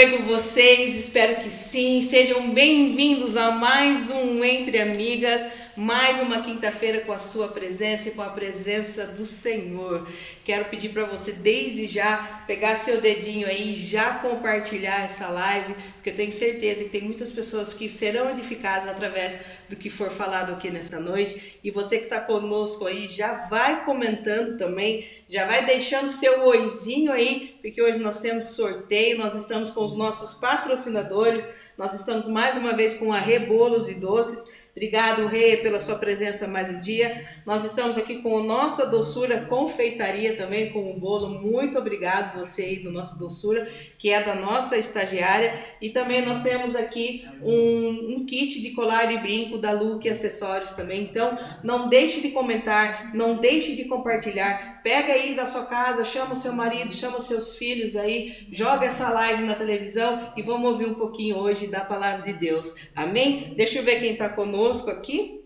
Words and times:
bem 0.00 0.16
com 0.16 0.24
vocês? 0.24 0.96
Espero 0.96 1.42
que 1.42 1.50
sim. 1.50 2.00
Sejam 2.00 2.48
bem-vindos 2.54 3.36
a 3.36 3.50
mais 3.50 4.08
um 4.08 4.42
Entre 4.42 4.80
Amigas, 4.80 5.42
mais 5.80 6.20
uma 6.20 6.42
quinta-feira 6.42 7.00
com 7.00 7.10
a 7.10 7.18
sua 7.18 7.48
presença 7.48 8.10
e 8.10 8.12
com 8.12 8.20
a 8.20 8.28
presença 8.28 9.06
do 9.06 9.24
Senhor. 9.24 10.06
Quero 10.44 10.66
pedir 10.66 10.90
para 10.90 11.06
você 11.06 11.32
desde 11.32 11.86
já 11.86 12.42
pegar 12.46 12.76
seu 12.76 13.00
dedinho 13.00 13.46
aí 13.46 13.72
e 13.72 13.76
já 13.76 14.12
compartilhar 14.18 15.02
essa 15.02 15.28
live, 15.28 15.74
porque 15.94 16.10
eu 16.10 16.16
tenho 16.16 16.34
certeza 16.34 16.84
que 16.84 16.90
tem 16.90 17.00
muitas 17.00 17.32
pessoas 17.32 17.72
que 17.72 17.88
serão 17.88 18.28
edificadas 18.28 18.90
através 18.90 19.40
do 19.70 19.76
que 19.76 19.88
for 19.88 20.10
falado 20.10 20.52
aqui 20.52 20.70
nessa 20.70 21.00
noite. 21.00 21.58
E 21.64 21.70
você 21.70 21.96
que 21.96 22.04
está 22.04 22.20
conosco 22.20 22.86
aí 22.86 23.08
já 23.08 23.46
vai 23.48 23.82
comentando 23.86 24.58
também, 24.58 25.08
já 25.30 25.46
vai 25.46 25.64
deixando 25.64 26.10
seu 26.10 26.44
oizinho 26.44 27.10
aí, 27.10 27.58
porque 27.62 27.80
hoje 27.80 27.98
nós 27.98 28.20
temos 28.20 28.50
sorteio, 28.50 29.16
nós 29.16 29.34
estamos 29.34 29.70
com 29.70 29.86
os 29.86 29.96
nossos 29.96 30.34
patrocinadores, 30.34 31.50
nós 31.78 31.94
estamos 31.94 32.28
mais 32.28 32.54
uma 32.58 32.74
vez 32.74 32.92
com 32.98 33.14
a 33.14 33.18
Rebolos 33.18 33.88
e 33.88 33.94
Doces. 33.94 34.59
Obrigado, 34.80 35.26
Rê, 35.26 35.58
pela 35.58 35.78
sua 35.78 35.96
presença 35.96 36.48
mais 36.48 36.70
um 36.70 36.80
dia. 36.80 37.26
Nós 37.44 37.64
estamos 37.64 37.98
aqui 37.98 38.22
com 38.22 38.38
a 38.38 38.42
nossa 38.42 38.86
doçura 38.86 39.42
confeitaria 39.42 40.38
também, 40.38 40.70
com 40.70 40.90
um 40.90 40.98
bolo. 40.98 41.38
Muito 41.38 41.78
obrigado 41.78 42.38
você 42.38 42.62
aí 42.62 42.76
do 42.76 42.90
nosso 42.90 43.18
doçura, 43.18 43.68
que 44.00 44.10
é 44.10 44.22
da 44.22 44.34
nossa 44.34 44.78
estagiária. 44.78 45.62
E 45.80 45.90
também 45.90 46.24
nós 46.24 46.42
temos 46.42 46.74
aqui 46.74 47.28
um, 47.42 48.16
um 48.16 48.26
kit 48.26 48.60
de 48.60 48.70
colar 48.70 49.12
e 49.12 49.18
brinco 49.18 49.58
da 49.58 49.72
Luke 49.72 50.08
Acessórios 50.08 50.72
também. 50.72 51.02
Então, 51.02 51.38
não 51.62 51.88
deixe 51.88 52.22
de 52.22 52.30
comentar, 52.30 53.14
não 53.14 53.36
deixe 53.36 53.76
de 53.76 53.84
compartilhar. 53.84 54.80
Pega 54.82 55.12
aí 55.12 55.34
da 55.34 55.44
sua 55.44 55.66
casa, 55.66 56.02
chama 56.04 56.32
o 56.32 56.36
seu 56.36 56.54
marido, 56.54 56.90
chama 56.90 57.18
os 57.18 57.26
seus 57.26 57.56
filhos 57.56 57.94
aí, 57.94 58.48
joga 58.50 58.86
essa 58.86 59.10
live 59.10 59.44
na 59.44 59.54
televisão 59.54 60.32
e 60.34 60.42
vamos 60.42 60.70
ouvir 60.70 60.86
um 60.86 60.94
pouquinho 60.94 61.36
hoje 61.36 61.66
da 61.66 61.80
palavra 61.80 62.22
de 62.22 62.32
Deus. 62.32 62.74
Amém? 62.96 63.52
Deixa 63.54 63.78
eu 63.78 63.84
ver 63.84 64.00
quem 64.00 64.12
está 64.12 64.30
conosco 64.30 64.90
aqui. 64.90 65.44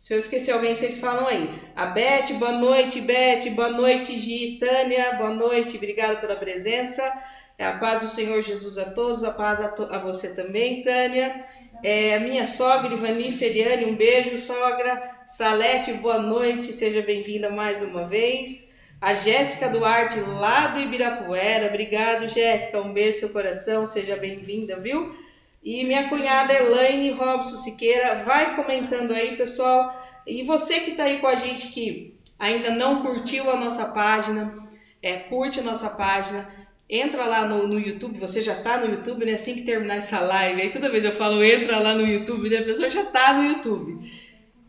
Se 0.00 0.14
eu 0.14 0.18
esquecer 0.18 0.52
alguém, 0.52 0.74
vocês 0.74 0.98
falam 0.98 1.26
aí. 1.26 1.60
A 1.76 1.84
Beth, 1.84 2.32
boa 2.38 2.52
noite, 2.52 3.02
Beth. 3.02 3.50
Boa 3.54 3.68
noite, 3.68 4.18
Gi. 4.18 4.56
Tânia, 4.58 5.12
boa 5.16 5.34
noite. 5.34 5.76
Obrigado 5.76 6.22
pela 6.22 6.36
presença. 6.36 7.02
É 7.58 7.66
a 7.66 7.76
paz 7.76 8.00
do 8.00 8.08
Senhor 8.08 8.40
Jesus 8.40 8.78
a 8.78 8.86
todos, 8.86 9.22
a 9.22 9.30
paz 9.30 9.60
a, 9.60 9.68
to 9.68 9.82
a 9.92 9.98
você 9.98 10.34
também, 10.34 10.82
Tânia. 10.82 11.44
É, 11.84 12.14
a 12.14 12.20
minha 12.20 12.46
sogra, 12.46 12.94
Ivani 12.94 13.30
Feriani, 13.30 13.84
um 13.84 13.94
beijo, 13.94 14.38
sogra. 14.38 15.18
Salete, 15.28 15.92
boa 15.92 16.18
noite, 16.18 16.72
seja 16.72 17.02
bem-vinda 17.02 17.50
mais 17.50 17.82
uma 17.82 18.08
vez. 18.08 18.72
A 19.02 19.12
Jéssica 19.12 19.68
Duarte, 19.68 20.18
lá 20.18 20.68
do 20.68 20.80
Ibirapuera, 20.80 21.66
obrigado, 21.66 22.26
Jéssica, 22.26 22.80
um 22.80 22.94
beijo 22.94 23.16
no 23.16 23.20
seu 23.20 23.28
coração, 23.28 23.84
seja 23.84 24.16
bem-vinda, 24.16 24.80
viu? 24.80 25.14
E 25.62 25.84
minha 25.84 26.08
cunhada 26.08 26.54
Elaine 26.54 27.10
Robson 27.10 27.56
Siqueira 27.56 28.22
vai 28.24 28.56
comentando 28.56 29.12
aí, 29.12 29.36
pessoal. 29.36 29.94
E 30.26 30.42
você 30.42 30.80
que 30.80 30.92
está 30.92 31.04
aí 31.04 31.18
com 31.18 31.26
a 31.26 31.34
gente 31.34 31.68
que 31.68 32.14
ainda 32.38 32.70
não 32.70 33.02
curtiu 33.02 33.50
a 33.50 33.56
nossa 33.56 33.86
página, 33.86 34.54
é, 35.02 35.16
curte 35.16 35.60
a 35.60 35.62
nossa 35.62 35.90
página, 35.90 36.48
entra 36.88 37.26
lá 37.26 37.46
no, 37.46 37.66
no 37.66 37.78
YouTube, 37.78 38.18
você 38.18 38.40
já 38.40 38.54
está 38.54 38.78
no 38.78 38.90
YouTube, 38.90 39.24
né? 39.24 39.32
Assim 39.32 39.54
que 39.54 39.62
terminar 39.62 39.96
essa 39.96 40.20
live, 40.20 40.62
aí 40.62 40.70
toda 40.70 40.90
vez 40.90 41.04
eu 41.04 41.12
falo 41.12 41.44
entra 41.44 41.78
lá 41.78 41.94
no 41.94 42.06
YouTube, 42.06 42.48
né? 42.48 42.58
A 42.58 42.64
pessoa 42.64 42.90
já 42.90 43.02
está 43.02 43.34
no 43.34 43.44
YouTube. 43.44 44.10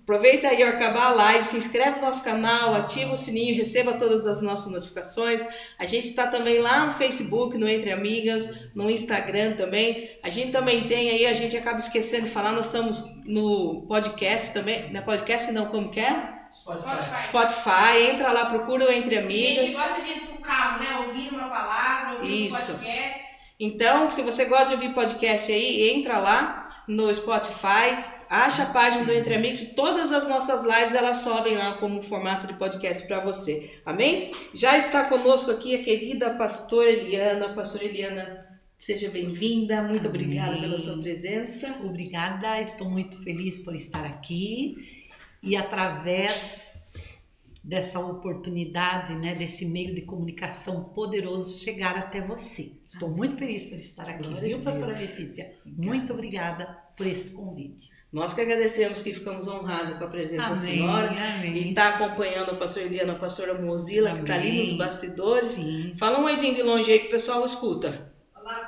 Aproveita 0.04 0.48
aí 0.48 0.64
ao 0.64 0.70
acabar 0.70 1.08
a 1.08 1.14
live, 1.14 1.46
se 1.46 1.58
inscreve 1.58 1.98
no 1.98 2.02
nosso 2.02 2.24
canal, 2.24 2.74
ativa 2.74 3.14
o 3.14 3.18
sininho, 3.18 3.56
receba 3.56 3.94
todas 3.94 4.26
as 4.26 4.42
nossas 4.42 4.72
notificações. 4.72 5.48
A 5.78 5.86
gente 5.86 6.08
está 6.08 6.26
também 6.28 6.60
lá 6.60 6.88
no 6.88 6.94
Facebook, 6.94 7.56
no 7.56 7.70
Entre 7.70 7.92
Amigas, 7.92 8.72
no 8.74 8.90
Instagram 8.90 9.54
também. 9.54 10.10
A 10.24 10.30
gente 10.30 10.52
também 10.52 10.88
tem 10.88 11.12
aí, 11.12 11.26
a 11.28 11.34
gente 11.34 11.56
acaba 11.56 11.78
esquecendo 11.78 12.24
de 12.24 12.32
falar, 12.32 12.52
nós 12.52 12.66
estamos 12.66 13.06
no 13.26 13.86
podcast 13.88 14.52
também. 14.54 14.92
Na 14.92 15.00
é 15.00 15.02
podcast 15.04 15.52
não, 15.52 15.68
como 15.68 15.92
que 15.92 16.00
é? 16.00 16.42
Spotify. 16.52 17.22
Spotify. 17.22 18.12
Entra 18.12 18.32
lá, 18.32 18.46
procura 18.46 18.86
o 18.86 18.92
Entre 18.92 19.18
Amigas. 19.18 19.64
A 19.64 19.68
gente 19.68 19.76
gosta 19.76 20.02
de 20.02 20.10
ir 20.10 20.28
pro 20.28 20.42
carro, 20.42 20.84
né? 20.84 21.08
Ouvir 21.08 21.30
uma 21.30 21.48
palavra, 21.48 22.16
ouvir 22.16 22.48
Isso. 22.48 22.72
um 22.72 22.76
podcast. 22.76 23.22
Então, 23.60 24.10
se 24.10 24.24
você 24.24 24.46
gosta 24.46 24.70
de 24.70 24.74
ouvir 24.74 24.94
podcast 24.94 25.52
aí, 25.52 25.92
entra 25.92 26.18
lá 26.18 26.84
no 26.88 27.14
Spotify 27.14 28.21
acha 28.32 28.64
a 28.64 28.68
página 28.68 29.04
do 29.04 29.12
Entre 29.12 29.36
Amigos 29.36 29.74
todas 29.76 30.14
as 30.14 30.26
nossas 30.26 30.64
lives 30.64 30.96
elas 30.96 31.18
sobem 31.18 31.58
lá 31.58 31.74
como 31.74 32.02
formato 32.02 32.48
de 32.48 32.54
podcast 32.54 33.06
para 33.06 33.20
você. 33.20 33.70
Amém? 33.86 34.32
Já 34.54 34.78
está 34.78 35.04
conosco 35.04 35.52
aqui 35.52 35.76
a 35.76 35.84
querida 35.84 36.30
pastora 36.36 36.90
Eliana. 36.90 37.50
Pastora 37.50 37.84
Eliana, 37.84 38.48
seja 38.80 39.10
bem-vinda. 39.10 39.82
Muito 39.82 40.08
Amém. 40.08 40.22
obrigada 40.22 40.58
pela 40.58 40.78
sua 40.78 40.98
presença. 40.98 41.78
Obrigada, 41.84 42.62
estou 42.62 42.90
muito 42.90 43.22
feliz 43.22 43.58
por 43.58 43.76
estar 43.76 44.06
aqui 44.06 44.78
e 45.44 45.58
através 45.58 46.81
dessa 47.64 48.00
oportunidade, 48.00 49.14
né, 49.16 49.36
desse 49.36 49.68
meio 49.68 49.94
de 49.94 50.02
comunicação 50.02 50.86
poderoso 50.86 51.64
chegar 51.64 51.96
até 51.96 52.20
você. 52.20 52.72
Estou 52.88 53.10
muito 53.10 53.38
feliz 53.38 53.66
por 53.66 53.78
estar 53.78 54.10
aqui, 54.10 54.24
Glória 54.28 54.48
viu, 54.48 54.64
pastora 54.64 54.98
Letícia? 54.98 55.56
Muito 55.66 56.14
obrigada 56.14 56.66
por 56.98 57.06
esse 57.06 57.34
convite. 57.34 57.90
Nós 58.12 58.34
que 58.34 58.42
agradecemos 58.42 59.02
que 59.02 59.14
ficamos 59.14 59.48
honrados 59.48 59.98
com 59.98 60.04
a 60.04 60.08
presença 60.08 60.48
amém, 60.48 60.50
da 60.50 60.58
senhora 60.58 61.12
amém. 61.12 61.56
e 61.56 61.70
está 61.70 61.96
acompanhando 61.96 62.52
a 62.52 62.56
pastora 62.56 62.86
Eliana, 62.86 63.14
a 63.14 63.20
pastora 63.20 63.54
Mozilla, 63.62 64.10
amém. 64.10 64.24
que 64.24 64.32
está 64.32 64.42
ali 64.42 64.60
nos 64.60 64.74
bastidores. 64.74 65.52
Sim. 65.52 65.94
Fala 65.98 66.20
um 66.20 66.26
oizinho 66.26 66.56
de 66.56 66.64
longe 66.64 66.92
aí 66.92 67.00
que 67.00 67.08
o 67.08 67.12
pessoal 67.12 67.46
escuta. 67.46 68.11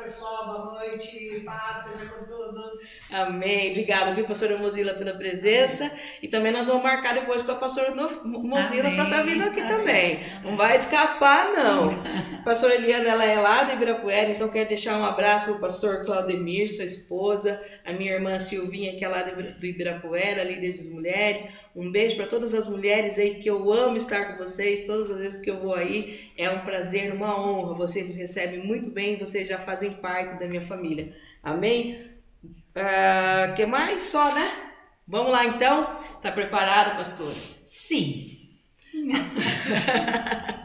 Pessoal, 0.04 0.46
boa 0.48 0.74
noite, 0.74 1.42
paz 1.46 1.86
seja 1.86 2.12
com 2.12 2.26
todos. 2.26 2.74
Amém. 3.10 3.72
Obrigada, 3.72 4.14
viu, 4.14 4.28
pastora 4.28 4.58
Mozilla, 4.58 4.94
pela 4.94 5.14
presença. 5.14 5.86
Amém. 5.86 6.00
E 6.22 6.28
também 6.28 6.52
nós 6.52 6.68
vamos 6.68 6.84
marcar 6.84 7.14
depois 7.14 7.42
com 7.42 7.54
a 7.54 7.56
pastora 7.56 7.96
Mozilla 8.26 8.92
para 8.92 9.04
estar 9.06 9.18
tá 9.18 9.24
vindo 9.24 9.44
aqui 9.44 9.62
Amém. 9.62 9.78
também. 9.78 10.20
Não 10.44 10.58
vai 10.58 10.76
escapar, 10.76 11.54
não. 11.54 11.88
a 11.88 12.44
pastora 12.44 12.76
Eliana, 12.76 13.08
ela 13.08 13.24
é 13.24 13.40
lá 13.40 13.64
de 13.64 13.76
Ibirapuera, 13.76 14.32
então 14.32 14.50
quero 14.50 14.68
deixar 14.68 14.98
um 14.98 15.06
abraço 15.06 15.46
para 15.46 15.56
o 15.56 15.60
pastor 15.62 16.04
Claudemir, 16.04 16.70
sua 16.70 16.84
esposa, 16.84 17.64
a 17.86 17.94
minha 17.94 18.12
irmã 18.12 18.38
Silvinha, 18.40 18.98
que 18.98 19.06
é 19.06 19.08
lá 19.08 19.22
do 19.22 19.66
Ibirapuera, 19.66 20.44
líder 20.44 20.74
das 20.74 20.90
mulheres. 20.90 21.48
Um 21.76 21.92
beijo 21.92 22.16
para 22.16 22.28
todas 22.28 22.54
as 22.54 22.68
mulheres 22.68 23.18
aí 23.18 23.36
que 23.36 23.50
eu 23.50 23.74
amo 23.74 23.98
estar 23.98 24.26
com 24.26 24.44
vocês. 24.44 24.86
Todas 24.86 25.10
as 25.10 25.18
vezes 25.18 25.40
que 25.40 25.50
eu 25.50 25.60
vou 25.60 25.74
aí 25.74 26.32
é 26.38 26.50
um 26.50 26.60
prazer, 26.60 27.12
uma 27.12 27.40
honra. 27.40 27.74
Vocês 27.74 28.10
me 28.10 28.16
recebem 28.16 28.64
muito 28.64 28.90
bem, 28.90 29.18
vocês 29.18 29.48
já 29.48 29.58
fazem 29.58 29.94
parte 29.94 30.40
da 30.40 30.48
minha 30.48 30.66
família. 30.66 31.16
Amém? 31.42 32.12
Uh, 32.44 33.56
que 33.56 33.66
mais? 33.66 34.04
Só, 34.04 34.34
né? 34.36 34.52
Vamos 35.08 35.32
lá 35.32 35.46
então? 35.46 36.00
Tá 36.22 36.32
preparado, 36.32 36.98
pastor? 36.98 37.32
Sim. 37.64 38.40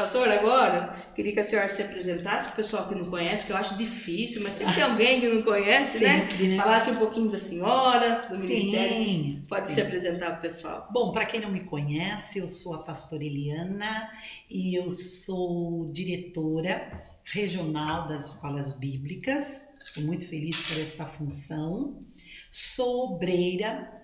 Pastor, 0.00 0.30
agora 0.30 0.94
queria 1.14 1.34
que 1.34 1.40
a 1.40 1.44
senhora 1.44 1.68
se 1.68 1.82
apresentasse 1.82 2.46
para 2.46 2.54
o 2.54 2.56
pessoal 2.56 2.88
que 2.88 2.94
não 2.94 3.10
conhece, 3.10 3.44
que 3.44 3.52
eu 3.52 3.56
acho 3.56 3.76
difícil, 3.76 4.42
mas 4.42 4.54
sempre 4.54 4.76
tem 4.76 4.82
alguém 4.82 5.20
que 5.20 5.28
não 5.28 5.42
conhece, 5.42 6.02
né? 6.02 6.20
sempre, 6.20 6.48
né? 6.48 6.56
né? 6.56 6.62
Falasse 6.62 6.90
um 6.90 6.96
pouquinho 6.96 7.30
da 7.30 7.38
senhora, 7.38 8.26
do 8.30 8.38
Sim. 8.38 8.48
ministério. 8.48 9.44
Pode 9.46 9.68
Sim. 9.68 9.74
se 9.74 9.82
apresentar 9.82 10.30
para 10.30 10.38
o 10.38 10.40
pessoal. 10.40 10.88
Bom, 10.90 11.12
para 11.12 11.26
quem 11.26 11.42
não 11.42 11.50
me 11.50 11.64
conhece, 11.64 12.38
eu 12.38 12.48
sou 12.48 12.76
a 12.76 12.82
pastora 12.82 13.22
Eliana 13.22 14.10
e 14.48 14.74
eu 14.74 14.90
sou 14.90 15.90
diretora 15.92 17.04
regional 17.22 18.08
das 18.08 18.36
escolas 18.36 18.78
bíblicas. 18.78 19.68
Sou 19.80 20.02
muito 20.04 20.26
feliz 20.26 20.66
por 20.66 20.80
esta 20.80 21.04
função. 21.04 22.02
Sou 22.50 23.16
obreira 23.16 24.00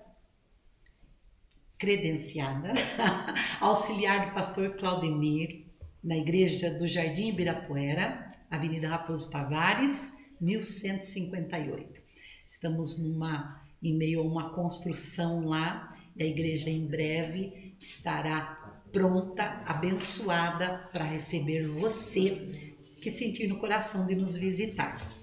credenciada, 1.79 2.73
auxiliar 3.59 4.27
do 4.27 4.33
pastor 4.35 4.75
Claudemir, 4.77 5.66
na 6.07 6.15
igreja 6.15 6.71
do 6.71 6.87
Jardim 6.87 7.27
Ibirapuera, 7.27 8.31
Avenida 8.49 8.87
Raposo 8.87 9.29
Tavares, 9.29 10.15
1158. 10.39 12.01
Estamos 12.45 12.97
numa 13.03 13.61
em 13.83 13.93
meio 13.93 14.21
a 14.21 14.23
uma 14.23 14.53
construção 14.55 15.45
lá 15.45 15.93
e 16.15 16.23
a 16.23 16.25
igreja 16.25 16.69
em 16.69 16.87
breve 16.87 17.75
estará 17.81 18.85
pronta, 18.89 19.61
abençoada 19.65 20.89
para 20.93 21.03
receber 21.03 21.67
você 21.67 22.73
que 23.01 23.09
sentir 23.09 23.47
no 23.47 23.59
coração 23.59 24.07
de 24.07 24.15
nos 24.15 24.37
visitar. 24.37 25.13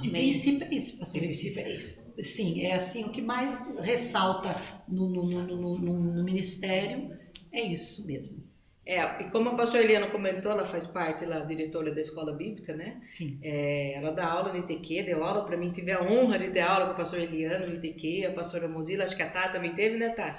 De 0.00 0.08
princípio 0.08 0.66
é 0.66 0.74
isso, 0.74 0.98
pastor. 0.98 1.20
De 1.20 1.26
princípio 1.26 1.60
é 1.60 1.76
isso. 1.76 2.04
Sim, 2.22 2.62
é 2.62 2.74
assim 2.74 3.04
o 3.04 3.12
que 3.12 3.20
mais 3.20 3.68
ressalta 3.80 4.58
no, 4.88 5.10
no, 5.10 5.24
no, 5.26 5.78
no, 5.78 5.98
no 5.98 6.24
ministério 6.24 7.14
é 7.52 7.62
isso 7.62 8.06
mesmo 8.06 8.43
É, 8.86 9.22
e 9.22 9.30
como 9.30 9.48
a 9.48 9.54
pastora 9.54 9.82
Eliana 9.82 10.08
comentou, 10.08 10.52
ela 10.52 10.66
faz 10.66 10.86
parte 10.86 11.24
lá, 11.24 11.38
diretora 11.40 11.94
da 11.94 12.02
escola 12.02 12.32
bíblica, 12.32 12.74
né? 12.74 13.00
Sim. 13.06 13.38
É, 13.42 13.94
ela 13.96 14.12
dá 14.12 14.26
aula 14.26 14.52
no 14.52 14.58
ITQ, 14.58 15.04
deu 15.04 15.24
aula 15.24 15.44
para 15.46 15.56
mim, 15.56 15.70
tive 15.72 15.90
a 15.90 16.02
honra 16.02 16.38
de 16.38 16.50
dar 16.50 16.70
aula 16.70 16.86
com 16.86 16.92
a 16.92 16.96
pastora 16.96 17.22
Eliana 17.22 17.66
no 17.66 17.76
ITQ, 17.76 18.26
a 18.26 18.32
pastora 18.32 18.68
Mozilla, 18.68 19.04
acho 19.04 19.16
que 19.16 19.22
a 19.22 19.30
Tá 19.30 19.48
também 19.48 19.74
teve, 19.74 19.96
né, 19.96 20.10
Tá? 20.10 20.36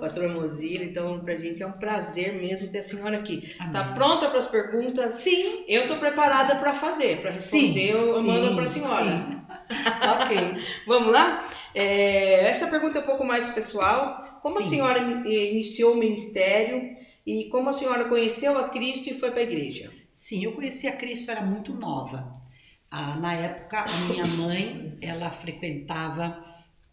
Pastora 0.00 0.28
Mozilla, 0.28 0.84
então 0.84 1.20
pra 1.20 1.34
gente 1.34 1.62
é 1.62 1.66
um 1.66 1.72
prazer 1.72 2.32
mesmo 2.32 2.68
ter 2.68 2.78
a 2.78 2.82
senhora 2.82 3.18
aqui. 3.18 3.46
Amém. 3.60 3.72
Tá 3.74 3.92
pronta 3.92 4.30
para 4.30 4.38
as 4.38 4.48
perguntas? 4.48 5.14
Sim. 5.14 5.64
Eu 5.68 5.86
tô 5.86 5.96
preparada 5.96 6.56
para 6.56 6.72
fazer, 6.72 7.20
para 7.20 7.32
responder, 7.32 7.90
eu 7.92 8.14
sim, 8.14 8.26
mando 8.26 8.54
para 8.54 8.64
a 8.64 8.68
senhora. 8.68 9.04
sim. 9.04 9.36
ok, 10.22 10.62
vamos 10.86 11.12
lá? 11.12 11.46
É, 11.74 12.48
essa 12.48 12.68
pergunta 12.68 12.98
é 12.98 13.02
um 13.02 13.06
pouco 13.06 13.22
mais 13.24 13.50
pessoal. 13.50 14.40
Como 14.40 14.58
a 14.60 14.62
Sim. 14.62 14.70
senhora 14.70 15.00
eh, 15.26 15.50
iniciou 15.50 15.94
o 15.94 15.96
ministério 15.96 16.96
e 17.26 17.48
como 17.50 17.68
a 17.68 17.72
senhora 17.72 18.08
conheceu 18.08 18.56
a 18.56 18.68
Cristo 18.68 19.10
e 19.10 19.14
foi 19.14 19.32
para 19.32 19.40
a 19.40 19.42
igreja? 19.42 19.92
Sim, 20.12 20.44
eu 20.44 20.52
conheci 20.52 20.86
a 20.86 20.96
Cristo, 20.96 21.30
era 21.30 21.42
muito 21.42 21.74
nova. 21.74 22.40
Ah, 22.88 23.16
na 23.16 23.34
época, 23.34 23.80
a 23.80 23.98
minha 24.08 24.26
mãe, 24.26 24.96
ela 25.00 25.30
frequentava 25.32 26.42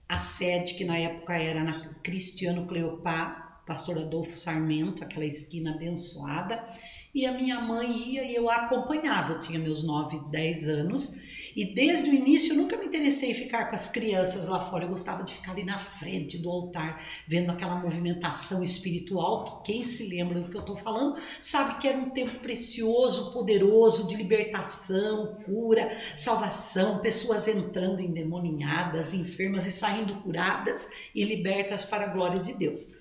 a 0.09 0.17
sede 0.17 0.73
que 0.73 0.83
na 0.83 0.97
época 0.97 1.35
era 1.35 1.63
na 1.63 1.93
Cristiano 2.03 2.65
Cleopá, 2.65 3.61
pastor 3.65 3.99
Adolfo 3.99 4.33
Sarmento, 4.33 5.03
aquela 5.03 5.25
esquina 5.25 5.75
abençoada. 5.75 6.67
E 7.13 7.27
a 7.27 7.31
minha 7.31 7.61
mãe 7.61 8.09
ia 8.09 8.23
e 8.23 8.33
eu 8.33 8.49
a 8.49 8.55
acompanhava. 8.55 9.33
Eu 9.33 9.39
tinha 9.39 9.59
meus 9.59 9.83
9, 9.83 10.19
10 10.31 10.67
anos. 10.67 11.21
E 11.55 11.65
desde 11.65 12.09
o 12.09 12.13
início 12.13 12.53
eu 12.53 12.57
nunca 12.57 12.77
me 12.77 12.85
interessei 12.85 13.31
em 13.31 13.35
ficar 13.35 13.69
com 13.69 13.75
as 13.75 13.89
crianças 13.89 14.47
lá 14.47 14.69
fora. 14.69 14.85
Eu 14.85 14.89
gostava 14.89 15.23
de 15.23 15.33
ficar 15.33 15.51
ali 15.51 15.63
na 15.63 15.79
frente 15.79 16.37
do 16.37 16.49
altar, 16.49 17.05
vendo 17.27 17.51
aquela 17.51 17.75
movimentação 17.75 18.63
espiritual, 18.63 19.43
que 19.43 19.73
quem 19.73 19.83
se 19.83 20.05
lembra 20.07 20.41
do 20.41 20.49
que 20.49 20.57
eu 20.57 20.61
estou 20.61 20.75
falando, 20.75 21.19
sabe 21.39 21.79
que 21.79 21.87
era 21.87 21.97
um 21.97 22.09
tempo 22.09 22.39
precioso, 22.39 23.33
poderoso, 23.33 24.07
de 24.07 24.15
libertação, 24.15 25.37
cura, 25.45 25.97
salvação, 26.17 26.99
pessoas 26.99 27.47
entrando 27.47 28.01
endemoninhadas, 28.01 29.13
enfermas 29.13 29.67
e 29.67 29.71
saindo 29.71 30.15
curadas 30.21 30.89
e 31.13 31.23
libertas 31.23 31.85
para 31.85 32.05
a 32.05 32.09
glória 32.09 32.39
de 32.39 32.53
Deus. 32.53 32.93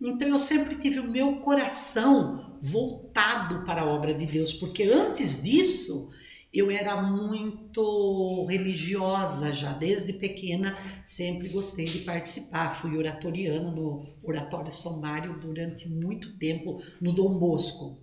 Então 0.00 0.28
eu 0.28 0.38
sempre 0.38 0.76
tive 0.76 0.98
o 0.98 1.10
meu 1.10 1.36
coração 1.36 2.56
voltado 2.62 3.64
para 3.66 3.82
a 3.82 3.86
obra 3.86 4.14
de 4.14 4.24
Deus, 4.24 4.54
porque 4.54 4.84
antes 4.84 5.42
disso 5.42 6.10
eu 6.52 6.68
era 6.68 7.00
muito 7.00 8.46
religiosa 8.46 9.52
já, 9.52 9.72
desde 9.72 10.12
pequena, 10.14 10.76
sempre 11.02 11.48
gostei 11.48 11.84
de 11.84 12.00
participar. 12.00 12.74
Fui 12.74 12.96
oratoriana 12.96 13.70
no 13.70 14.04
Oratório 14.22 14.70
São 14.70 15.00
Mário 15.00 15.38
durante 15.38 15.88
muito 15.88 16.36
tempo, 16.38 16.82
no 17.00 17.12
Dom 17.12 17.38
Bosco. 17.38 18.02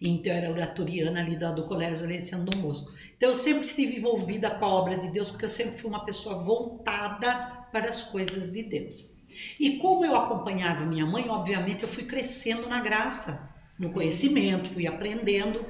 Então, 0.00 0.32
era 0.32 0.50
oratoriana 0.50 1.20
ali 1.20 1.36
do, 1.36 1.66
Colégio 1.66 1.98
Salesiano 1.98 2.46
Dom 2.46 2.62
Bosco. 2.62 2.92
Então, 3.16 3.28
eu 3.28 3.36
sempre 3.36 3.66
estive 3.66 3.98
envolvida 3.98 4.50
com 4.50 4.64
a 4.64 4.68
obra 4.68 4.98
de 4.98 5.10
Deus, 5.10 5.30
porque 5.30 5.44
eu 5.44 5.50
sempre 5.50 5.78
fui 5.78 5.88
uma 5.88 6.04
pessoa 6.04 6.42
voltada 6.42 7.66
para 7.70 7.90
as 7.90 8.02
coisas 8.04 8.50
de 8.50 8.62
Deus. 8.62 9.20
E 9.60 9.76
como 9.76 10.04
eu 10.04 10.16
acompanhava 10.16 10.84
minha 10.84 11.06
mãe, 11.06 11.28
obviamente, 11.28 11.82
eu 11.82 11.88
fui 11.88 12.04
crescendo 12.04 12.68
na 12.68 12.80
graça, 12.80 13.48
no 13.78 13.92
conhecimento, 13.92 14.70
fui 14.70 14.86
aprendendo. 14.86 15.64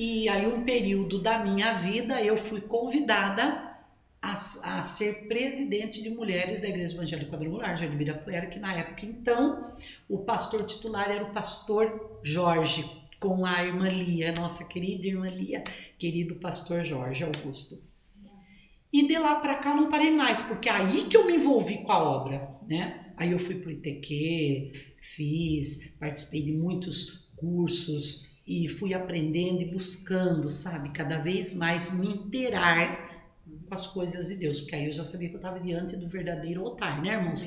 E 0.00 0.28
aí, 0.28 0.46
um 0.46 0.62
período 0.62 1.20
da 1.20 1.40
minha 1.40 1.72
vida, 1.72 2.22
eu 2.22 2.38
fui 2.38 2.60
convidada 2.60 3.76
a, 4.22 4.32
a 4.32 4.82
ser 4.84 5.26
presidente 5.26 6.00
de 6.00 6.08
mulheres 6.08 6.60
da 6.60 6.68
Igreja 6.68 6.94
Evangélica 6.94 7.32
Quadrangular, 7.32 7.74
de 7.74 7.84
Ibirapuera, 7.84 8.46
que 8.46 8.60
na 8.60 8.72
época, 8.76 9.04
então, 9.04 9.72
o 10.08 10.18
pastor 10.18 10.64
titular 10.66 11.10
era 11.10 11.24
o 11.24 11.32
pastor 11.32 12.20
Jorge, 12.22 12.88
com 13.18 13.44
a 13.44 13.64
irmã 13.64 13.88
Lia, 13.88 14.30
nossa 14.30 14.68
querida 14.68 15.04
irmã 15.04 15.28
Lia, 15.28 15.64
querido 15.98 16.36
pastor 16.36 16.84
Jorge 16.84 17.24
Augusto. 17.24 17.82
E 18.92 19.04
de 19.04 19.18
lá 19.18 19.34
para 19.40 19.56
cá 19.56 19.74
não 19.74 19.90
parei 19.90 20.12
mais, 20.12 20.40
porque 20.42 20.68
aí 20.68 21.08
que 21.08 21.16
eu 21.16 21.26
me 21.26 21.34
envolvi 21.34 21.78
com 21.78 21.90
a 21.90 21.98
obra, 22.00 22.48
né? 22.68 23.14
Aí 23.16 23.32
eu 23.32 23.38
fui 23.40 23.56
pro 23.56 23.72
ITQ, 23.72 24.94
fiz, 25.00 25.92
participei 25.98 26.42
de 26.42 26.52
muitos 26.52 27.28
cursos 27.34 28.27
e 28.48 28.66
fui 28.66 28.94
aprendendo 28.94 29.60
e 29.60 29.66
buscando, 29.66 30.48
sabe, 30.48 30.88
cada 30.88 31.18
vez 31.18 31.54
mais 31.54 31.92
me 31.92 32.08
inteirar 32.08 33.06
com 33.68 33.74
as 33.74 33.86
coisas 33.86 34.28
de 34.28 34.36
Deus, 34.36 34.60
porque 34.60 34.74
aí 34.74 34.86
eu 34.86 34.92
já 34.92 35.04
sabia 35.04 35.28
que 35.28 35.34
eu 35.34 35.38
estava 35.38 35.60
diante 35.60 35.94
do 35.96 36.08
verdadeiro 36.08 36.64
altar, 36.64 37.02
né, 37.02 37.12
irmãos? 37.12 37.46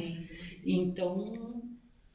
Então, 0.64 1.64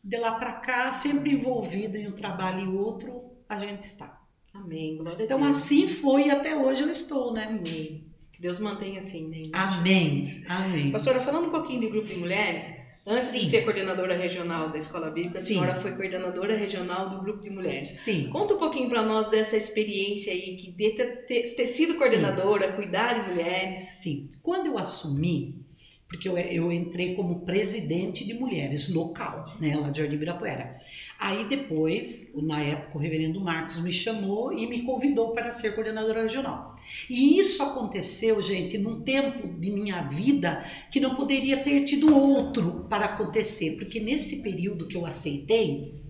de 0.05 0.17
lá 0.17 0.33
para 0.38 0.53
cá, 0.53 0.93
sempre 0.93 1.33
envolvida 1.33 1.99
em 1.99 2.06
um 2.06 2.12
trabalho 2.12 2.61
e 2.65 2.69
outro, 2.77 3.25
a 3.49 3.59
gente 3.59 3.81
está. 3.81 4.23
Amém, 4.55 4.97
glória 4.97 5.19
a 5.21 5.25
Então, 5.25 5.41
Deus. 5.41 5.56
assim 5.56 5.88
foi 5.88 6.29
e 6.29 6.31
até 6.31 6.56
hoje 6.56 6.83
eu 6.83 6.88
estou, 6.88 7.33
né? 7.33 7.44
Amém. 7.44 8.05
Que 8.33 8.41
Deus 8.41 8.61
mantenha 8.61 9.00
assim, 9.00 9.29
né? 9.29 9.43
Amém. 9.53 10.21
Amém. 10.49 10.93
Pastora, 10.93 11.21
falando 11.21 11.49
um 11.49 11.50
pouquinho 11.50 11.81
de 11.81 11.88
grupo 11.88 12.06
de 12.06 12.17
mulheres, 12.17 12.73
antes 13.06 13.32
de 13.32 13.41
Sim. 13.41 13.47
ser 13.47 13.62
coordenadora 13.62 14.17
regional 14.17 14.70
da 14.70 14.79
Escola 14.79 15.11
Bíblica, 15.11 15.38
a 15.38 15.41
Sim. 15.41 15.55
senhora 15.55 15.81
foi 15.81 15.93
coordenadora 15.93 16.56
regional 16.56 17.08
do 17.11 17.20
grupo 17.20 17.43
de 17.43 17.50
mulheres. 17.50 17.91
Sim. 17.91 18.29
Conta 18.31 18.55
um 18.55 18.58
pouquinho 18.58 18.88
para 18.88 19.03
nós 19.03 19.29
dessa 19.29 19.56
experiência 19.56 20.32
aí, 20.32 20.56
que 20.56 20.73
de 20.73 20.91
ter, 20.91 21.25
ter, 21.26 21.67
sido 21.67 21.93
Sim. 21.93 21.99
coordenadora, 21.99 22.73
cuidar 22.73 23.23
de 23.23 23.31
mulheres. 23.31 23.79
Sim. 23.79 24.31
Quando 24.43 24.67
eu 24.67 24.76
assumi, 24.76 25.55
porque 26.08 26.29
eu, 26.29 26.38
eu 26.38 26.73
entrei 26.73 27.14
como 27.14 27.41
presidente 27.41 28.26
de 28.26 28.35
mulheres 28.35 28.93
local, 28.94 29.56
né, 29.61 29.76
lá 29.76 29.91
de 29.91 29.99
Jardim 29.99 30.14
Ibirapuera. 30.14 30.79
Aí 31.19 31.44
depois, 31.44 32.32
na 32.35 32.61
época, 32.62 32.99
o 32.99 33.00
reverendo 33.00 33.41
Marcos 33.41 33.82
me 33.82 33.91
chamou 33.91 34.52
e 34.52 34.67
me 34.67 34.82
convidou 34.82 35.32
para 35.32 35.50
ser 35.50 35.75
coordenadora 35.75 36.23
regional. 36.23 36.75
E 37.09 37.39
isso 37.39 37.63
aconteceu, 37.63 38.41
gente, 38.43 38.79
num 38.79 39.01
tempo 39.03 39.49
de 39.61 39.71
minha 39.71 40.03
vida 40.03 40.65
que 40.91 41.01
não 41.01 41.15
poderia 41.15 41.63
ter 41.63 41.85
tido 41.85 42.15
outro 42.15 42.87
para 42.89 43.07
acontecer, 43.07 43.77
porque 43.77 44.01
nesse 44.01 44.43
período 44.43 44.89
que 44.89 44.97
eu 44.97 45.07
aceitei, 45.07 46.03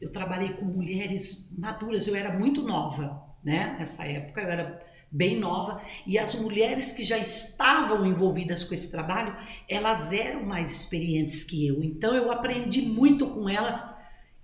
eu 0.00 0.12
trabalhei 0.12 0.50
com 0.50 0.64
mulheres 0.64 1.54
maduras, 1.58 2.06
eu 2.06 2.14
era 2.14 2.38
muito 2.38 2.62
nova, 2.62 3.22
né? 3.42 3.76
Nessa 3.78 4.04
época 4.04 4.42
eu 4.42 4.48
era 4.48 4.86
bem 5.10 5.38
nova 5.38 5.80
e 6.06 6.18
as 6.18 6.34
mulheres 6.34 6.92
que 6.92 7.02
já 7.02 7.16
estavam 7.16 8.04
envolvidas 8.04 8.64
com 8.64 8.74
esse 8.74 8.90
trabalho, 8.90 9.34
elas 9.68 10.12
eram 10.12 10.44
mais 10.44 10.70
experientes 10.70 11.44
que 11.44 11.66
eu. 11.66 11.82
Então 11.82 12.14
eu 12.14 12.30
aprendi 12.30 12.82
muito 12.82 13.26
com 13.28 13.48
elas 13.48 13.88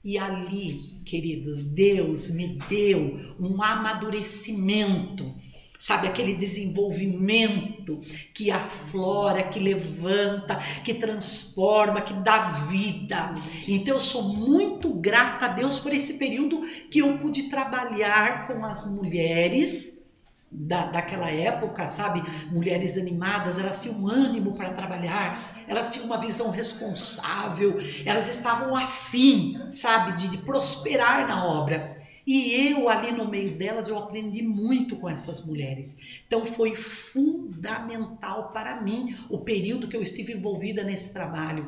e 0.04 0.18
ali, 0.18 1.00
queridos, 1.04 1.62
Deus 1.62 2.30
me 2.34 2.58
deu 2.68 3.34
um 3.38 3.62
amadurecimento. 3.62 5.32
Sabe, 5.82 6.06
aquele 6.06 6.34
desenvolvimento 6.34 8.00
que 8.32 8.52
aflora, 8.52 9.42
que 9.42 9.58
levanta, 9.58 10.60
que 10.84 10.94
transforma, 10.94 12.02
que 12.02 12.14
dá 12.14 12.38
vida. 12.68 13.34
Então 13.66 13.94
eu 13.94 14.00
sou 14.00 14.32
muito 14.32 14.90
grata 14.90 15.46
a 15.46 15.48
Deus 15.48 15.80
por 15.80 15.92
esse 15.92 16.20
período 16.20 16.60
que 16.88 17.00
eu 17.00 17.18
pude 17.18 17.50
trabalhar 17.50 18.46
com 18.46 18.64
as 18.64 18.88
mulheres 18.94 20.00
da, 20.48 20.86
daquela 20.86 21.28
época, 21.32 21.88
sabe? 21.88 22.22
Mulheres 22.52 22.96
animadas, 22.96 23.58
elas 23.58 23.82
tinham 23.82 24.06
ânimo 24.06 24.54
para 24.54 24.70
trabalhar, 24.70 25.64
elas 25.66 25.92
tinham 25.92 26.06
uma 26.06 26.20
visão 26.20 26.52
responsável, 26.52 27.76
elas 28.06 28.28
estavam 28.28 28.76
afim, 28.76 29.58
sabe, 29.68 30.12
de, 30.12 30.28
de 30.28 30.38
prosperar 30.38 31.26
na 31.26 31.44
obra. 31.44 32.01
E 32.26 32.52
eu 32.68 32.88
ali 32.88 33.10
no 33.10 33.28
meio 33.28 33.56
delas, 33.56 33.88
eu 33.88 33.98
aprendi 33.98 34.42
muito 34.42 34.96
com 34.96 35.08
essas 35.08 35.44
mulheres. 35.44 35.98
Então 36.26 36.46
foi 36.46 36.76
fundamental 36.76 38.52
para 38.52 38.80
mim 38.80 39.16
o 39.28 39.38
período 39.38 39.88
que 39.88 39.96
eu 39.96 40.02
estive 40.02 40.32
envolvida 40.32 40.84
nesse 40.84 41.12
trabalho. 41.12 41.66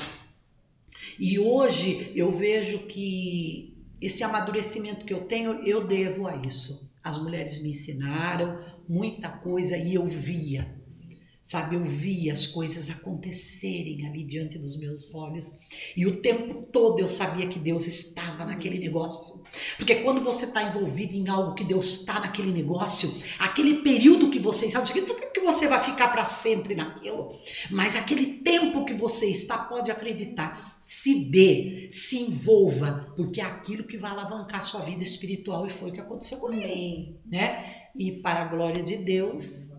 E 1.19 1.39
hoje 1.39 2.13
eu 2.15 2.31
vejo 2.31 2.81
que 2.81 3.75
esse 4.01 4.23
amadurecimento 4.23 5.05
que 5.05 5.15
eu 5.15 5.23
tenho, 5.23 5.67
eu 5.67 5.87
devo 5.87 6.27
a 6.27 6.37
isso. 6.37 6.93
As 7.03 7.23
mulheres 7.23 7.63
me 7.63 7.71
ensinaram 7.71 8.65
muita 8.89 9.29
coisa 9.29 9.77
e 9.77 9.95
eu 9.95 10.07
via, 10.07 10.74
sabe? 11.45 11.77
Eu 11.77 11.85
via 11.85 12.33
as 12.33 12.47
coisas 12.47 12.89
acontecerem 12.89 14.07
ali 14.07 14.25
diante 14.25 14.59
dos 14.59 14.79
meus 14.79 15.15
olhos 15.15 15.59
e 15.95 16.07
o 16.07 16.17
tempo 16.23 16.63
todo 16.63 16.99
eu 16.99 17.07
sabia 17.07 17.47
que 17.47 17.59
Deus 17.59 17.87
estava 17.87 18.47
naquele 18.47 18.79
negócio. 18.79 19.45
Porque 19.77 19.97
quando 19.97 20.23
você 20.23 20.47
está 20.47 20.63
envolvido 20.63 21.15
em 21.15 21.29
algo 21.29 21.55
que 21.55 21.63
Deus 21.63 22.01
está 22.01 22.19
naquele 22.19 22.51
negócio, 22.51 23.23
aquele 23.39 23.83
período 23.83 24.31
que 24.31 24.39
você 24.39 24.67
está, 24.67 24.81
é 24.81 25.27
que 25.27 25.41
você 25.41 25.69
vai 25.69 25.83
ficar 25.83 26.09
para 26.09 26.25
sempre 26.25 26.75
naquilo, 26.75 27.39
mas 27.71 27.95
aquele 27.95 28.39
tempo 28.39 28.85
que 28.87 28.95
você 28.95 29.27
está, 29.27 29.59
pode 29.59 29.91
acreditar, 29.91 30.79
se 30.81 31.27
dê, 31.27 31.89
se 31.91 32.23
envolva, 32.23 33.03
porque 33.15 33.43
é 33.43 33.45
aquilo 33.45 33.85
que 33.85 33.99
vai 33.99 34.11
alavancar 34.11 34.61
a 34.61 34.63
sua 34.63 34.81
vida 34.81 35.03
espiritual 35.03 35.67
e 35.67 35.71
foi 35.71 35.91
o 35.91 35.93
que 35.93 36.01
aconteceu 36.01 36.39
comigo, 36.39 37.19
né? 37.27 37.91
E 37.95 38.11
para 38.11 38.43
a 38.43 38.45
glória 38.47 38.83
de 38.83 38.97
Deus, 38.97 39.74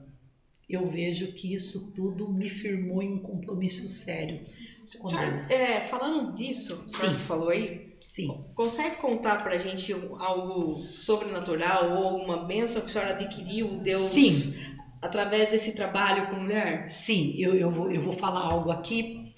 eu 0.70 0.88
vejo 0.90 1.34
que 1.34 1.54
isso 1.54 1.94
tudo 1.94 2.32
me 2.32 2.50
firmou 2.50 3.02
em 3.02 3.14
um 3.14 3.20
compromisso 3.20 3.88
sério 3.88 4.40
com 5.00 5.08
Senhora, 5.08 5.32
Deus. 5.32 5.50
é, 5.50 5.82
falando 5.82 6.36
disso, 6.36 6.86
que 6.86 6.98
Sim. 6.98 7.16
falou 7.28 7.50
aí, 7.50 7.96
Sim. 8.08 8.46
Consegue 8.56 8.96
contar 8.96 9.44
pra 9.44 9.58
gente 9.58 9.92
algo 9.92 10.78
sobrenatural 10.94 11.92
ou 11.98 12.08
alguma 12.08 12.46
bênção 12.46 12.82
que 12.82 12.88
a 12.88 12.92
senhora 12.92 13.12
adquiriu, 13.12 13.78
Deus, 13.80 14.06
Sim. 14.06 14.58
através 15.02 15.52
desse 15.52 15.76
trabalho 15.76 16.28
com 16.28 16.38
mulher? 16.38 16.88
Sim, 16.88 17.34
eu, 17.38 17.56
eu, 17.56 17.70
vou, 17.70 17.92
eu 17.92 18.00
vou 18.00 18.14
falar 18.14 18.40
algo 18.40 18.72
aqui 18.72 19.34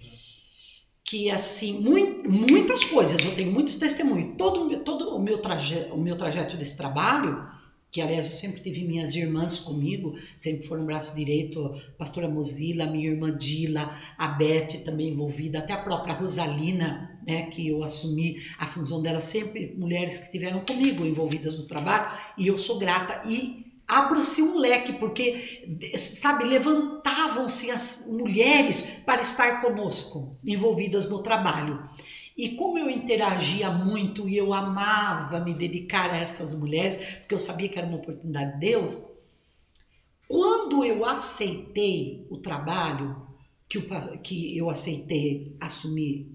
que, 1.03 1.31
assim, 1.31 1.79
muito, 1.79 2.29
muitas 2.29 2.84
coisas, 2.86 3.24
eu 3.25 3.34
tenho 3.34 3.51
muitos 3.51 3.77
testemunhos. 3.77 4.36
Todo, 4.38 4.77
todo 4.84 5.15
o, 5.15 5.19
meu 5.19 5.41
traje, 5.41 5.88
o 5.91 5.98
meu 5.98 6.15
trajeto 6.15 6.55
desse 6.55 6.77
trabalho, 6.77 7.48
que 7.91 8.01
aliás 8.01 8.25
eu 8.25 8.32
sempre 8.32 8.62
tive 8.62 8.86
minhas 8.86 9.15
irmãs 9.15 9.60
comigo, 9.60 10.17
sempre 10.36 10.67
foram 10.67 10.86
braço 10.86 11.15
direito, 11.15 11.65
a 11.65 11.98
pastora 11.98 12.27
Mozila, 12.27 12.86
minha 12.86 13.10
irmã 13.10 13.36
Dila, 13.36 13.98
a 14.17 14.27
Beth 14.27 14.84
também 14.84 15.10
envolvida, 15.10 15.60
até 15.60 15.74
a 15.74 15.82
própria 15.82 16.13
Rosalina, 16.13 17.20
né, 17.25 17.44
que 17.44 17.67
eu 17.67 17.84
assumi 17.84 18.38
a 18.58 18.65
função 18.65 19.01
dela, 19.01 19.20
sempre 19.20 19.75
mulheres 19.77 20.17
que 20.17 20.25
estiveram 20.25 20.63
comigo 20.65 21.06
envolvidas 21.06 21.60
no 21.60 21.67
trabalho, 21.67 22.17
e 22.38 22.48
eu 22.48 22.58
sou 22.58 22.77
grata. 22.77 23.27
E 23.27 23.65
abra-se 23.88 24.41
um 24.41 24.58
leque, 24.58 24.94
porque, 24.94 25.65
sabe, 25.98 26.44
levantavam-se 26.44 27.72
as 27.72 28.06
mulheres 28.08 29.01
para 29.06 29.22
estar 29.22 29.62
conosco, 29.62 30.38
envolvidas 30.46 31.10
no 31.10 31.24
trabalho. 31.24 31.89
E 32.38 32.50
como 32.50 32.77
eu 32.77 32.88
interagia 32.88 33.72
muito 33.72 34.29
e 34.29 34.38
eu 34.38 34.53
amava 34.53 35.39
me 35.39 35.56
dedicar 35.56 36.12
a 36.12 36.17
essas 36.17 36.53
mulheres, 36.53 36.98
porque 36.98 37.34
eu 37.34 37.39
sabia 37.39 37.67
que 37.67 37.79
era 37.79 37.88
uma 37.88 37.98
oportunidade 37.98 38.53
de 38.53 38.60
Deus, 38.60 39.12
quando 40.27 40.86
eu 40.86 41.03
aceitei 41.03 42.27
o 42.29 42.38
trabalho, 42.38 43.25
que, 43.67 43.79
o, 43.79 44.20
que 44.20 44.56
eu 44.56 44.70
aceitei 44.70 45.58
assumir 45.60 46.32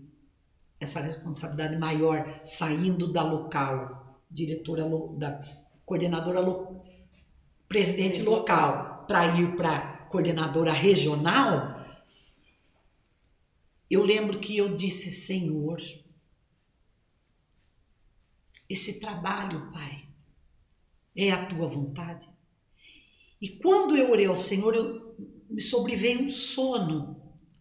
essa 0.80 1.00
responsabilidade 1.00 1.76
maior, 1.76 2.40
saindo 2.42 3.12
da 3.12 3.22
local, 3.22 4.18
diretora 4.28 4.84
da 5.16 5.40
coordenadora 5.86 6.40
local, 6.40 6.84
presidente 7.68 8.22
local, 8.22 9.04
para 9.06 9.38
ir 9.38 9.54
para 9.54 10.08
coordenadora 10.10 10.72
regional, 10.72 11.71
eu 13.92 14.02
lembro 14.02 14.40
que 14.40 14.56
eu 14.56 14.74
disse, 14.74 15.10
Senhor, 15.10 15.78
esse 18.66 18.98
trabalho, 18.98 19.70
Pai, 19.70 20.08
é 21.14 21.30
a 21.30 21.44
tua 21.44 21.68
vontade. 21.68 22.26
E 23.38 23.50
quando 23.50 23.94
eu 23.94 24.10
orei 24.10 24.24
ao 24.24 24.36
Senhor, 24.36 24.74
eu, 24.74 25.14
me 25.50 25.60
sobreveio 25.60 26.22
um 26.22 26.28
sono, 26.30 27.20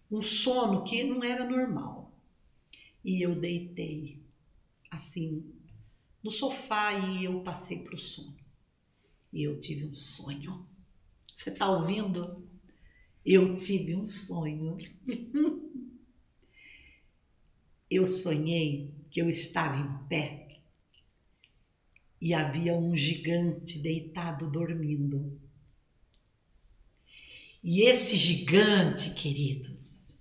um 0.10 0.22
sono 0.22 0.86
que 0.86 1.04
não 1.04 1.22
era 1.22 1.44
normal. 1.44 2.18
E 3.04 3.22
eu 3.22 3.36
deitei 3.36 4.24
assim 4.90 5.54
no 6.24 6.32
sofá 6.32 6.94
e 6.94 7.26
eu 7.26 7.42
passei 7.42 7.80
para 7.80 7.96
o 7.96 8.00
sono. 8.00 8.38
E 9.34 9.44
eu 9.44 9.60
tive 9.60 9.84
um 9.84 9.96
sonho. 9.96 10.66
Você 11.28 11.50
está 11.50 11.70
ouvindo? 11.70 12.48
Eu 13.26 13.54
tive 13.58 13.98
um 13.98 14.06
sonho. 14.06 14.78
eu 17.92 18.08
sonhei 18.08 18.90
que 19.10 19.22
eu 19.22 19.30
estava 19.30 19.78
em 19.78 20.08
pé 20.08 20.48
e 22.22 22.34
havia 22.34 22.74
um 22.74 22.96
gigante 22.96 23.80
deitado 23.80 24.50
dormindo. 24.50 25.38
E 27.62 27.82
esse 27.82 28.16
gigante, 28.16 29.10
queridos, 29.14 30.20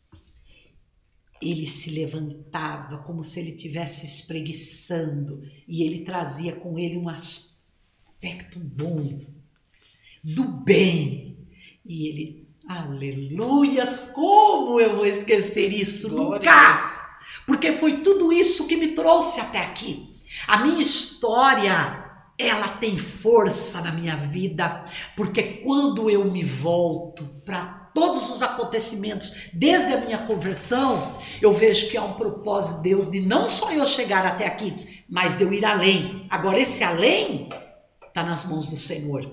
ele 1.41 1.67
se 1.67 1.91
levantava 1.91 2.99
como 2.99 3.23
se 3.23 3.39
ele 3.39 3.51
estivesse 3.51 4.05
espreguiçando 4.05 5.49
e 5.69 5.85
ele 5.85 6.05
trazia 6.05 6.55
com 6.57 6.77
ele 6.77 6.97
um 6.97 7.09
aspecto 7.09 8.59
bom, 8.59 9.21
do 10.25 10.45
bem. 10.45 11.37
E 11.87 12.09
ele, 12.09 12.49
aleluias, 12.67 14.11
como 14.13 14.81
eu 14.81 14.97
vou 14.97 15.07
esquecer 15.07 15.73
isso 15.73 16.11
Glória 16.11 16.39
nunca! 16.39 17.10
Porque 17.51 17.73
foi 17.73 17.97
tudo 17.97 18.33
isso 18.33 18.69
que 18.69 18.77
me 18.77 18.95
trouxe 18.95 19.41
até 19.41 19.59
aqui. 19.59 20.15
A 20.47 20.59
minha 20.59 20.81
história, 20.81 22.01
ela 22.39 22.69
tem 22.69 22.97
força 22.97 23.81
na 23.81 23.91
minha 23.91 24.15
vida, 24.15 24.85
porque 25.17 25.43
quando 25.43 26.09
eu 26.09 26.25
me 26.31 26.45
volto 26.45 27.25
para 27.45 27.91
todos 27.93 28.31
os 28.31 28.41
acontecimentos, 28.41 29.49
desde 29.53 29.93
a 29.93 30.01
minha 30.01 30.19
conversão, 30.29 31.19
eu 31.43 31.53
vejo 31.53 31.91
que 31.91 31.97
há 31.97 32.05
um 32.05 32.13
propósito 32.13 32.83
de 32.83 32.91
Deus 32.91 33.11
de 33.11 33.19
não 33.19 33.49
só 33.49 33.73
eu 33.73 33.85
chegar 33.85 34.25
até 34.25 34.47
aqui, 34.47 35.03
mas 35.09 35.37
de 35.37 35.43
eu 35.43 35.53
ir 35.53 35.65
além. 35.65 36.29
Agora, 36.31 36.61
esse 36.61 36.85
além 36.85 37.49
está 38.07 38.23
nas 38.23 38.45
mãos 38.45 38.71
do 38.71 38.77
Senhor, 38.77 39.29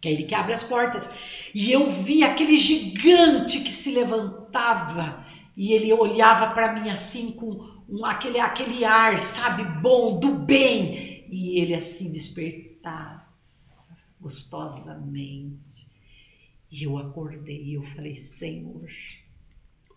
que 0.00 0.08
é 0.08 0.10
Ele 0.10 0.24
que 0.24 0.34
abre 0.34 0.54
as 0.54 0.64
portas. 0.64 1.08
E 1.54 1.70
eu 1.70 1.88
vi 1.88 2.24
aquele 2.24 2.56
gigante 2.56 3.60
que 3.60 3.70
se 3.70 3.92
levantava 3.92 5.27
e 5.58 5.72
ele 5.72 5.92
olhava 5.92 6.54
para 6.54 6.72
mim 6.72 6.88
assim 6.88 7.32
com 7.32 7.68
um, 7.88 8.06
aquele, 8.06 8.38
aquele 8.38 8.84
ar, 8.84 9.18
sabe, 9.18 9.64
bom, 9.82 10.16
do 10.16 10.32
bem. 10.32 11.26
E 11.28 11.58
ele 11.60 11.74
assim 11.74 12.12
despertava 12.12 13.26
gostosamente. 14.20 15.88
E 16.70 16.84
eu 16.84 16.96
acordei 16.96 17.60
e 17.60 17.74
eu 17.74 17.82
falei, 17.82 18.14
Senhor, 18.14 18.88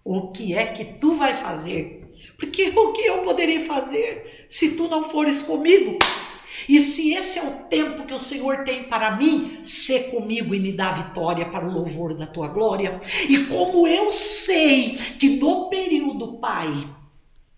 o 0.04 0.32
que 0.32 0.56
é 0.56 0.66
que 0.66 0.84
tu 0.84 1.14
vai 1.14 1.38
fazer? 1.38 2.12
Porque 2.40 2.70
o 2.70 2.92
que 2.92 3.02
eu 3.02 3.22
poderia 3.22 3.64
fazer 3.64 4.48
se 4.50 4.76
tu 4.76 4.88
não 4.88 5.04
fores 5.04 5.44
comigo? 5.44 6.00
E 6.68 6.80
se 6.80 7.14
esse 7.14 7.40
é 7.40 7.44
o 7.44 7.64
tempo 7.70 8.06
que 8.06 8.14
o 8.14 8.20
Senhor 8.20 8.64
tem 8.64 8.84
para 8.84 9.16
mim, 9.16 9.60
ser 9.64 10.12
comigo 10.12 10.54
e 10.54 10.60
me 10.60 10.72
dar 10.72 10.96
vitória 10.96 11.46
para 11.46 11.68
o 11.68 11.72
louvor 11.72 12.14
da 12.16 12.26
tua 12.26 12.48
glória. 12.48 13.00
E 13.28 13.46
como 13.46 13.88
eu 13.88 14.12
sei 14.12 14.96
que 15.20 15.38
no 15.38 15.70
período, 15.70 16.40
Pai, 16.40 16.88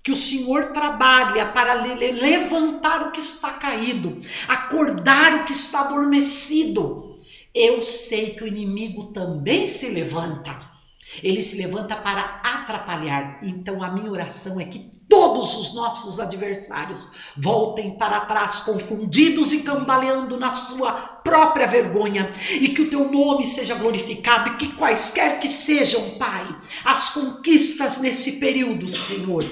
que 0.02 0.12
o 0.12 0.16
Senhor 0.16 0.74
trabalha 0.74 1.48
para 1.48 1.74
levantar 1.74 3.08
o 3.08 3.12
que 3.12 3.20
está 3.20 3.52
caído, 3.52 4.20
acordar 4.48 5.36
o 5.36 5.46
que 5.46 5.54
está 5.54 5.82
adormecido, 5.82 7.20
eu 7.54 7.82
sei 7.82 8.32
que 8.32 8.44
o 8.44 8.48
inimigo 8.48 9.14
também 9.14 9.66
se 9.66 9.90
levanta 9.90 10.73
ele 11.22 11.42
se 11.42 11.58
levanta 11.58 11.96
para 11.96 12.42
atrapalhar. 12.44 13.40
Então 13.44 13.84
a 13.84 13.92
minha 13.92 14.10
oração 14.10 14.60
é 14.60 14.66
que 14.66 14.92
todos 15.08 15.56
os 15.56 15.76
nossos 15.76 16.20
adversários 16.20 17.12
voltem 17.38 17.98
para 17.98 18.22
trás, 18.22 18.62
confundidos 18.62 19.54
e 19.54 19.64
cambaleando 19.64 20.38
na 20.38 20.56
sua 20.56 20.92
própria 20.94 21.68
vergonha, 21.68 22.32
e 22.60 22.70
que 22.70 22.82
o 22.82 22.90
teu 22.90 23.12
nome 23.12 23.46
seja 23.46 23.76
glorificado, 23.76 24.52
e 24.52 24.56
que 24.56 24.74
quaisquer 24.74 25.40
que 25.40 25.48
sejam, 25.48 26.18
Pai, 26.18 26.48
as 26.84 27.14
conquistas 27.14 28.02
nesse 28.02 28.40
período, 28.40 28.88
Senhor, 28.88 29.46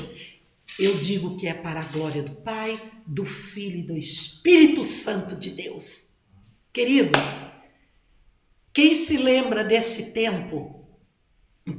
eu 0.79 0.95
digo 0.95 1.37
que 1.37 1.47
é 1.47 1.53
para 1.53 1.79
a 1.79 1.85
glória 1.85 2.23
do 2.23 2.31
Pai, 2.31 2.79
do 3.05 3.25
Filho 3.25 3.77
e 3.77 3.83
do 3.83 3.97
Espírito 3.97 4.83
Santo 4.83 5.35
de 5.35 5.51
Deus. 5.51 6.15
Queridos, 6.73 7.41
quem 8.73 8.95
se 8.95 9.17
lembra 9.17 9.63
desse 9.63 10.13
tempo 10.13 10.80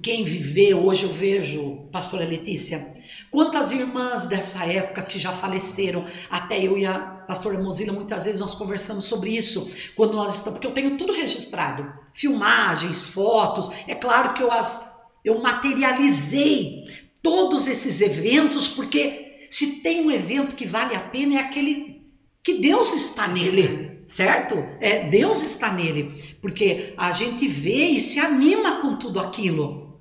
quem 0.03 0.25
viveu, 0.25 0.85
hoje 0.85 1.05
eu 1.05 1.12
vejo, 1.12 1.89
pastora 1.91 2.25
Letícia, 2.25 2.95
quantas 3.31 3.73
irmãs 3.73 4.29
dessa 4.29 4.65
época 4.65 5.03
que 5.03 5.19
já 5.19 5.33
faleceram, 5.33 6.07
até 6.31 6.61
eu 6.61 6.79
e 6.79 6.87
a 6.87 6.99
pastora 6.99 7.59
Mozilla, 7.59 7.93
muitas 7.93 8.25
vezes 8.25 8.41
nós 8.41 8.55
conversamos 8.55 9.07
sobre 9.07 9.31
isso, 9.31 9.71
quando 9.97 10.15
nós 10.15 10.37
estamos, 10.37 10.59
porque 10.59 10.67
eu 10.67 10.75
tenho 10.75 10.97
tudo 10.97 11.12
registrado, 11.12 11.93
filmagens, 12.15 13.09
fotos, 13.09 13.71
é 13.87 13.95
claro 13.95 14.35
que 14.35 14.43
eu 14.43 14.53
as 14.53 14.93
eu 15.25 15.41
materializei 15.41 16.85
todos 17.23 17.69
esses 17.69 18.01
eventos, 18.01 18.69
porque 18.69 19.47
se 19.49 19.83
tem 19.83 20.05
um 20.05 20.11
evento 20.11 20.57
que 20.57 20.67
vale 20.67 20.97
a 20.97 21.01
pena 21.01 21.37
é 21.37 21.39
aquele 21.39 22.03
que 22.43 22.55
Deus 22.55 22.93
está 22.93 23.29
nele, 23.29 23.92
certo? 24.12 24.57
É, 24.78 25.09
Deus 25.09 25.42
está 25.42 25.73
nele, 25.73 26.37
porque 26.42 26.92
a 26.99 27.12
gente 27.12 27.49
vê 27.49 27.87
e 27.87 28.00
se 28.00 28.21
anima 28.21 28.83
com 28.83 28.97
tudo 28.97 29.19
aquilo. 29.19 29.99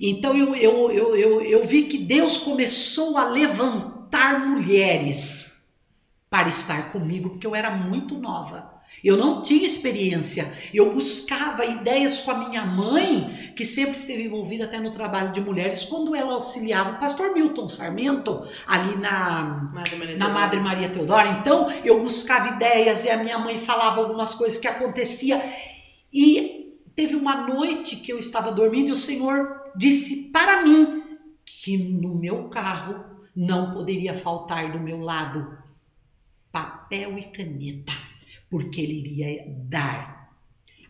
Então 0.00 0.36
eu, 0.36 0.54
eu, 0.54 0.92
eu, 0.92 1.16
eu, 1.16 1.40
eu 1.42 1.64
vi 1.64 1.84
que 1.84 1.98
Deus 1.98 2.38
começou 2.38 3.18
a 3.18 3.24
levantar 3.24 4.46
mulheres 4.46 5.66
para 6.30 6.48
estar 6.48 6.92
comigo, 6.92 7.30
porque 7.30 7.48
eu 7.48 7.54
era 7.54 7.68
muito 7.68 8.16
nova. 8.16 8.77
Eu 9.02 9.16
não 9.16 9.42
tinha 9.42 9.66
experiência. 9.66 10.52
Eu 10.72 10.92
buscava 10.92 11.64
ideias 11.64 12.20
com 12.20 12.30
a 12.30 12.48
minha 12.48 12.64
mãe, 12.64 13.52
que 13.56 13.64
sempre 13.64 13.96
esteve 13.96 14.24
envolvida 14.24 14.64
até 14.64 14.78
no 14.78 14.92
trabalho 14.92 15.32
de 15.32 15.40
mulheres, 15.40 15.84
quando 15.84 16.14
ela 16.14 16.34
auxiliava 16.34 16.92
o 16.92 16.98
pastor 16.98 17.32
Milton 17.32 17.68
Sarmento, 17.68 18.46
ali 18.66 18.96
na 18.96 19.70
Madre 19.72 20.16
na 20.16 20.28
Madre 20.28 20.60
Maria 20.60 20.88
Teodora. 20.88 21.38
Então, 21.40 21.68
eu 21.84 22.00
buscava 22.00 22.54
ideias 22.54 23.04
e 23.04 23.10
a 23.10 23.22
minha 23.22 23.38
mãe 23.38 23.58
falava 23.58 24.00
algumas 24.00 24.34
coisas 24.34 24.58
que 24.58 24.68
acontecia. 24.68 25.42
E 26.12 26.78
teve 26.94 27.14
uma 27.14 27.46
noite 27.46 27.96
que 27.96 28.12
eu 28.12 28.18
estava 28.18 28.50
dormindo 28.50 28.88
e 28.88 28.92
o 28.92 28.96
Senhor 28.96 29.72
disse 29.76 30.30
para 30.32 30.62
mim 30.62 31.04
que 31.44 31.76
no 31.78 32.14
meu 32.14 32.48
carro 32.48 33.04
não 33.34 33.72
poderia 33.72 34.14
faltar 34.14 34.72
do 34.72 34.80
meu 34.80 35.00
lado 35.00 35.56
papel 36.50 37.18
e 37.18 37.24
caneta, 37.24 37.92
porque 38.50 38.80
ele 38.80 38.98
iria 39.00 39.44
dar 39.68 40.18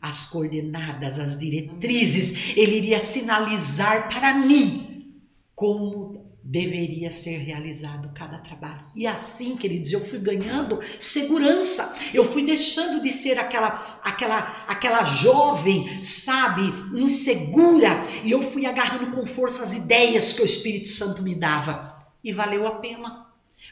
as 0.00 0.28
coordenadas, 0.30 1.18
as 1.18 1.38
diretrizes, 1.38 2.56
ele 2.56 2.76
iria 2.76 3.00
sinalizar 3.00 4.08
para 4.08 4.34
mim 4.34 5.16
como 5.54 6.28
deveria 6.48 7.10
ser 7.10 7.36
realizado 7.38 8.10
cada 8.14 8.38
trabalho. 8.38 8.86
E 8.96 9.06
assim, 9.06 9.54
queridos, 9.54 9.92
eu 9.92 10.00
fui 10.00 10.18
ganhando 10.18 10.80
segurança. 10.98 11.94
Eu 12.14 12.24
fui 12.24 12.42
deixando 12.42 13.02
de 13.02 13.10
ser 13.10 13.38
aquela 13.38 14.00
aquela 14.02 14.64
aquela 14.66 15.04
jovem, 15.04 16.02
sabe, 16.02 16.62
insegura, 16.98 18.02
e 18.24 18.30
eu 18.30 18.40
fui 18.40 18.64
agarrando 18.64 19.10
com 19.10 19.26
força 19.26 19.62
as 19.62 19.74
ideias 19.74 20.32
que 20.32 20.40
o 20.40 20.46
Espírito 20.46 20.88
Santo 20.88 21.22
me 21.22 21.34
dava. 21.34 22.02
E 22.24 22.32
valeu 22.32 22.66
a 22.66 22.76
pena. 22.76 23.26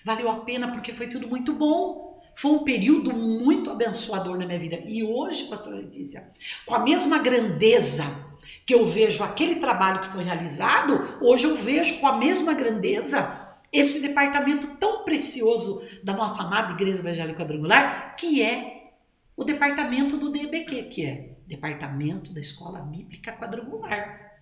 Valeu 0.05 0.31
a 0.31 0.41
pena 0.41 0.71
porque 0.71 0.93
foi 0.93 1.07
tudo 1.09 1.27
muito 1.27 1.55
bom. 1.55 2.06
Foi 2.37 2.51
um 2.51 2.65
período 2.65 3.15
muito 3.15 3.71
abençoador 3.71 4.39
na 4.39 4.45
minha 4.45 4.59
vida. 4.59 4.83
E 4.87 5.03
hoje, 5.03 5.45
pastora 5.45 5.77
Letícia, 5.77 6.31
com 6.67 6.75
a 6.75 6.81
mesma 6.81 7.19
grandeza 7.19 8.05
que 8.67 8.75
eu 8.75 8.87
vejo 8.87 9.25
aquele 9.25 9.57
trabalho 9.57 10.03
que 10.03 10.09
foi 10.09 10.23
realizado, 10.23 11.17
hoje 11.23 11.45
eu 11.45 11.57
vejo 11.57 11.99
com 11.99 12.07
a 12.07 12.19
mesma 12.19 12.53
grandeza 12.53 13.57
esse 13.73 14.03
departamento 14.03 14.67
tão 14.77 15.03
precioso 15.03 15.83
da 16.03 16.13
nossa 16.13 16.43
amada 16.43 16.75
Igreja 16.75 16.99
Evangélica 16.99 17.43
Quadrangular, 17.43 18.17
que 18.17 18.43
é 18.43 18.93
o 19.35 19.43
departamento 19.43 20.19
do 20.19 20.31
DBQ, 20.31 20.83
que 20.85 21.07
é 21.07 21.37
Departamento 21.47 22.33
da 22.33 22.41
Escola 22.41 22.81
Bíblica 22.81 23.33
Quadrangular. 23.33 24.33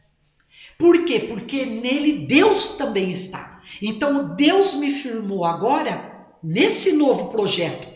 Por 0.78 1.04
quê? 1.04 1.20
Porque 1.20 1.64
nele 1.64 2.26
Deus 2.26 2.76
também 2.76 3.10
está. 3.10 3.62
Então 3.80 4.34
Deus 4.34 4.74
me 4.74 4.90
firmou 4.90 5.44
agora 5.44 6.13
nesse 6.44 6.92
novo 6.92 7.30
projeto. 7.30 7.88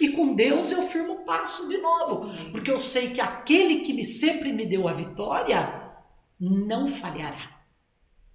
E 0.00 0.10
com 0.10 0.34
Deus 0.34 0.70
eu 0.70 0.82
firmo 0.82 1.14
o 1.14 1.24
passo 1.24 1.68
de 1.68 1.78
novo, 1.78 2.30
porque 2.52 2.70
eu 2.70 2.78
sei 2.78 3.10
que 3.10 3.20
aquele 3.20 3.80
que 3.80 3.92
me, 3.92 4.04
sempre 4.04 4.52
me 4.52 4.64
deu 4.64 4.86
a 4.86 4.92
vitória 4.92 5.90
não 6.38 6.86
falhará. 6.86 7.60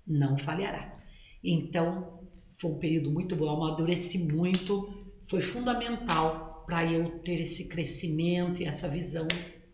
Não 0.06 0.38
falhará. 0.38 1.00
Então, 1.42 2.20
foi 2.58 2.72
um 2.72 2.78
período 2.78 3.10
muito 3.10 3.36
bom, 3.38 3.46
eu 3.46 3.52
amadureci 3.52 4.20
muito, 4.20 4.94
foi 5.26 5.42
fundamental 5.42 6.66
para 6.66 6.86
eu 6.86 7.20
ter 7.20 7.42
esse 7.42 7.70
crescimento 7.70 8.62
e 8.62 8.66
essa 8.66 8.90
visão 8.90 9.28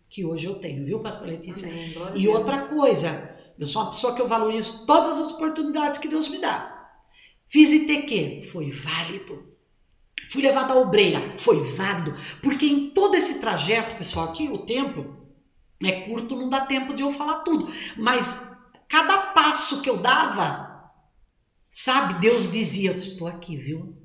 que 0.08 0.25
hoje 0.25 0.46
eu 0.48 0.55
tenho, 0.55 0.86
viu, 0.86 1.00
pastor 1.00 1.29
Letícia? 1.29 1.67
Amém. 1.67 1.93
E 2.15 2.24
Deus. 2.24 2.36
outra 2.36 2.67
coisa, 2.67 3.36
eu 3.58 3.67
sou 3.67 3.84
uma 3.84 3.91
pessoa 3.91 4.15
que 4.15 4.22
eu 4.22 4.27
valorizo 4.27 4.86
todas 4.86 5.19
as 5.19 5.31
oportunidades 5.31 6.00
que 6.00 6.08
Deus 6.08 6.29
me 6.29 6.39
dá. 6.39 6.75
Fiz 7.48 7.72
ITQ, 7.72 8.43
foi 8.51 8.72
válido. 8.72 9.49
Fui 10.29 10.41
levado 10.41 10.71
à 10.71 10.75
obreira, 10.75 11.35
foi 11.38 11.63
válido. 11.63 12.15
Porque 12.41 12.65
em 12.65 12.89
todo 12.91 13.15
esse 13.15 13.39
trajeto, 13.39 13.95
pessoal, 13.95 14.29
aqui 14.29 14.49
o 14.49 14.59
tempo 14.59 15.17
é 15.83 16.01
curto, 16.01 16.35
não 16.35 16.49
dá 16.49 16.65
tempo 16.65 16.93
de 16.93 17.03
eu 17.03 17.11
falar 17.11 17.39
tudo. 17.39 17.71
Mas 17.97 18.51
cada 18.88 19.17
passo 19.33 19.81
que 19.81 19.89
eu 19.89 19.97
dava, 19.97 20.91
sabe, 21.71 22.19
Deus 22.19 22.51
dizia: 22.51 22.91
estou 22.91 23.27
aqui, 23.27 23.55
viu? 23.55 23.95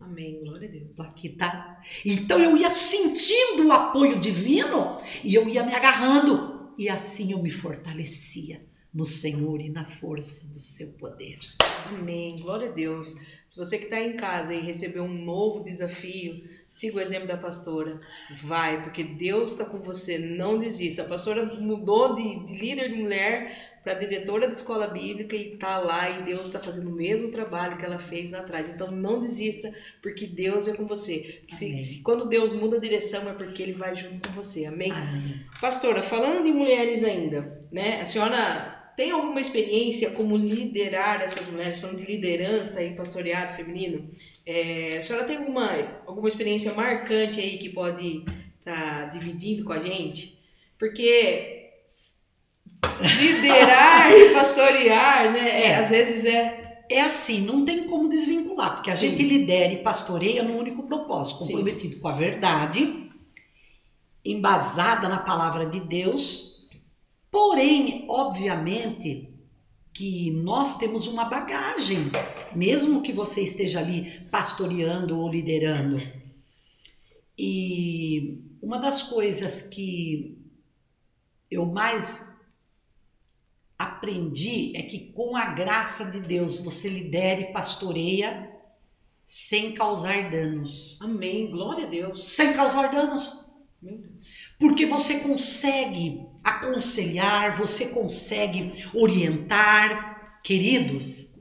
Amém. 0.00 0.40
Glória 0.40 0.68
a 0.68 0.70
Deus. 0.70 0.90
Estou 0.90 1.06
aqui, 1.06 1.28
tá? 1.28 1.80
Então 2.04 2.38
eu 2.38 2.56
ia 2.56 2.70
sentindo 2.70 3.66
o 3.66 3.72
apoio 3.72 4.18
divino 4.18 5.00
e 5.22 5.34
eu 5.34 5.48
ia 5.48 5.64
me 5.64 5.74
agarrando. 5.74 6.74
E 6.78 6.88
assim 6.88 7.32
eu 7.32 7.42
me 7.42 7.50
fortalecia 7.50 8.66
no 8.92 9.04
Senhor 9.04 9.60
e 9.60 9.68
na 9.68 9.84
força 9.98 10.48
do 10.48 10.58
seu 10.58 10.92
poder. 10.94 11.38
Amém. 11.86 12.40
Glória 12.40 12.70
a 12.70 12.72
Deus. 12.72 13.16
Se 13.50 13.58
você 13.58 13.78
que 13.78 13.84
está 13.84 14.00
em 14.00 14.12
casa 14.16 14.54
e 14.54 14.60
recebeu 14.60 15.02
um 15.02 15.12
novo 15.24 15.64
desafio, 15.64 16.44
siga 16.68 16.98
o 16.98 17.00
exemplo 17.00 17.26
da 17.26 17.36
pastora. 17.36 18.00
Vai, 18.44 18.80
porque 18.84 19.02
Deus 19.02 19.50
está 19.50 19.64
com 19.64 19.80
você. 19.80 20.18
Não 20.18 20.56
desista. 20.56 21.02
A 21.02 21.06
pastora 21.08 21.44
mudou 21.44 22.14
de, 22.14 22.46
de 22.46 22.60
líder 22.60 22.90
de 22.90 22.94
mulher 22.94 23.80
para 23.82 23.94
diretora 23.94 24.46
da 24.46 24.52
escola 24.52 24.86
bíblica 24.86 25.34
e 25.34 25.54
está 25.54 25.78
lá 25.78 26.08
e 26.10 26.22
Deus 26.22 26.42
está 26.46 26.60
fazendo 26.60 26.90
o 26.90 26.94
mesmo 26.94 27.32
trabalho 27.32 27.76
que 27.76 27.84
ela 27.84 27.98
fez 27.98 28.30
lá 28.30 28.38
atrás. 28.38 28.68
Então 28.68 28.88
não 28.92 29.20
desista, 29.20 29.74
porque 30.00 30.28
Deus 30.28 30.68
é 30.68 30.76
com 30.76 30.86
você. 30.86 31.42
Se, 31.50 31.76
se- 31.76 32.02
quando 32.04 32.28
Deus 32.28 32.54
muda 32.54 32.76
a 32.76 32.80
direção 32.80 33.28
é 33.28 33.32
porque 33.32 33.64
Ele 33.64 33.72
vai 33.72 33.96
junto 33.96 34.28
com 34.28 34.34
você. 34.34 34.64
Amém? 34.66 34.92
Amém. 34.92 35.40
Pastora, 35.60 36.04
falando 36.04 36.44
de 36.44 36.52
mulheres 36.52 37.02
ainda, 37.02 37.66
né? 37.72 38.00
A 38.00 38.06
senhora 38.06 38.79
tem 38.96 39.10
alguma 39.10 39.40
experiência 39.40 40.10
como 40.10 40.36
liderar 40.36 41.20
essas 41.22 41.48
mulheres, 41.48 41.80
falando 41.80 41.98
de 41.98 42.06
liderança 42.06 42.82
e 42.82 42.94
pastoreado 42.94 43.54
feminino? 43.56 44.10
É, 44.46 44.98
a 44.98 45.02
senhora 45.02 45.26
tem 45.26 45.36
alguma, 45.38 46.02
alguma 46.06 46.28
experiência 46.28 46.72
marcante 46.74 47.40
aí 47.40 47.58
que 47.58 47.68
pode 47.70 48.24
estar 48.58 49.10
dividindo 49.10 49.64
com 49.64 49.72
a 49.72 49.80
gente? 49.80 50.38
Porque 50.78 51.70
liderar 53.18 54.12
e 54.12 54.30
pastorear, 54.32 55.32
né? 55.32 55.62
é, 55.62 55.66
É. 55.68 55.74
às 55.76 55.88
vezes 55.90 56.24
é. 56.24 56.58
É 56.92 57.02
assim, 57.02 57.42
não 57.42 57.64
tem 57.64 57.84
como 57.86 58.08
desvincular, 58.08 58.74
porque 58.74 58.90
a 58.90 58.96
Sim. 58.96 59.10
gente 59.10 59.22
lidera 59.22 59.72
e 59.72 59.76
pastoreia 59.80 60.42
no 60.42 60.56
único 60.58 60.82
propósito, 60.82 61.44
Sim. 61.44 61.52
comprometido 61.52 62.00
com 62.00 62.08
a 62.08 62.12
verdade, 62.12 63.08
embasada 64.24 65.08
na 65.08 65.18
palavra 65.18 65.66
de 65.66 65.78
Deus. 65.78 66.59
Porém, 67.30 68.06
obviamente, 68.08 69.32
que 69.92 70.30
nós 70.30 70.78
temos 70.78 71.06
uma 71.06 71.24
bagagem, 71.24 72.10
mesmo 72.54 73.02
que 73.02 73.12
você 73.12 73.42
esteja 73.42 73.80
ali 73.80 74.20
pastoreando 74.30 75.18
ou 75.18 75.28
liderando. 75.28 76.00
E 77.38 78.38
uma 78.60 78.78
das 78.78 79.02
coisas 79.02 79.62
que 79.68 80.38
eu 81.50 81.66
mais 81.66 82.28
aprendi 83.78 84.76
é 84.76 84.82
que 84.82 85.12
com 85.12 85.36
a 85.36 85.46
graça 85.46 86.10
de 86.10 86.20
Deus 86.20 86.62
você 86.62 86.88
lidera 86.88 87.40
e 87.40 87.52
pastoreia 87.52 88.50
sem 89.24 89.72
causar 89.74 90.30
danos. 90.30 90.98
Amém, 91.00 91.50
glória 91.50 91.86
a 91.86 91.88
Deus. 91.88 92.34
Sem 92.34 92.52
causar 92.52 92.92
danos. 92.92 93.44
Porque 94.58 94.86
você 94.86 95.20
consegue 95.20 96.26
aconselhar, 96.42 97.56
você 97.56 97.88
consegue 97.88 98.84
orientar, 98.94 100.40
queridos. 100.42 101.38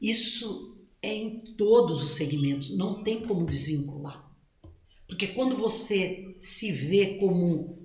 Isso 0.00 0.76
é 1.00 1.14
em 1.14 1.38
todos 1.56 2.02
os 2.02 2.14
segmentos, 2.14 2.76
não 2.76 3.02
tem 3.02 3.26
como 3.26 3.46
desvincular. 3.46 4.24
Porque 5.06 5.28
quando 5.28 5.56
você 5.56 6.34
se 6.38 6.72
vê 6.72 7.18
como 7.18 7.78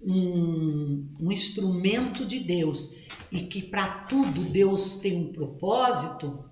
um, 0.00 1.08
um 1.20 1.32
instrumento 1.32 2.26
de 2.26 2.40
Deus 2.40 3.00
e 3.32 3.42
que 3.42 3.62
para 3.62 4.04
tudo 4.04 4.44
Deus 4.44 5.00
tem 5.00 5.16
um 5.16 5.32
propósito, 5.32 6.44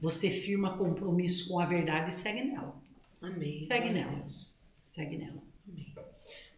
você 0.00 0.30
firma 0.30 0.76
compromisso 0.76 1.48
com 1.48 1.60
a 1.60 1.66
verdade 1.66 2.10
e 2.10 2.14
segue 2.14 2.42
nela. 2.42 2.82
Amém. 3.20 3.60
Segue 3.60 3.90
nela. 3.90 4.26
Segue 4.84 5.16
nela. 5.16 5.51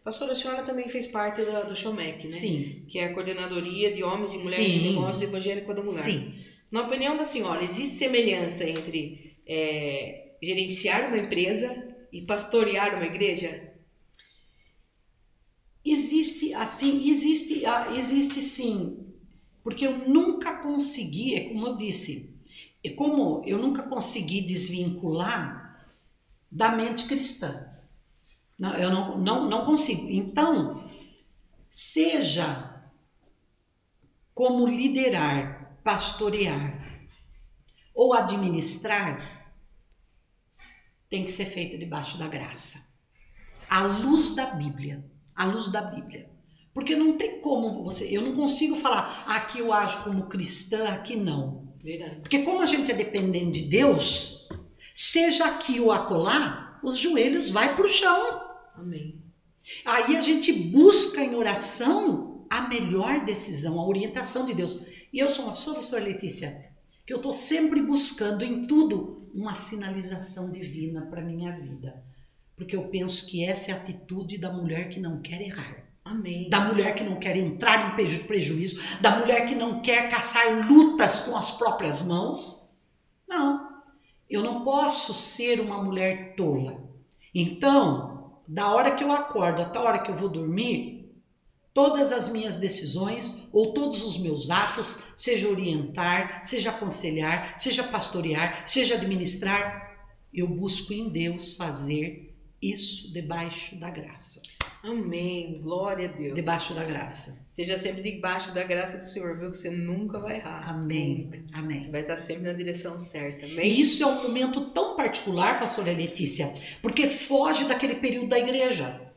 Pastora, 0.05 0.33
a 0.33 0.35
senhora 0.35 0.61
também 0.61 0.87
fez 0.87 1.07
parte 1.07 1.41
da, 1.41 1.63
do 1.63 1.75
Showmec, 1.75 2.21
né? 2.21 2.27
Sim. 2.27 2.85
que 2.87 2.99
é 2.99 3.05
a 3.05 3.13
coordenadoria 3.15 3.91
de 3.91 4.03
homens 4.03 4.35
e 4.35 4.37
mulheres 4.37 4.71
Sim. 4.71 4.79
em 4.79 4.89
negócios 4.91 5.23
evangélicos 5.23 5.67
quadrangular. 5.67 6.03
Sim. 6.03 6.31
Na 6.69 6.83
opinião 6.83 7.17
da 7.17 7.25
senhora, 7.25 7.63
existe 7.63 7.95
semelhança 7.95 8.69
entre 8.69 9.35
é, 9.47 10.33
gerenciar 10.39 11.07
uma 11.07 11.17
empresa 11.17 11.87
e 12.13 12.21
pastorear 12.21 12.93
uma 12.93 13.05
igreja? 13.07 13.73
Existe 15.83 16.53
assim, 16.53 17.09
existe, 17.09 17.65
ah, 17.65 17.91
existe 17.97 18.43
sim, 18.43 19.07
porque 19.63 19.87
eu 19.87 20.07
nunca 20.07 20.57
consegui, 20.57 21.33
é 21.33 21.49
como 21.49 21.65
eu 21.65 21.77
disse, 21.77 22.29
é 22.83 22.91
como 22.91 23.41
eu 23.43 23.57
nunca 23.57 23.81
consegui 23.81 24.41
desvincular 24.41 25.89
da 26.51 26.71
mente 26.71 27.07
cristã. 27.07 27.74
Não, 28.57 28.73
eu 28.75 28.89
não, 28.89 29.17
não, 29.17 29.49
não 29.49 29.65
consigo. 29.65 30.07
Então, 30.09 30.89
seja 31.69 32.83
como 34.33 34.67
liderar, 34.67 35.79
pastorear 35.83 37.07
ou 37.93 38.13
administrar, 38.13 39.45
tem 41.09 41.23
que 41.23 41.31
ser 41.31 41.45
feita 41.45 41.77
debaixo 41.77 42.17
da 42.17 42.27
graça. 42.27 42.85
À 43.69 43.81
luz 43.81 44.35
da 44.35 44.47
Bíblia. 44.47 45.09
À 45.35 45.45
luz 45.45 45.71
da 45.71 45.81
Bíblia. 45.81 46.29
Porque 46.73 46.95
não 46.95 47.17
tem 47.17 47.39
como 47.39 47.83
você. 47.83 48.05
Eu 48.15 48.21
não 48.21 48.35
consigo 48.35 48.75
falar, 48.75 49.23
aqui 49.27 49.59
eu 49.59 49.71
ajo 49.71 50.03
como 50.03 50.27
cristã, 50.27 50.89
aqui 50.89 51.15
não. 51.15 51.73
Verdade. 51.81 52.19
Porque 52.19 52.43
como 52.43 52.61
a 52.61 52.65
gente 52.65 52.91
é 52.91 52.95
dependente 52.95 53.61
de 53.61 53.69
Deus, 53.69 54.49
seja 54.93 55.45
aqui 55.45 55.79
ou 55.79 55.91
acolá, 55.91 56.79
os 56.83 56.97
joelhos 56.97 57.51
vai 57.51 57.75
para 57.75 57.85
o 57.85 57.89
chão. 57.89 58.44
Amém. 58.77 59.21
Aí 59.83 60.15
a 60.15 60.21
gente 60.21 60.51
busca 60.53 61.21
em 61.21 61.35
oração 61.35 62.45
a 62.49 62.67
melhor 62.67 63.25
decisão, 63.25 63.79
a 63.79 63.87
orientação 63.87 64.45
de 64.45 64.53
Deus. 64.53 64.79
E 65.11 65.19
eu 65.19 65.29
sou 65.29 65.45
uma 65.45 65.53
pessoa, 65.53 65.75
pastora 65.77 66.03
Letícia, 66.03 66.69
que 67.05 67.13
eu 67.13 67.17
estou 67.17 67.31
sempre 67.31 67.81
buscando 67.81 68.43
em 68.43 68.67
tudo 68.67 69.29
uma 69.33 69.55
sinalização 69.55 70.51
divina 70.51 71.07
para 71.07 71.21
minha 71.21 71.51
vida. 71.51 72.03
Porque 72.55 72.75
eu 72.75 72.87
penso 72.87 73.27
que 73.27 73.43
essa 73.43 73.71
é 73.71 73.73
a 73.73 73.77
atitude 73.77 74.37
da 74.37 74.51
mulher 74.51 74.89
que 74.89 74.99
não 74.99 75.21
quer 75.21 75.41
errar. 75.41 75.83
Amém. 76.03 76.49
Da 76.49 76.59
mulher 76.59 76.93
que 76.93 77.03
não 77.03 77.17
quer 77.19 77.35
entrar 77.35 77.91
em 77.91 77.95
preju- 77.95 78.25
prejuízo, 78.25 78.79
da 79.01 79.19
mulher 79.19 79.47
que 79.47 79.55
não 79.55 79.81
quer 79.81 80.09
caçar 80.09 80.67
lutas 80.67 81.21
com 81.21 81.35
as 81.35 81.51
próprias 81.57 82.03
mãos. 82.03 82.71
Não, 83.27 83.81
eu 84.29 84.43
não 84.43 84.63
posso 84.63 85.13
ser 85.13 85.59
uma 85.59 85.83
mulher 85.83 86.35
tola. 86.35 86.83
Então, 87.33 88.14
da 88.47 88.71
hora 88.71 88.95
que 88.95 89.03
eu 89.03 89.11
acordo 89.11 89.61
até 89.61 89.77
a 89.77 89.81
hora 89.81 89.99
que 89.99 90.11
eu 90.11 90.15
vou 90.15 90.29
dormir, 90.29 91.11
todas 91.73 92.11
as 92.11 92.29
minhas 92.29 92.57
decisões 92.57 93.49
ou 93.51 93.73
todos 93.73 94.05
os 94.05 94.17
meus 94.17 94.49
atos, 94.49 95.03
seja 95.15 95.49
orientar, 95.49 96.45
seja 96.45 96.69
aconselhar, 96.69 97.57
seja 97.59 97.83
pastorear, 97.83 98.63
seja 98.65 98.95
administrar, 98.95 99.85
eu 100.33 100.47
busco 100.47 100.93
em 100.93 101.09
Deus 101.09 101.53
fazer 101.53 102.35
isso 102.61 103.13
debaixo 103.13 103.79
da 103.79 103.89
graça. 103.89 104.41
Amém. 104.83 105.61
Glória 105.61 106.09
a 106.09 106.11
Deus. 106.11 106.35
Debaixo 106.35 106.73
da 106.73 106.83
graça. 106.83 107.44
Seja 107.55 107.77
sempre 107.77 108.01
debaixo 108.01 108.53
da 108.53 108.65
graça 108.65 108.97
do 108.97 109.05
Senhor, 109.05 109.39
viu? 109.39 109.49
Que 109.49 109.57
você 109.57 109.69
nunca 109.69 110.19
vai 110.19 110.35
errar. 110.35 110.69
Amém. 110.69 111.29
Você 111.31 111.57
Amém. 111.57 111.89
vai 111.89 112.01
estar 112.01 112.17
sempre 112.17 112.43
na 112.43 112.51
direção 112.51 112.99
certa. 112.99 113.45
Amém? 113.45 113.65
E 113.65 113.79
isso 113.79 114.03
é 114.03 114.05
um 114.05 114.23
momento 114.23 114.71
tão 114.71 114.97
particular, 114.97 115.57
pastora 115.57 115.93
Letícia, 115.93 116.53
porque 116.81 117.07
foge 117.07 117.63
daquele 117.63 117.95
período 117.95 118.27
da 118.27 118.37
igreja. 118.37 119.09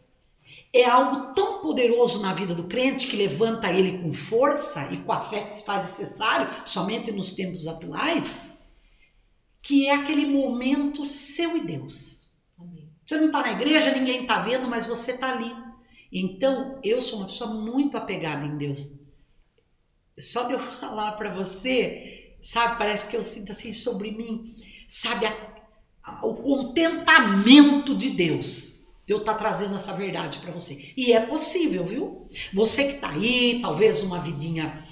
É 0.72 0.84
algo 0.84 1.34
tão 1.34 1.60
poderoso 1.60 2.22
na 2.22 2.32
vida 2.32 2.54
do 2.54 2.68
crente 2.68 3.08
que 3.08 3.16
levanta 3.16 3.72
ele 3.72 3.98
com 3.98 4.14
força 4.14 4.88
e 4.92 4.98
com 4.98 5.10
a 5.10 5.20
fé 5.20 5.40
que 5.40 5.56
se 5.56 5.64
faz 5.64 5.86
necessário, 5.86 6.48
somente 6.64 7.10
nos 7.10 7.32
tempos 7.32 7.66
atuais, 7.66 8.38
que 9.60 9.88
é 9.88 9.94
aquele 9.94 10.26
momento 10.26 11.06
seu 11.06 11.56
e 11.56 11.66
Deus. 11.66 12.36
Amém. 12.56 12.88
Você 13.04 13.16
não 13.16 13.26
está 13.26 13.40
na 13.40 13.50
igreja, 13.50 13.90
ninguém 13.90 14.22
está 14.22 14.38
vendo, 14.38 14.68
mas 14.68 14.86
você 14.86 15.10
está 15.10 15.32
ali. 15.32 15.52
Então, 16.12 16.80
eu 16.82 17.00
sou 17.02 17.18
uma 17.20 17.26
pessoa 17.28 17.52
muito 17.52 17.96
apegada 17.96 18.44
em 18.46 18.56
Deus. 18.56 18.94
Só 20.18 20.44
de 20.44 20.54
eu 20.54 20.60
falar 20.80 21.12
para 21.12 21.34
você, 21.34 22.34
sabe, 22.42 22.78
parece 22.78 23.08
que 23.08 23.16
eu 23.16 23.22
sinto 23.22 23.52
assim 23.52 23.72
sobre 23.72 24.10
mim, 24.10 24.54
sabe, 24.88 25.26
a- 25.26 25.36
a- 26.02 26.26
o 26.26 26.34
contentamento 26.34 27.94
de 27.94 28.10
Deus. 28.10 28.76
de 29.06 29.12
Eu 29.14 29.18
estar 29.20 29.34
trazendo 29.34 29.74
essa 29.74 29.94
verdade 29.94 30.38
para 30.38 30.52
você. 30.52 30.92
E 30.96 31.12
é 31.14 31.20
possível, 31.20 31.86
viu? 31.86 32.28
Você 32.52 32.84
que 32.88 32.94
está 32.96 33.08
aí, 33.10 33.58
talvez 33.62 34.02
uma 34.02 34.20
vidinha 34.20 34.84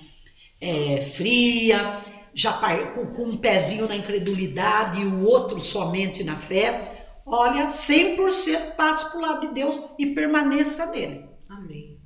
é, 0.60 1.02
fria, 1.02 2.00
já 2.34 2.52
com, 2.94 3.06
com 3.14 3.24
um 3.24 3.36
pezinho 3.36 3.86
na 3.88 3.96
incredulidade 3.96 5.00
e 5.02 5.04
o 5.04 5.24
outro 5.26 5.60
somente 5.60 6.24
na 6.24 6.36
fé, 6.36 6.95
olha, 7.26 7.66
100% 7.66 8.76
passe 8.76 9.10
para 9.10 9.18
o 9.18 9.22
lado 9.22 9.48
de 9.48 9.54
Deus 9.54 9.90
e 9.98 10.06
permaneça 10.14 10.90
nele. 10.90 11.26
Amém. 11.48 12.00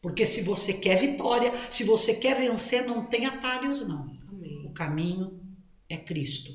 Porque 0.00 0.26
se 0.26 0.42
você 0.42 0.74
quer 0.74 0.96
vitória, 0.96 1.52
se 1.70 1.84
você 1.84 2.14
quer 2.14 2.36
vencer, 2.36 2.86
não 2.86 3.04
tem 3.04 3.26
atalhos, 3.26 3.86
não. 3.86 4.10
Amém. 4.28 4.66
O 4.66 4.72
caminho 4.72 5.40
é 5.88 5.96
Cristo. 5.96 6.52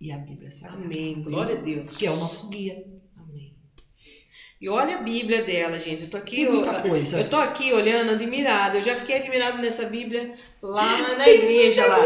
E 0.00 0.10
a 0.10 0.18
Bíblia 0.18 0.48
é 0.48 0.50
Sagrada. 0.50 0.84
Amém. 0.84 1.22
Glória 1.22 1.58
a 1.58 1.60
Deus. 1.60 1.96
Que 1.96 2.06
é 2.06 2.10
o 2.10 2.16
nosso 2.16 2.48
guia. 2.48 3.01
E 4.62 4.68
olha 4.68 4.98
a 4.98 5.02
Bíblia 5.02 5.42
dela, 5.42 5.76
gente. 5.80 6.04
Eu 6.04 6.08
tô 6.10 6.16
aqui, 6.16 6.36
Tem 6.36 6.48
muita 6.52 6.70
eu, 6.70 6.82
coisa. 6.88 7.18
eu 7.18 7.28
tô 7.28 7.36
aqui 7.36 7.72
olhando, 7.72 8.12
admirada. 8.12 8.78
Eu 8.78 8.84
já 8.84 8.94
fiquei 8.94 9.16
admirada 9.16 9.58
nessa 9.58 9.86
Bíblia 9.86 10.34
lá 10.62 11.16
na 11.16 11.28
igreja 11.28 11.84
lá. 11.84 11.98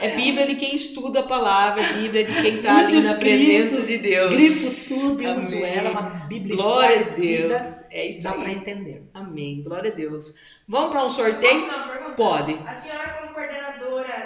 É 0.00 0.10
Bíblia 0.14 0.46
de 0.46 0.54
quem 0.54 0.76
estuda 0.76 1.20
a 1.20 1.22
palavra, 1.24 1.82
é 1.82 1.92
Bíblia 1.94 2.22
de 2.24 2.40
quem 2.40 2.62
tá 2.62 2.86
ali 2.86 3.02
na 3.02 3.14
presença 3.14 3.82
de 3.82 3.98
Deus. 3.98 4.30
Grifo 4.30 4.94
tudo 4.94 5.22
e 5.24 5.26
uso 5.26 5.64
ela, 5.64 5.90
uma 5.90 6.02
Bíblia 6.28 6.54
Glória 6.54 7.00
a. 7.00 7.02
Deus. 7.02 7.66
É 7.90 8.06
isso 8.06 8.22
Dá 8.22 8.32
para 8.34 8.46
aí. 8.46 8.54
entender. 8.54 9.02
Amém. 9.12 9.64
Glória 9.64 9.90
a 9.90 9.94
Deus. 9.96 10.36
Vamos 10.68 10.90
para 10.90 11.04
um 11.04 11.10
sorteio? 11.10 11.66
Posso 11.66 11.88
pergunta? 11.88 12.12
Pode. 12.12 12.60
A 12.64 12.74
senhora, 12.74 13.23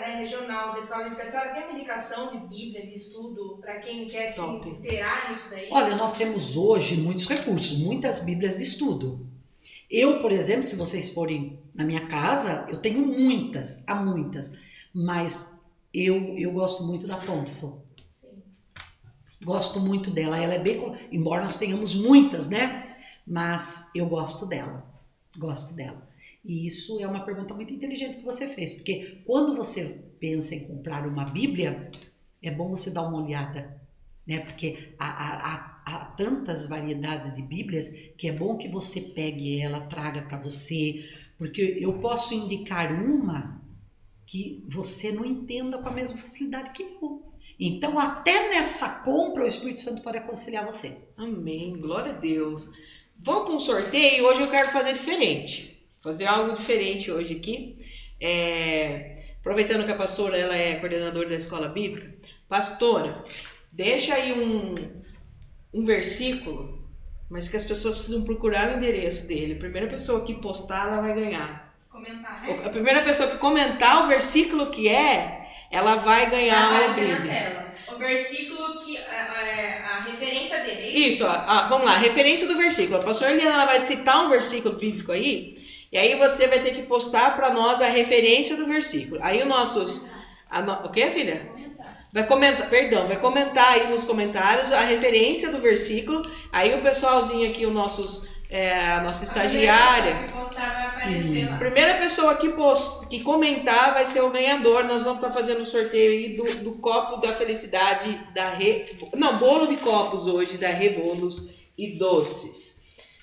né, 0.00 0.16
regional 0.16 0.72
da 0.72 0.78
Escola 0.78 1.04
Bíblica, 1.04 1.22
a 1.22 1.26
senhora 1.26 1.54
tem 1.54 1.62
uma 1.64 1.72
indicação 1.72 2.30
de 2.30 2.38
Bíblia, 2.46 2.86
de 2.86 2.94
estudo, 2.94 3.58
para 3.60 3.78
quem 3.78 4.08
quer 4.08 4.28
se 4.28 4.36
Top. 4.36 4.68
inteirar 4.68 5.28
nisso 5.28 5.50
daí? 5.50 5.68
Olha, 5.70 5.96
nós 5.96 6.14
temos 6.14 6.56
hoje 6.56 6.96
muitos 7.00 7.26
recursos, 7.26 7.78
muitas 7.78 8.20
Bíblias 8.20 8.56
de 8.56 8.64
estudo. 8.64 9.26
Eu, 9.90 10.20
por 10.20 10.32
exemplo, 10.32 10.64
se 10.64 10.76
vocês 10.76 11.10
forem 11.10 11.58
na 11.74 11.84
minha 11.84 12.06
casa, 12.06 12.66
eu 12.68 12.78
tenho 12.80 13.06
muitas, 13.06 13.84
há 13.86 13.94
muitas, 13.94 14.58
mas 14.92 15.58
eu, 15.92 16.36
eu 16.36 16.52
gosto 16.52 16.84
muito 16.84 17.06
da 17.06 17.16
Thompson. 17.16 17.82
Sim. 18.10 18.42
Gosto 19.42 19.80
muito 19.80 20.10
dela. 20.10 20.36
Ela 20.36 20.54
é 20.54 20.58
bem. 20.58 20.94
Embora 21.10 21.42
nós 21.42 21.56
tenhamos 21.56 21.94
muitas, 21.94 22.48
né? 22.48 22.96
Mas 23.26 23.88
eu 23.94 24.06
gosto 24.06 24.46
dela. 24.46 24.84
Gosto 25.36 25.74
dela. 25.74 26.07
E 26.44 26.66
isso 26.66 27.00
é 27.02 27.06
uma 27.06 27.24
pergunta 27.24 27.54
muito 27.54 27.72
inteligente 27.72 28.18
que 28.18 28.24
você 28.24 28.46
fez, 28.48 28.72
porque 28.74 29.22
quando 29.26 29.54
você 29.56 29.84
pensa 30.20 30.54
em 30.54 30.60
comprar 30.66 31.06
uma 31.06 31.24
Bíblia, 31.24 31.90
é 32.42 32.50
bom 32.50 32.68
você 32.70 32.90
dar 32.90 33.02
uma 33.02 33.22
olhada, 33.22 33.80
né? 34.26 34.38
Porque 34.40 34.94
há, 34.98 35.06
há- 35.06 35.82
há- 35.86 36.04
tantas 36.16 36.68
variedades 36.68 37.34
de 37.34 37.42
Bíblias 37.42 37.90
que 38.16 38.28
é 38.28 38.32
bom 38.32 38.56
que 38.56 38.68
você 38.68 39.00
pegue 39.00 39.60
ela, 39.60 39.80
traga 39.86 40.22
para 40.22 40.38
você, 40.38 41.08
porque 41.38 41.78
eu 41.80 41.94
posso 42.00 42.34
indicar 42.34 42.92
uma 42.92 43.62
que 44.26 44.64
você 44.68 45.12
não 45.12 45.24
entenda 45.24 45.78
com 45.78 45.88
a 45.88 45.92
mesma 45.92 46.18
facilidade 46.18 46.70
que 46.72 46.82
eu. 46.82 47.32
Então, 47.58 47.98
até 47.98 48.50
nessa 48.50 49.00
compra, 49.00 49.44
o 49.44 49.46
Espírito 49.48 49.80
Santo 49.80 50.02
pode 50.02 50.18
aconselhar 50.18 50.64
você. 50.66 50.98
Amém. 51.16 51.76
Glória 51.80 52.12
a 52.12 52.16
Deus. 52.16 52.70
Vamos 53.18 53.44
para 53.46 53.54
um 53.54 53.58
sorteio. 53.58 54.26
Hoje 54.26 54.42
eu 54.42 54.50
quero 54.50 54.70
fazer 54.70 54.92
diferente. 54.92 55.77
Fazer 56.02 56.26
algo 56.26 56.56
diferente 56.56 57.10
hoje 57.10 57.34
aqui. 57.36 57.78
É, 58.20 59.18
aproveitando 59.40 59.84
que 59.84 59.92
a 59.92 59.96
pastora 59.96 60.36
ela 60.36 60.56
é 60.56 60.76
coordenadora 60.76 61.28
da 61.28 61.34
escola 61.36 61.68
bíblica. 61.68 62.12
Pastora, 62.48 63.24
deixa 63.72 64.14
aí 64.14 64.32
um, 64.32 65.02
um 65.72 65.84
versículo, 65.84 66.88
mas 67.30 67.48
que 67.48 67.56
as 67.56 67.64
pessoas 67.64 67.96
precisam 67.96 68.24
procurar 68.24 68.72
o 68.72 68.76
endereço 68.78 69.26
dele. 69.26 69.54
A 69.54 69.58
primeira 69.58 69.86
pessoa 69.88 70.24
que 70.24 70.34
postar, 70.34 70.88
ela 70.88 71.00
vai 71.00 71.14
ganhar. 71.14 71.74
Comentar, 71.90 72.42
né? 72.42 72.62
A 72.64 72.70
primeira 72.70 73.02
pessoa 73.02 73.28
que 73.28 73.38
comentar 73.38 74.04
o 74.04 74.08
versículo 74.08 74.70
que 74.70 74.88
é, 74.88 75.46
ela 75.70 75.96
vai 75.96 76.30
ganhar 76.30 76.66
aparecer 76.72 77.08
na 77.08 77.18
brinde. 77.18 77.68
O 77.94 77.98
versículo 77.98 78.78
que. 78.78 78.96
A, 78.98 79.02
a- 79.32 79.96
a 79.98 80.00
referência 80.04 80.58
dele. 80.62 80.80
é 80.80 80.90
Isso, 81.08 81.24
ó, 81.26 81.28
ó, 81.46 81.68
vamos 81.68 81.86
lá, 81.86 81.96
referência 81.96 82.46
do 82.46 82.56
versículo. 82.56 82.98
A 83.00 83.02
pastora 83.02 83.32
Eliana 83.32 83.54
ela 83.54 83.66
vai 83.66 83.80
citar 83.80 84.24
um 84.24 84.28
versículo 84.30 84.76
bíblico 84.76 85.10
aí, 85.10 85.56
e 85.92 85.96
aí 85.98 86.18
você 86.18 86.46
vai 86.46 86.60
ter 86.60 86.74
que 86.74 86.82
postar 86.82 87.36
para 87.36 87.52
nós 87.52 87.80
a 87.80 87.86
referência 87.88 88.56
do 88.56 88.66
versículo. 88.66 89.20
Aí 89.22 89.38
os 89.40 89.46
nossos. 89.46 90.06
no- 90.64 90.86
o 90.86 90.90
que, 90.90 91.10
filha? 91.10 91.40
Comentar. 91.52 92.04
Vai 92.12 92.26
comentar, 92.26 92.70
perdão, 92.70 93.06
vai 93.06 93.16
comentar 93.18 93.72
aí 93.72 93.88
nos 93.88 94.04
comentários 94.04 94.72
a 94.72 94.80
referência 94.80 95.50
do 95.50 95.58
versículo. 95.58 96.22
Aí 96.52 96.74
o 96.74 96.82
pessoalzinho 96.82 97.48
aqui, 97.50 97.66
os 97.66 97.72
nossos, 97.72 98.26
é, 98.50 98.74
a 98.80 99.02
nossa 99.02 99.24
estagiária. 99.24 100.14
A 100.14 100.26
primeira 100.26 100.34
pessoa 100.34 100.34
que 100.34 100.48
postar 100.48 100.70
vai 100.70 100.86
aparecer 100.86 101.46
A 101.46 101.50
lá. 101.50 101.56
primeira 101.58 101.94
pessoa 101.98 102.34
que, 102.36 102.48
post, 102.50 103.06
que 103.08 103.20
comentar 103.22 103.92
vai 103.94 104.06
ser 104.06 104.22
o 104.22 104.30
ganhador. 104.30 104.84
Nós 104.84 105.04
vamos 105.04 105.18
estar 105.22 105.32
fazendo 105.34 105.60
o 105.62 105.66
sorteio 105.66 106.10
aí 106.12 106.36
do, 106.36 106.64
do 106.64 106.72
copo 106.72 107.18
da 107.18 107.34
felicidade 107.34 108.18
da 108.34 108.48
Re... 108.50 108.86
Não, 109.14 109.38
bolo 109.38 109.66
de 109.66 109.76
copos 109.76 110.26
hoje 110.26 110.56
da 110.56 110.68
Rebolos 110.68 111.50
e 111.76 111.98
Doces. 111.98 112.77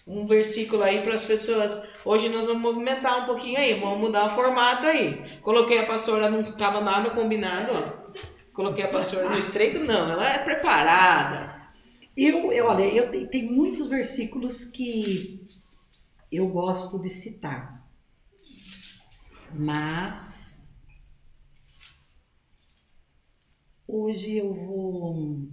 Um 0.08 0.28
versículo 0.28 0.84
aí 0.84 1.02
para 1.02 1.16
as 1.16 1.26
pessoas. 1.26 1.88
Hoje 2.06 2.30
nós 2.30 2.46
vamos 2.46 2.62
movimentar 2.62 3.24
um 3.24 3.26
pouquinho 3.26 3.58
aí, 3.58 3.80
vamos 3.80 4.00
mudar 4.00 4.28
o 4.28 4.36
formato 4.36 4.86
aí. 4.86 5.40
Coloquei 5.42 5.80
a 5.80 5.88
pastora, 5.88 6.30
não 6.30 6.42
estava 6.42 6.80
nada 6.80 7.10
combinado, 7.10 7.72
ó. 7.74 8.06
Coloquei 8.54 8.86
a 8.86 8.90
pastora 8.90 9.30
no 9.30 9.40
estreito, 9.40 9.80
não, 9.80 10.12
ela 10.12 10.30
é 10.30 10.44
preparada. 10.44 11.56
Eu, 12.16 12.52
eu 12.54 12.68
olha, 12.68 12.86
eu 12.86 13.30
tem 13.30 13.52
muitos 13.52 13.88
versículos 13.88 14.64
que 14.66 15.46
eu 16.32 16.48
gosto 16.50 17.02
de 17.02 17.10
citar. 17.10 17.86
Mas 19.54 20.70
hoje 23.88 24.38
eu 24.38 24.54
vou 24.54 25.50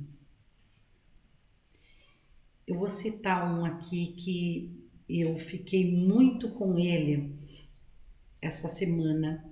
eu 2.72 2.78
vou 2.78 2.88
citar 2.88 3.52
um 3.52 3.64
aqui 3.64 4.14
que 4.18 4.70
eu 5.08 5.38
fiquei 5.38 5.94
muito 5.94 6.50
com 6.50 6.78
ele 6.78 7.34
essa 8.40 8.68
semana. 8.68 9.44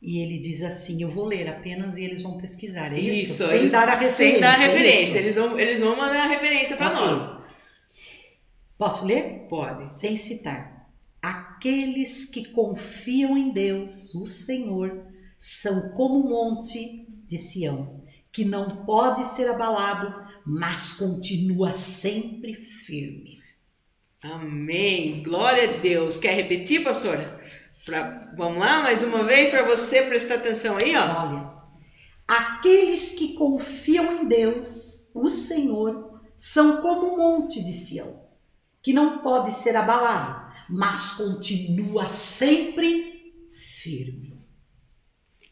E 0.00 0.18
ele 0.18 0.38
diz 0.38 0.62
assim, 0.62 1.02
eu 1.02 1.10
vou 1.10 1.24
ler 1.24 1.48
apenas 1.48 1.96
e 1.96 2.04
eles 2.04 2.22
vão 2.22 2.36
pesquisar. 2.38 2.92
É 2.92 3.00
isso? 3.00 3.44
sem 3.46 3.58
eles- 3.60 3.72
dar 3.72 3.88
a 3.88 3.94
referência. 3.94 4.16
Sem 4.16 4.40
dar 4.40 4.58
a 4.58 4.62
é 4.62 4.66
referência. 4.66 5.06
isso? 5.08 5.16
Eles, 5.16 5.36
vão, 5.36 5.58
eles 5.58 5.80
vão 5.80 5.96
mandar 5.96 6.24
a 6.24 6.28
referência 6.28 6.76
para 6.76 6.92
nós. 6.92 7.42
Posso 8.76 9.06
ler? 9.06 9.46
Pode. 9.48 9.94
Sem 9.94 10.16
citar. 10.16 10.90
Aqueles 11.22 12.26
que 12.26 12.48
confiam 12.50 13.36
em 13.38 13.50
Deus, 13.50 14.14
o 14.14 14.26
Senhor, 14.26 15.06
são 15.38 15.88
como 15.90 16.20
o 16.20 16.28
monte 16.28 17.06
de 17.26 17.38
Sião, 17.38 18.03
que 18.34 18.44
não 18.44 18.68
pode 18.68 19.24
ser 19.26 19.48
abalado, 19.48 20.12
mas 20.44 20.94
continua 20.94 21.72
sempre 21.72 22.54
firme. 22.54 23.40
Amém. 24.20 25.22
Glória 25.22 25.70
a 25.70 25.76
Deus. 25.76 26.16
Quer 26.16 26.34
repetir, 26.34 26.82
pastora? 26.82 27.40
Pra, 27.86 28.32
vamos 28.36 28.58
lá, 28.58 28.82
mais 28.82 29.04
uma 29.04 29.22
vez, 29.22 29.50
para 29.50 29.62
você 29.62 30.02
prestar 30.02 30.36
atenção 30.36 30.76
aí, 30.76 30.96
ó. 30.96 31.00
Olha, 31.00 31.52
aqueles 32.26 33.14
que 33.14 33.34
confiam 33.34 34.22
em 34.22 34.26
Deus, 34.26 35.10
o 35.14 35.30
Senhor, 35.30 36.20
são 36.36 36.82
como 36.82 37.14
o 37.14 37.16
monte 37.16 37.62
de 37.62 37.72
Sião, 37.72 38.20
que 38.82 38.92
não 38.92 39.18
pode 39.18 39.52
ser 39.52 39.76
abalado, 39.76 40.52
mas 40.68 41.12
continua 41.12 42.08
sempre 42.08 43.32
firme. 43.52 44.23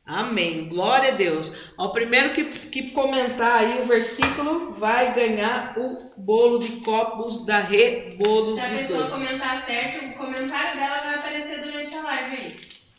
Amém. 0.04 0.68
Glória 0.68 1.12
a 1.12 1.16
Deus. 1.16 1.52
O 1.78 1.88
primeiro 1.90 2.30
que, 2.30 2.44
que 2.44 2.90
comentar 2.90 3.60
aí 3.60 3.82
o 3.82 3.86
versículo 3.86 4.72
vai 4.72 5.14
ganhar 5.14 5.74
o 5.78 5.96
bolo 6.16 6.58
de 6.58 6.80
copos 6.80 7.46
da 7.46 7.60
Rebolos 7.60 8.58
Se 8.58 8.66
a 8.66 8.68
pessoa 8.78 9.02
Doces. 9.04 9.28
comentar 9.28 9.62
certo, 9.62 10.04
o 10.06 10.12
comentário 10.14 10.78
dela 10.80 11.00
vai 11.02 11.14
aparecer 11.14 11.60
durante 11.62 11.96
a 11.96 12.02
live 12.02 12.36
aí. 12.42 12.48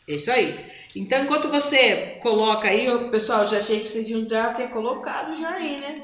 Isso 0.08 0.30
aí. 0.32 0.64
Então, 0.96 1.24
enquanto 1.24 1.48
você 1.50 2.18
coloca 2.22 2.68
aí, 2.68 2.88
ô, 2.88 3.08
pessoal, 3.10 3.46
já 3.46 3.58
achei 3.58 3.80
que 3.80 3.88
vocês 3.88 4.08
iam 4.08 4.26
já 4.28 4.54
ter 4.54 4.68
colocado 4.70 5.34
já 5.38 5.50
aí, 5.50 5.80
né? 5.80 6.02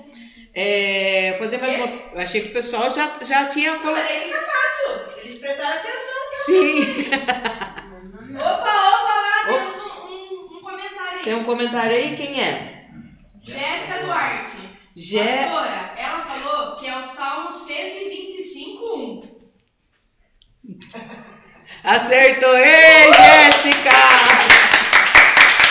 É, 0.53 1.37
fazer 1.39 1.59
mais 1.59 1.77
uma. 1.77 1.87
eu 2.13 2.21
Achei 2.21 2.41
que 2.41 2.49
o 2.49 2.53
pessoal 2.53 2.93
já, 2.93 3.19
já 3.27 3.47
tinha 3.47 3.79
colocado. 3.79 4.03
mas 4.03 4.11
aí 4.11 4.25
fica 4.25 4.41
fácil. 4.43 5.19
Eles 5.23 5.39
prestaram 5.39 5.79
atenção. 5.79 6.17
Sim. 6.45 7.11
Opa, 8.35 8.91
Opa. 8.99 9.45
temos 9.47 9.77
um, 9.77 9.87
um, 10.07 10.57
um 10.57 10.61
comentário 10.61 11.10
aí. 11.10 11.10
Tem 11.23 11.35
um 11.35 11.45
comentário 11.45 11.97
aí, 11.97 12.17
quem 12.17 12.43
é? 12.43 12.87
Jéssica 13.43 14.05
Duarte. 14.05 14.57
Jé. 14.97 15.45
Pastora, 15.45 15.95
ela 15.97 16.27
falou 16.27 16.77
que 16.77 16.87
é 16.87 16.99
o 16.99 17.03
Salmo 17.03 17.53
125, 17.53 18.85
1. 18.85 19.41
Acertou! 21.85 22.57
Ei, 22.57 23.13
Jéssica! 23.13 23.91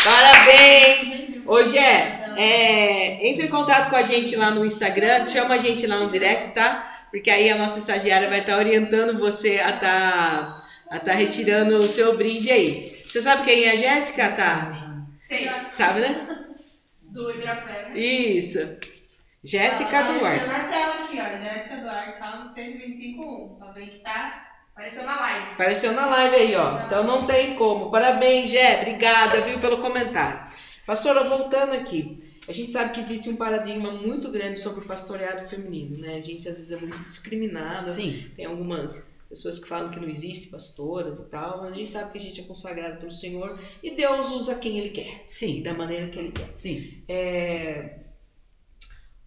Parabéns! 0.04 1.44
Ô, 1.46 1.64
Jé, 1.66 2.34
é, 2.38 3.28
entre 3.28 3.48
em 3.48 3.50
contato 3.50 3.90
com 3.90 3.96
a 3.96 4.04
gente 4.04 4.36
lá 4.36 4.52
no 4.52 4.66
Instagram, 4.66 5.26
chama 5.26 5.56
a 5.56 5.58
gente 5.58 5.86
lá 5.86 5.98
no 5.98 6.10
direct, 6.10 6.52
tá? 6.52 7.08
Porque 7.12 7.30
aí 7.30 7.50
a 7.50 7.58
nossa 7.58 7.80
estagiária 7.80 8.30
vai 8.30 8.40
estar 8.40 8.58
orientando 8.58 9.20
você 9.20 9.60
a 9.60 9.72
estar 9.72 10.70
a 10.90 11.00
tá 11.00 11.12
retirando 11.12 11.78
o 11.80 11.84
seu 11.84 12.16
brinde 12.18 12.52
aí. 12.52 13.02
Você 13.06 13.22
sabe 13.22 13.44
quem 13.44 13.66
é 13.66 13.72
a 13.72 13.76
Jéssica, 13.76 14.30
tá? 14.30 14.89
Sei. 15.30 15.48
Sabe, 15.70 16.00
né? 16.02 16.46
Do 17.04 17.30
Ibirapuera. 17.30 17.96
Isso. 17.96 18.58
Jéssica 19.44 20.00
Apareceu 20.00 20.20
Duarte. 20.20 20.48
na 20.48 20.68
tela 20.68 20.94
aqui, 21.04 21.20
ó. 21.20 21.38
Jéssica 21.44 21.78
Duarte, 21.78 22.18
Salmo 22.18 22.50
125.1. 22.50 23.58
Pra 23.60 23.72
ver 23.72 23.90
que 23.92 24.00
tá. 24.00 24.48
Apareceu 24.74 25.04
na 25.04 25.20
live. 25.20 25.52
Apareceu 25.52 25.92
na 25.92 26.06
live 26.08 26.36
aí, 26.36 26.56
ó. 26.56 26.80
Então 26.84 27.04
não 27.04 27.28
tem 27.28 27.56
como. 27.56 27.92
Parabéns, 27.92 28.50
Jé. 28.50 28.80
Obrigada, 28.82 29.42
viu, 29.42 29.60
pelo 29.60 29.82
comentário. 29.82 30.52
Pastora, 30.84 31.24
voltando 31.24 31.74
aqui. 31.74 32.20
A 32.48 32.52
gente 32.52 32.72
sabe 32.72 32.92
que 32.94 33.00
existe 33.00 33.30
um 33.30 33.36
paradigma 33.36 33.92
muito 33.92 34.32
grande 34.32 34.60
sobre 34.60 34.84
o 34.84 34.88
pastoreado 34.88 35.48
feminino, 35.48 36.00
né? 36.00 36.16
A 36.16 36.22
gente 36.22 36.50
às 36.50 36.58
vezes 36.58 36.72
é 36.72 36.78
muito 36.78 36.98
discriminada. 37.04 37.94
Sim, 37.94 38.32
Tem 38.36 38.46
algumas 38.46 39.08
pessoas 39.30 39.60
que 39.60 39.68
falam 39.70 39.92
que 39.92 40.00
não 40.00 40.10
existe 40.10 40.50
pastoras 40.50 41.20
e 41.20 41.30
tal, 41.30 41.62
mas 41.62 41.74
a 41.74 41.76
gente 41.76 41.92
sabe 41.92 42.12
que 42.12 42.18
a 42.18 42.22
gente 42.22 42.42
é 42.42 42.44
consagrado 42.46 43.00
pelo 43.00 43.12
Senhor 43.12 43.60
e 43.84 43.96
Deus 43.96 44.32
usa 44.32 44.60
quem 44.60 44.80
Ele 44.80 44.90
quer 44.90 45.24
e 45.26 45.28
sim, 45.28 45.62
da 45.64 45.74
maneira 45.74 46.10
que 46.10 46.20
Ele 46.20 46.32
quer. 46.32 46.50
sim. 46.52 47.04
É, 47.08 48.00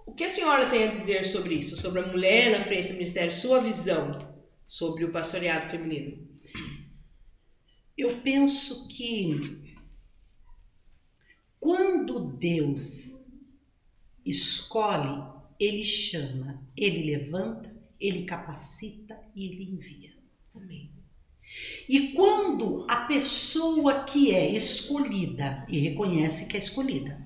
O 0.06 0.12
que 0.14 0.24
a 0.24 0.28
senhora 0.28 0.68
tem 0.68 0.84
a 0.84 0.92
dizer 0.92 1.24
sobre 1.26 1.54
isso? 1.54 1.76
Sobre 1.76 2.00
a 2.00 2.06
mulher 2.06 2.50
na 2.50 2.64
frente 2.64 2.88
do 2.88 2.94
ministério? 2.94 3.32
Sua 3.32 3.60
visão 3.60 4.34
sobre 4.68 5.04
o 5.04 5.12
pastoreado 5.12 5.68
feminino? 5.70 6.28
Eu 7.96 8.20
penso 8.22 8.88
que 8.88 9.76
quando 11.60 12.20
Deus 12.20 13.26
escolhe, 14.24 15.22
Ele 15.58 15.84
chama, 15.84 16.66
Ele 16.76 17.14
levanta, 17.16 17.71
Ele 18.02 18.24
capacita 18.24 19.18
e 19.34 19.46
Ele 19.46 19.70
envia. 19.70 20.12
Amém. 20.54 20.90
E 21.88 22.08
quando 22.08 22.84
a 22.88 22.96
pessoa 22.96 24.04
que 24.04 24.34
é 24.34 24.50
escolhida 24.50 25.64
e 25.68 25.78
reconhece 25.78 26.46
que 26.46 26.56
é 26.56 26.58
escolhida, 26.58 27.24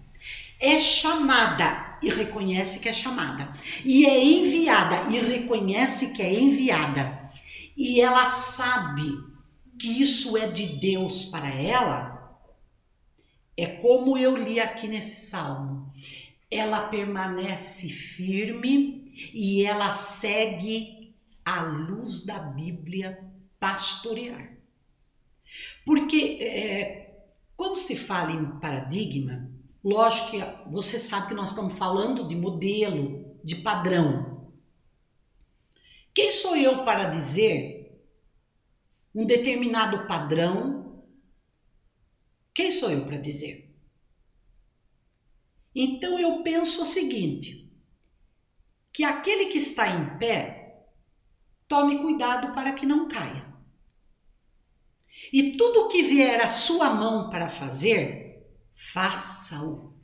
é 0.60 0.78
chamada 0.78 1.98
e 2.02 2.10
reconhece 2.10 2.80
que 2.80 2.88
é 2.88 2.92
chamada, 2.92 3.54
e 3.84 4.04
é 4.04 4.22
enviada 4.22 5.10
e 5.10 5.18
reconhece 5.18 6.12
que 6.12 6.22
é 6.22 6.32
enviada, 6.32 7.30
e 7.76 8.00
ela 8.00 8.26
sabe 8.26 9.24
que 9.78 10.02
isso 10.02 10.36
é 10.36 10.46
de 10.46 10.66
Deus 10.66 11.26
para 11.26 11.48
ela, 11.48 12.16
é 13.56 13.66
como 13.66 14.18
eu 14.18 14.36
li 14.36 14.60
aqui 14.60 14.88
nesse 14.88 15.26
salmo. 15.30 15.85
Ela 16.50 16.88
permanece 16.88 17.88
firme 17.88 19.12
e 19.32 19.64
ela 19.64 19.92
segue 19.92 21.14
a 21.44 21.62
luz 21.62 22.24
da 22.24 22.38
Bíblia 22.38 23.24
pastorear. 23.58 24.56
Porque 25.84 26.38
é, 26.40 27.24
quando 27.56 27.76
se 27.76 27.96
fala 27.96 28.32
em 28.32 28.58
paradigma, 28.58 29.50
lógico 29.82 30.32
que 30.32 30.70
você 30.70 30.98
sabe 30.98 31.28
que 31.28 31.34
nós 31.34 31.50
estamos 31.50 31.78
falando 31.78 32.26
de 32.26 32.36
modelo, 32.36 33.38
de 33.42 33.56
padrão. 33.56 34.52
Quem 36.12 36.30
sou 36.30 36.56
eu 36.56 36.84
para 36.84 37.10
dizer 37.10 38.00
um 39.14 39.24
determinado 39.24 40.06
padrão? 40.06 41.04
Quem 42.52 42.72
sou 42.72 42.90
eu 42.90 43.06
para 43.06 43.18
dizer? 43.18 43.65
Então 45.78 46.18
eu 46.18 46.42
penso 46.42 46.82
o 46.82 46.86
seguinte: 46.86 47.70
que 48.90 49.04
aquele 49.04 49.46
que 49.46 49.58
está 49.58 49.86
em 49.86 50.18
pé 50.18 50.86
tome 51.68 51.98
cuidado 51.98 52.54
para 52.54 52.72
que 52.72 52.86
não 52.86 53.06
caia. 53.06 53.54
E 55.30 55.56
tudo 55.56 55.88
que 55.88 56.02
vier 56.02 56.40
à 56.40 56.48
sua 56.48 56.94
mão 56.94 57.28
para 57.28 57.50
fazer, 57.50 58.48
faça-o 58.92 59.94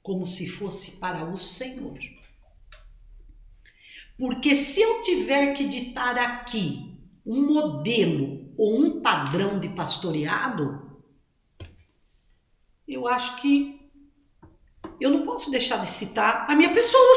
como 0.00 0.24
se 0.24 0.48
fosse 0.48 0.98
para 0.98 1.24
o 1.24 1.36
Senhor. 1.36 1.98
Porque 4.16 4.54
se 4.54 4.80
eu 4.80 5.02
tiver 5.02 5.54
que 5.54 5.66
ditar 5.66 6.16
aqui 6.18 7.00
um 7.26 7.52
modelo 7.52 8.52
ou 8.56 8.78
um 8.78 9.00
padrão 9.00 9.58
de 9.58 9.68
pastoreado, 9.70 11.02
eu 12.86 13.08
acho 13.08 13.40
que 13.40 13.81
eu 15.02 15.10
não 15.10 15.26
posso 15.26 15.50
deixar 15.50 15.78
de 15.78 15.88
citar 15.88 16.46
a 16.48 16.54
minha 16.54 16.72
pessoa. 16.72 17.16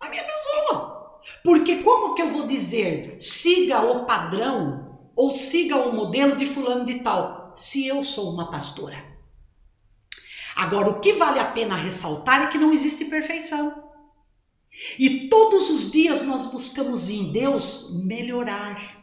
A 0.00 0.08
minha 0.08 0.24
pessoa. 0.24 1.20
Porque 1.44 1.82
como 1.82 2.14
que 2.14 2.22
eu 2.22 2.32
vou 2.32 2.46
dizer 2.46 3.16
siga 3.18 3.80
o 3.80 4.04
padrão 4.04 5.10
ou 5.14 5.30
siga 5.30 5.76
o 5.76 5.94
modelo 5.94 6.36
de 6.36 6.46
fulano 6.46 6.84
de 6.84 7.00
tal, 7.00 7.52
se 7.54 7.86
eu 7.86 8.02
sou 8.02 8.32
uma 8.32 8.50
pastora? 8.50 9.12
Agora, 10.54 10.90
o 10.90 11.00
que 11.00 11.14
vale 11.14 11.38
a 11.38 11.50
pena 11.50 11.74
ressaltar 11.76 12.42
é 12.42 12.46
que 12.48 12.58
não 12.58 12.72
existe 12.72 13.06
perfeição. 13.06 13.90
E 14.98 15.28
todos 15.28 15.70
os 15.70 15.92
dias 15.92 16.26
nós 16.26 16.46
buscamos 16.46 17.08
em 17.08 17.32
Deus 17.32 17.94
melhorar. 18.04 19.02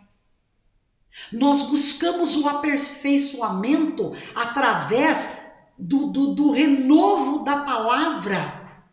Nós 1.32 1.64
buscamos 1.64 2.36
o 2.38 2.48
aperfeiçoamento 2.48 4.14
através 4.36 5.39
do, 5.80 6.12
do, 6.12 6.36
do 6.36 6.52
renovo 6.52 7.46
da 7.46 7.64
palavra 7.64 8.84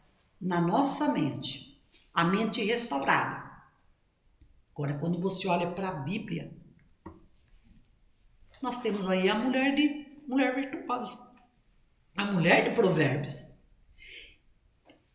na 0.40 0.60
nossa 0.60 1.12
mente, 1.12 1.82
a 2.14 2.22
mente 2.22 2.62
restaurada. 2.62 3.44
Agora, 4.72 4.94
quando 4.94 5.20
você 5.20 5.48
olha 5.48 5.70
para 5.72 5.88
a 5.88 5.94
Bíblia, 5.94 6.56
nós 8.62 8.80
temos 8.80 9.08
aí 9.08 9.28
a 9.28 9.34
mulher 9.34 9.74
de 9.74 10.06
mulher 10.28 10.54
virtuosa, 10.54 11.28
a 12.16 12.24
mulher 12.26 12.68
de 12.68 12.76
Provérbios. 12.76 13.60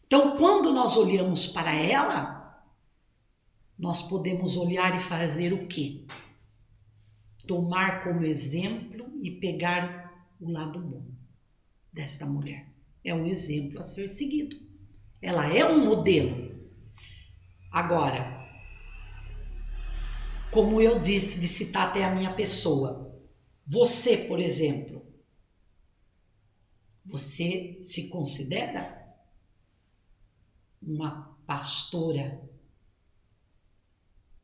Então, 0.05 0.35
quando 0.35 0.73
nós 0.73 0.97
olhamos 0.97 1.47
para 1.47 1.73
ela, 1.73 2.65
nós 3.79 4.01
podemos 4.01 4.57
olhar 4.57 4.95
e 4.95 4.99
fazer 4.99 5.53
o 5.53 5.67
quê? 5.67 6.05
Tomar 7.47 8.03
como 8.03 8.25
exemplo 8.25 9.09
e 9.23 9.31
pegar 9.31 10.11
o 10.39 10.51
lado 10.51 10.79
bom 10.79 11.10
desta 11.91 12.25
mulher. 12.25 12.67
É 13.03 13.13
um 13.13 13.25
exemplo 13.25 13.81
a 13.81 13.85
ser 13.85 14.07
seguido. 14.07 14.59
Ela 15.21 15.53
é 15.53 15.65
um 15.65 15.85
modelo. 15.85 16.51
Agora, 17.71 18.39
como 20.51 20.81
eu 20.81 20.99
disse, 20.99 21.39
de 21.39 21.47
citar 21.47 21.89
até 21.89 22.03
a 22.03 22.13
minha 22.13 22.33
pessoa, 22.33 23.19
você, 23.65 24.17
por 24.17 24.39
exemplo, 24.39 25.01
Você 27.11 27.79
se 27.83 28.07
considera 28.09 28.97
uma 30.81 31.35
pastora 31.45 32.41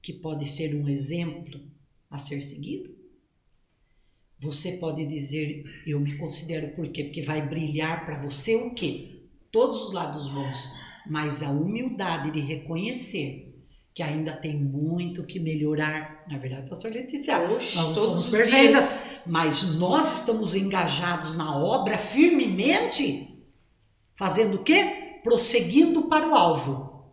que 0.01 0.13
pode 0.13 0.45
ser 0.45 0.75
um 0.75 0.89
exemplo 0.89 1.65
a 2.09 2.17
ser 2.17 2.41
seguido? 2.41 2.96
Você 4.39 4.73
pode 4.73 5.05
dizer, 5.05 5.63
eu 5.85 5.99
me 5.99 6.17
considero 6.17 6.75
por 6.75 6.87
quê? 6.89 7.05
Porque 7.05 7.23
vai 7.23 7.41
brilhar 7.41 8.05
para 8.05 8.21
você 8.21 8.55
o 8.55 8.71
quê? 8.71 9.23
Todos 9.51 9.87
os 9.87 9.93
lados 9.93 10.29
bons, 10.29 10.73
mas 11.07 11.41
a 11.41 11.49
humildade 11.49 12.31
de 12.31 12.39
reconhecer 12.39 13.47
que 13.97 14.03
ainda 14.03 14.33
tem 14.33 14.55
muito 14.55 15.23
que 15.23 15.39
melhorar. 15.39 16.23
Na 16.29 16.37
verdade, 16.37 16.69
pastor 16.69 16.91
Letícia, 16.91 17.49
Oxe, 17.49 17.75
nós 17.75 17.95
somos 17.95 18.25
os 18.25 18.29
perfeitas, 18.29 19.03
mas 19.25 19.75
nós 19.79 20.19
estamos 20.19 20.53
engajados 20.53 21.35
na 21.35 21.57
obra 21.57 21.97
firmemente, 21.97 23.43
fazendo 24.15 24.57
o 24.57 24.63
quê? 24.63 25.19
Prosseguindo 25.23 26.07
para 26.07 26.29
o 26.29 26.35
alvo 26.35 27.11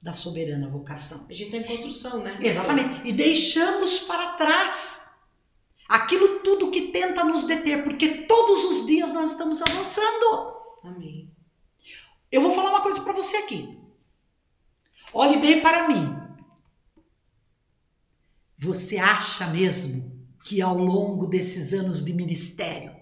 da 0.00 0.12
soberana 0.12 0.68
vocação. 0.68 1.26
A 1.28 1.34
gente 1.34 1.50
tá 1.50 1.56
em 1.56 1.64
construção, 1.64 2.22
né? 2.22 2.38
Exatamente. 2.40 3.08
E 3.08 3.12
deixamos 3.12 4.04
para 4.04 4.34
trás 4.34 4.99
aquilo 5.90 6.38
tudo 6.38 6.70
que 6.70 6.92
tenta 6.92 7.24
nos 7.24 7.42
deter, 7.42 7.82
porque 7.82 8.22
todos 8.22 8.62
os 8.62 8.86
dias 8.86 9.12
nós 9.12 9.32
estamos 9.32 9.60
avançando. 9.60 10.54
Amém. 10.84 11.34
Eu 12.30 12.40
vou 12.40 12.52
falar 12.52 12.70
uma 12.70 12.82
coisa 12.82 13.02
para 13.02 13.12
você 13.12 13.38
aqui. 13.38 13.76
Olhe 15.12 15.40
bem 15.40 15.60
para 15.60 15.88
mim. 15.88 16.16
Você 18.56 18.98
acha 18.98 19.48
mesmo 19.48 20.24
que 20.44 20.62
ao 20.62 20.78
longo 20.78 21.26
desses 21.26 21.72
anos 21.72 22.04
de 22.04 22.12
ministério, 22.12 22.94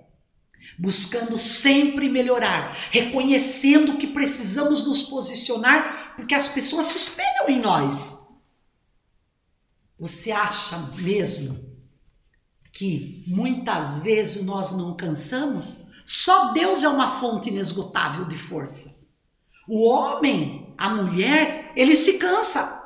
buscando 0.79 1.39
sempre 1.39 2.09
melhorar, 2.09 2.75
reconhecendo 2.91 3.99
que 3.99 4.07
precisamos 4.07 4.87
nos 4.87 5.03
posicionar, 5.03 6.15
porque 6.17 6.35
as 6.35 6.49
pessoas 6.49 6.87
se 6.87 6.97
espelham 6.97 7.51
em 7.51 7.61
nós. 7.61 8.27
Você 9.99 10.31
acha 10.33 10.79
mesmo 10.97 11.68
que 12.79 13.25
muitas 13.27 13.99
vezes 14.05 14.45
nós 14.45 14.71
não 14.79 14.97
cansamos? 14.97 15.89
Só 16.07 16.53
Deus 16.53 16.85
é 16.85 16.89
uma 16.89 17.19
fonte 17.19 17.49
inesgotável 17.49 18.25
de 18.27 18.39
força. 18.39 18.97
O 19.67 19.85
homem, 19.89 20.73
a 20.79 20.89
mulher, 20.89 21.73
ele 21.75 21.97
se 21.97 22.19
cansa. 22.19 22.81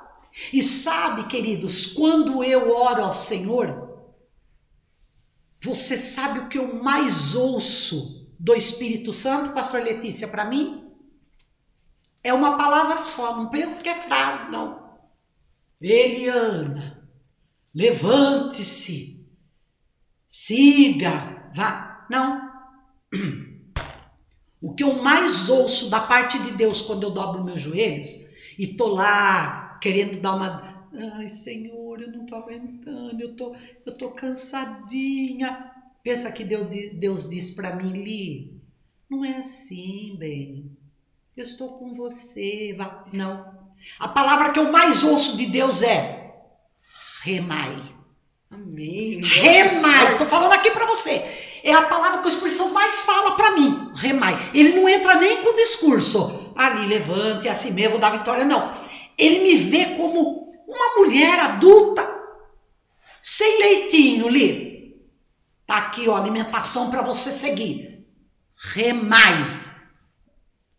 E 0.50 0.62
sabe, 0.62 1.24
queridos, 1.24 1.88
quando 1.92 2.42
eu 2.42 2.74
oro 2.74 3.04
ao 3.04 3.18
Senhor, 3.18 4.00
você 5.60 5.98
sabe 5.98 6.38
o 6.38 6.48
que 6.48 6.56
eu 6.56 6.82
mais 6.82 7.34
ouço 7.34 8.34
do 8.40 8.54
Espírito 8.54 9.12
Santo, 9.12 9.52
Pastor 9.52 9.82
Letícia, 9.82 10.26
para 10.26 10.46
mim? 10.46 10.90
É 12.24 12.32
uma 12.32 12.56
palavra 12.56 13.04
só, 13.04 13.36
não 13.36 13.50
pensa 13.50 13.82
que 13.82 13.90
é 13.90 14.00
frase, 14.00 14.50
não. 14.50 14.96
Eliana, 15.78 17.06
levante-se, 17.74 19.21
siga, 20.32 21.50
vá. 21.54 22.06
Não. 22.10 22.50
O 24.62 24.74
que 24.74 24.82
eu 24.82 25.02
mais 25.02 25.50
ouço 25.50 25.90
da 25.90 26.00
parte 26.00 26.38
de 26.38 26.52
Deus 26.52 26.82
quando 26.82 27.02
eu 27.02 27.10
dobro 27.10 27.44
meus 27.44 27.60
joelhos 27.60 28.06
e 28.58 28.66
tô 28.76 28.86
lá 28.86 29.78
querendo 29.82 30.20
dar 30.20 30.36
uma. 30.36 30.88
Ai, 31.16 31.28
Senhor, 31.28 32.00
eu 32.00 32.10
não 32.10 32.24
tô 32.24 32.36
aguentando, 32.36 33.20
eu 33.20 33.36
tô, 33.36 33.54
eu 33.84 33.96
tô 33.96 34.14
cansadinha. 34.14 35.70
Pensa 36.02 36.32
que 36.32 36.44
Deus 36.44 36.70
diz, 36.70 36.96
Deus 36.96 37.28
diz 37.28 37.50
para 37.50 37.76
mim, 37.76 37.90
Li, 37.90 38.60
não 39.10 39.24
é 39.24 39.36
assim, 39.36 40.16
bem. 40.18 40.70
Eu 41.36 41.44
estou 41.44 41.78
com 41.78 41.92
você. 41.92 42.74
Vá. 42.78 43.04
Não. 43.12 43.58
A 43.98 44.08
palavra 44.08 44.52
que 44.52 44.58
eu 44.58 44.70
mais 44.70 45.02
ouço 45.04 45.36
de 45.36 45.46
Deus 45.46 45.82
é 45.82 46.34
remai. 47.22 47.91
Amém. 48.52 49.22
Remai. 49.24 50.18
Tô 50.18 50.26
falando 50.26 50.52
aqui 50.52 50.70
para 50.70 50.84
você. 50.84 51.24
É 51.64 51.72
a 51.72 51.82
palavra 51.82 52.18
que 52.18 52.26
o 52.26 52.28
Espírito 52.28 52.56
Santo 52.56 52.74
mais 52.74 53.00
fala 53.00 53.34
para 53.34 53.52
mim. 53.52 53.90
Remai. 53.94 54.50
Ele 54.52 54.74
não 54.78 54.88
entra 54.88 55.14
nem 55.14 55.42
com 55.42 55.56
discurso. 55.56 56.52
Ali, 56.54 56.86
levante, 56.86 57.48
assim 57.48 57.72
mesmo, 57.72 57.92
vou 57.92 58.00
dar 58.00 58.10
vitória. 58.10 58.44
Não. 58.44 58.76
Ele 59.16 59.40
me 59.40 59.56
vê 59.56 59.96
como 59.96 60.50
uma 60.68 60.96
mulher 60.96 61.38
adulta, 61.38 62.06
sem 63.20 63.58
leitinho, 63.58 64.28
Li. 64.28 64.96
Tá 65.66 65.76
aqui, 65.76 66.08
ó, 66.08 66.16
alimentação 66.16 66.90
para 66.90 67.02
você 67.02 67.30
seguir. 67.30 68.04
Remai. 68.56 69.61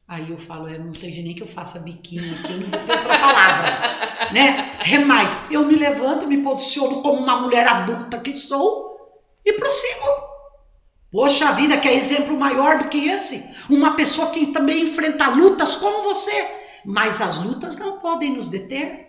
Aí 0.07 0.29
eu 0.29 0.37
falo, 0.37 0.67
é, 0.67 0.77
não 0.77 0.93
jeito 0.93 1.23
nem 1.23 1.33
que 1.33 1.43
eu 1.43 1.47
faça 1.47 1.79
biquinho 1.79 2.29
aqui, 2.33 2.51
eu 2.51 2.59
não 2.59 2.67
vou 2.67 2.79
ter 2.79 2.91
outra 2.91 3.19
palavra. 3.19 3.69
né? 4.33 4.77
Remai. 4.79 5.47
Eu 5.49 5.65
me 5.65 5.75
levanto, 5.75 6.27
me 6.27 6.39
posiciono 6.39 7.01
como 7.01 7.21
uma 7.21 7.41
mulher 7.41 7.65
adulta 7.67 8.19
que 8.19 8.33
sou 8.33 8.93
e 9.45 9.53
prossigo. 9.53 10.05
Poxa 11.11 11.51
vida, 11.53 11.77
que 11.77 11.87
é 11.87 11.93
exemplo 11.93 12.37
maior 12.37 12.79
do 12.79 12.89
que 12.89 13.07
esse. 13.07 13.53
Uma 13.69 13.95
pessoa 13.95 14.31
que 14.31 14.47
também 14.47 14.83
enfrenta 14.83 15.29
lutas 15.29 15.75
como 15.75 16.03
você. 16.03 16.47
Mas 16.85 17.21
as 17.21 17.37
lutas 17.37 17.77
não 17.77 17.99
podem 17.99 18.35
nos 18.35 18.49
deter. 18.49 19.03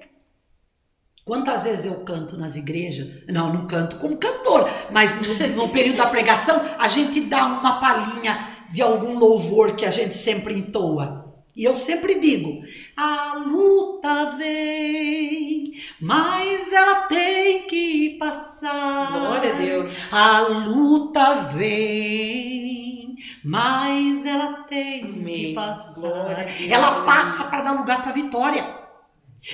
Quantas 1.24 1.64
vezes 1.64 1.86
eu 1.86 2.04
canto 2.04 2.36
nas 2.36 2.56
igrejas? 2.56 3.24
Não, 3.26 3.50
não 3.50 3.66
canto 3.66 3.96
como 3.96 4.18
cantor, 4.18 4.70
mas 4.92 5.18
no, 5.22 5.56
no 5.56 5.68
período 5.70 5.96
da 5.96 6.06
pregação 6.06 6.62
a 6.78 6.86
gente 6.86 7.22
dá 7.22 7.46
uma 7.46 7.80
palhinha 7.80 8.53
de 8.74 8.82
algum 8.82 9.16
louvor 9.16 9.76
que 9.76 9.86
a 9.86 9.90
gente 9.90 10.16
sempre 10.16 10.58
entoa. 10.58 11.32
E 11.56 11.62
eu 11.62 11.76
sempre 11.76 12.18
digo: 12.18 12.64
a 12.96 13.34
luta 13.34 14.36
vem, 14.36 15.74
mas 16.00 16.72
ela 16.72 17.02
tem 17.02 17.68
que 17.68 18.16
passar. 18.18 19.12
Glória 19.12 19.54
a 19.54 19.56
Deus. 19.56 20.12
A 20.12 20.40
luta 20.40 21.34
vem, 21.52 23.14
mas 23.44 24.26
ela 24.26 24.64
tem 24.64 25.04
Amém. 25.04 25.34
que 25.34 25.54
passar. 25.54 26.46
Ela 26.68 27.04
passa 27.04 27.44
para 27.44 27.62
dar 27.62 27.72
lugar 27.74 28.02
para 28.02 28.10
a 28.10 28.14
vitória. 28.14 28.82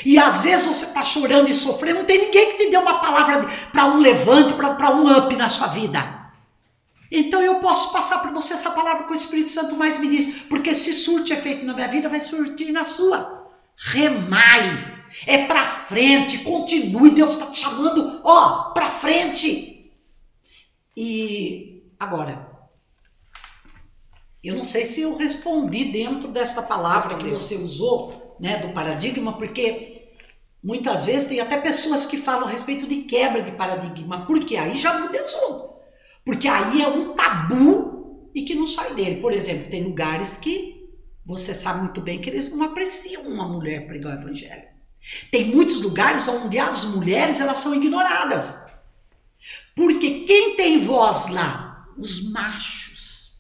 E 0.07 0.19
às 0.19 0.45
vezes 0.45 0.65
você 0.65 0.87
está 0.87 1.05
chorando 1.05 1.51
e 1.51 1.55
sofrendo, 1.55 1.99
não 1.99 2.07
tem 2.07 2.27
ninguém 2.27 2.53
que 2.53 2.65
te 2.65 2.71
dê 2.71 2.77
uma 2.79 3.01
palavra 3.01 3.47
para 3.71 3.87
um 3.87 3.99
levante, 3.99 4.55
para 4.55 4.95
um 4.95 5.19
up 5.19 5.37
na 5.37 5.49
sua 5.51 5.67
vida. 5.67 6.20
Então 7.11 7.43
eu 7.43 7.57
posso 7.57 7.93
passar 7.93 8.21
para 8.21 8.31
você 8.31 8.55
essa 8.55 8.71
palavra 8.71 9.05
que 9.05 9.13
o 9.13 9.17
Espírito 9.17 9.49
Santo 9.49 9.75
mais 9.75 9.99
me 9.99 10.09
diz, 10.09 10.43
porque 10.43 10.75
se 10.75 10.93
surte 10.93 11.33
efeito 11.33 11.65
na 11.65 11.75
minha 11.75 11.89
vida, 11.89 12.09
vai 12.09 12.21
surtir 12.21 12.71
na 12.71 12.85
sua. 12.85 13.49
Remai, 13.77 15.05
é 15.27 15.47
para 15.47 15.67
frente, 15.67 16.45
continue, 16.45 17.11
Deus 17.11 17.33
está 17.33 17.47
te 17.47 17.59
chamando, 17.59 18.21
ó, 18.23 18.71
para 18.71 18.87
frente. 18.87 19.93
E 20.97 21.83
agora, 21.99 22.49
eu 24.43 24.55
não 24.55 24.65
sei 24.65 24.85
se 24.85 25.01
eu 25.01 25.17
respondi 25.17 25.87
dentro 25.87 26.29
desta 26.29 26.63
palavra 26.63 27.17
que 27.17 27.29
você 27.29 27.57
usou, 27.57 28.37
né, 28.39 28.59
do 28.59 28.73
paradigma, 28.73 29.37
porque 29.37 30.13
muitas 30.63 31.07
vezes 31.07 31.29
tem 31.29 31.41
até 31.41 31.61
pessoas 31.61 32.07
que 32.07 32.17
falam 32.17 32.47
a 32.47 32.51
respeito 32.51 32.87
de 32.87 33.03
quebra 33.03 33.43
de 33.43 33.53
paradigma, 33.53 34.25
porque 34.27 34.57
aí 34.57 34.77
já 34.77 34.99
muda 34.99 35.19
tudo. 35.25 35.80
Porque 36.25 36.49
aí 36.49 36.83
é 36.83 36.89
um 36.89 37.13
tabu 37.13 38.31
e 38.35 38.43
que 38.43 38.55
não 38.55 38.67
sai 38.67 38.95
dele. 38.95 39.21
Por 39.21 39.33
exemplo, 39.33 39.71
tem 39.71 39.85
lugares 39.85 40.37
que 40.37 40.89
você 41.25 41.55
sabe 41.55 41.83
muito 41.83 42.01
bem 42.01 42.21
que 42.21 42.29
eles 42.29 42.55
não 42.55 42.65
apreciam 42.65 43.23
uma 43.23 43.49
mulher 43.49 43.87
pregar 43.87 44.17
o 44.17 44.21
evangelho. 44.21 44.69
Tem 45.31 45.45
muitos 45.47 45.81
lugares 45.81 46.29
onde 46.29 46.59
as 46.59 46.85
mulheres 46.85 47.41
elas 47.41 47.59
são 47.59 47.75
ignoradas. 47.75 48.61
Porque 49.75 50.25
quem 50.25 50.57
tem 50.57 50.81
voz 50.81 51.29
lá? 51.29 51.87
Os 51.97 52.31
machos, 52.31 53.39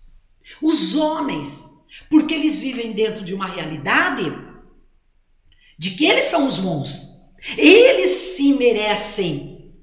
os 0.60 0.94
homens, 0.94 1.70
porque 2.08 2.34
eles 2.34 2.60
vivem 2.60 2.92
dentro 2.92 3.24
de 3.24 3.34
uma 3.34 3.46
realidade 3.46 4.24
de 5.78 5.92
que 5.92 6.04
eles 6.04 6.24
são 6.24 6.46
os 6.46 6.58
bons. 6.58 7.18
Eles 7.56 8.10
sim 8.10 8.54
merecem 8.54 9.74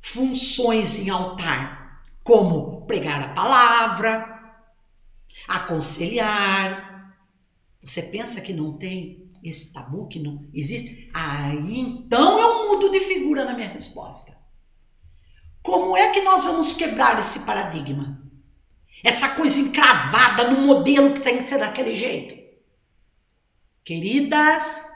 funções 0.00 0.98
em 1.00 1.10
altar 1.10 1.73
como 2.24 2.86
pregar 2.86 3.22
a 3.22 3.34
palavra, 3.34 4.56
aconselhar. 5.46 7.14
Você 7.82 8.02
pensa 8.02 8.40
que 8.40 8.54
não 8.54 8.78
tem 8.78 9.30
esse 9.42 9.72
tabu, 9.74 10.08
que 10.08 10.18
não 10.18 10.48
existe? 10.54 11.10
Aí 11.12 11.78
então 11.78 12.38
eu 12.38 12.66
mudo 12.66 12.90
de 12.90 13.00
figura 13.00 13.44
na 13.44 13.52
minha 13.52 13.68
resposta. 13.68 14.42
Como 15.62 15.96
é 15.96 16.10
que 16.12 16.22
nós 16.22 16.44
vamos 16.46 16.74
quebrar 16.74 17.18
esse 17.20 17.40
paradigma? 17.40 18.22
Essa 19.02 19.28
coisa 19.30 19.60
encravada 19.60 20.50
no 20.50 20.62
modelo 20.62 21.12
que 21.12 21.20
tem 21.20 21.38
que 21.38 21.48
ser 21.48 21.58
daquele 21.58 21.94
jeito. 21.94 22.42
Queridas, 23.84 24.90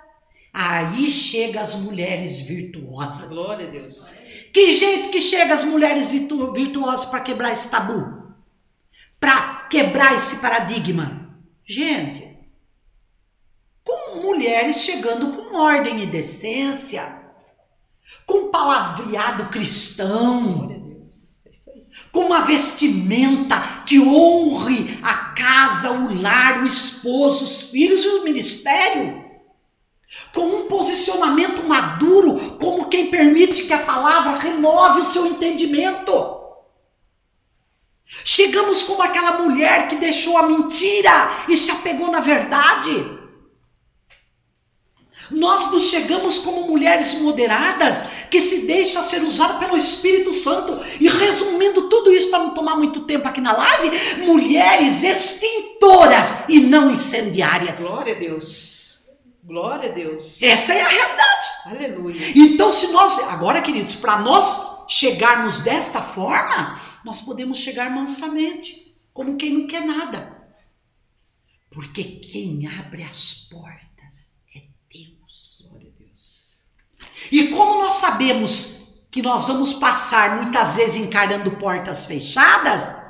aí 0.51 1.11
chega 1.11 1.61
as 1.61 1.75
mulheres 1.75 2.41
virtuosas. 2.41 3.29
Glória 3.29 3.69
a 3.69 3.71
Deus. 3.71 4.11
Que 4.53 4.73
jeito 4.73 5.11
que 5.11 5.21
chega 5.21 5.55
as 5.55 5.65
mulheres 5.65 6.11
virtu- 6.11 6.53
virtuosas 6.53 7.07
para 7.07 7.21
quebrar 7.21 7.53
esse 7.53 7.71
tabu? 7.71 8.17
para 9.21 9.67
quebrar 9.69 10.15
esse 10.15 10.37
paradigma? 10.37 11.37
Gente, 11.67 12.39
com 13.83 14.21
mulheres 14.23 14.77
chegando 14.83 15.33
com 15.33 15.57
ordem 15.57 16.01
e 16.03 16.07
decência, 16.07 17.21
com 18.25 18.49
palavreado 18.51 19.47
cristão. 19.47 20.71
É 21.45 21.49
com 22.13 22.21
uma 22.27 22.43
vestimenta 22.45 23.83
que 23.85 23.99
honre 23.99 24.99
a 25.03 25.15
casa, 25.35 25.91
o 25.91 26.23
lar, 26.23 26.63
o 26.63 26.67
esposo, 26.67 27.43
os 27.45 27.63
filhos 27.71 28.05
e 28.05 28.09
o 28.09 28.25
ministério. 28.25 29.28
Com 30.33 30.47
um 30.47 30.67
posicionamento 30.67 31.63
maduro, 31.65 32.57
como 32.59 32.89
quem 32.89 33.11
permite 33.11 33.65
que 33.65 33.73
a 33.73 33.79
palavra 33.79 34.37
renove 34.39 35.01
o 35.01 35.05
seu 35.05 35.27
entendimento. 35.27 36.39
Chegamos 38.25 38.83
como 38.85 39.03
aquela 39.03 39.33
mulher 39.43 39.87
que 39.87 39.97
deixou 39.97 40.39
a 40.39 40.49
mentira 40.49 41.45
e 41.49 41.57
se 41.57 41.71
apegou 41.71 42.11
na 42.11 42.21
verdade. 42.21 43.19
Nós 45.31 45.71
nos 45.71 45.91
chegamos 45.91 46.39
como 46.39 46.67
mulheres 46.67 47.15
moderadas 47.15 48.07
que 48.31 48.41
se 48.41 48.67
deixa 48.67 49.03
ser 49.03 49.23
usada 49.23 49.59
pelo 49.59 49.77
Espírito 49.77 50.33
Santo. 50.33 50.81
E 50.99 51.07
resumindo 51.07 51.89
tudo 51.89 52.11
isso 52.11 52.31
para 52.31 52.39
não 52.39 52.55
tomar 52.55 52.77
muito 52.77 53.01
tempo 53.01 53.29
aqui 53.29 53.41
na 53.41 53.55
live, 53.55 54.23
mulheres 54.25 55.03
extintoras 55.03 56.49
e 56.49 56.61
não 56.61 56.91
incendiárias. 56.91 57.79
Glória 57.79 58.17
a 58.17 58.19
Deus. 58.19 58.78
Glória 59.49 59.91
a 59.91 59.95
Deus. 59.95 60.43
Essa 60.43 60.75
é 60.75 60.83
a 60.83 60.89
realidade. 60.89 61.47
Aleluia. 61.65 62.33
Então, 62.37 62.71
se 62.71 62.89
nós, 62.89 63.19
agora, 63.21 63.63
queridos, 63.63 63.95
para 63.95 64.19
nós 64.19 64.85
chegarmos 64.87 65.61
desta 65.61 66.03
forma, 66.03 66.79
nós 67.03 67.23
podemos 67.23 67.57
chegar 67.57 67.89
mansamente, 67.91 68.95
como 69.11 69.39
quem 69.39 69.55
não 69.55 69.67
quer 69.67 69.87
nada. 69.87 70.37
Porque 71.71 72.05
quem 72.05 72.69
abre 72.79 73.03
as 73.03 73.49
portas 73.51 74.35
é 74.55 74.65
Deus. 74.93 75.67
Glória 75.67 75.93
a 75.97 75.99
Deus. 75.99 76.65
E 77.33 77.49
como 77.49 77.83
nós 77.83 77.95
sabemos 77.95 79.01
que 79.11 79.23
nós 79.23 79.49
vamos 79.49 79.73
passar 79.73 80.43
muitas 80.43 80.77
vezes 80.77 80.97
encarando 80.97 81.57
portas 81.57 82.05
fechadas, 82.05 83.08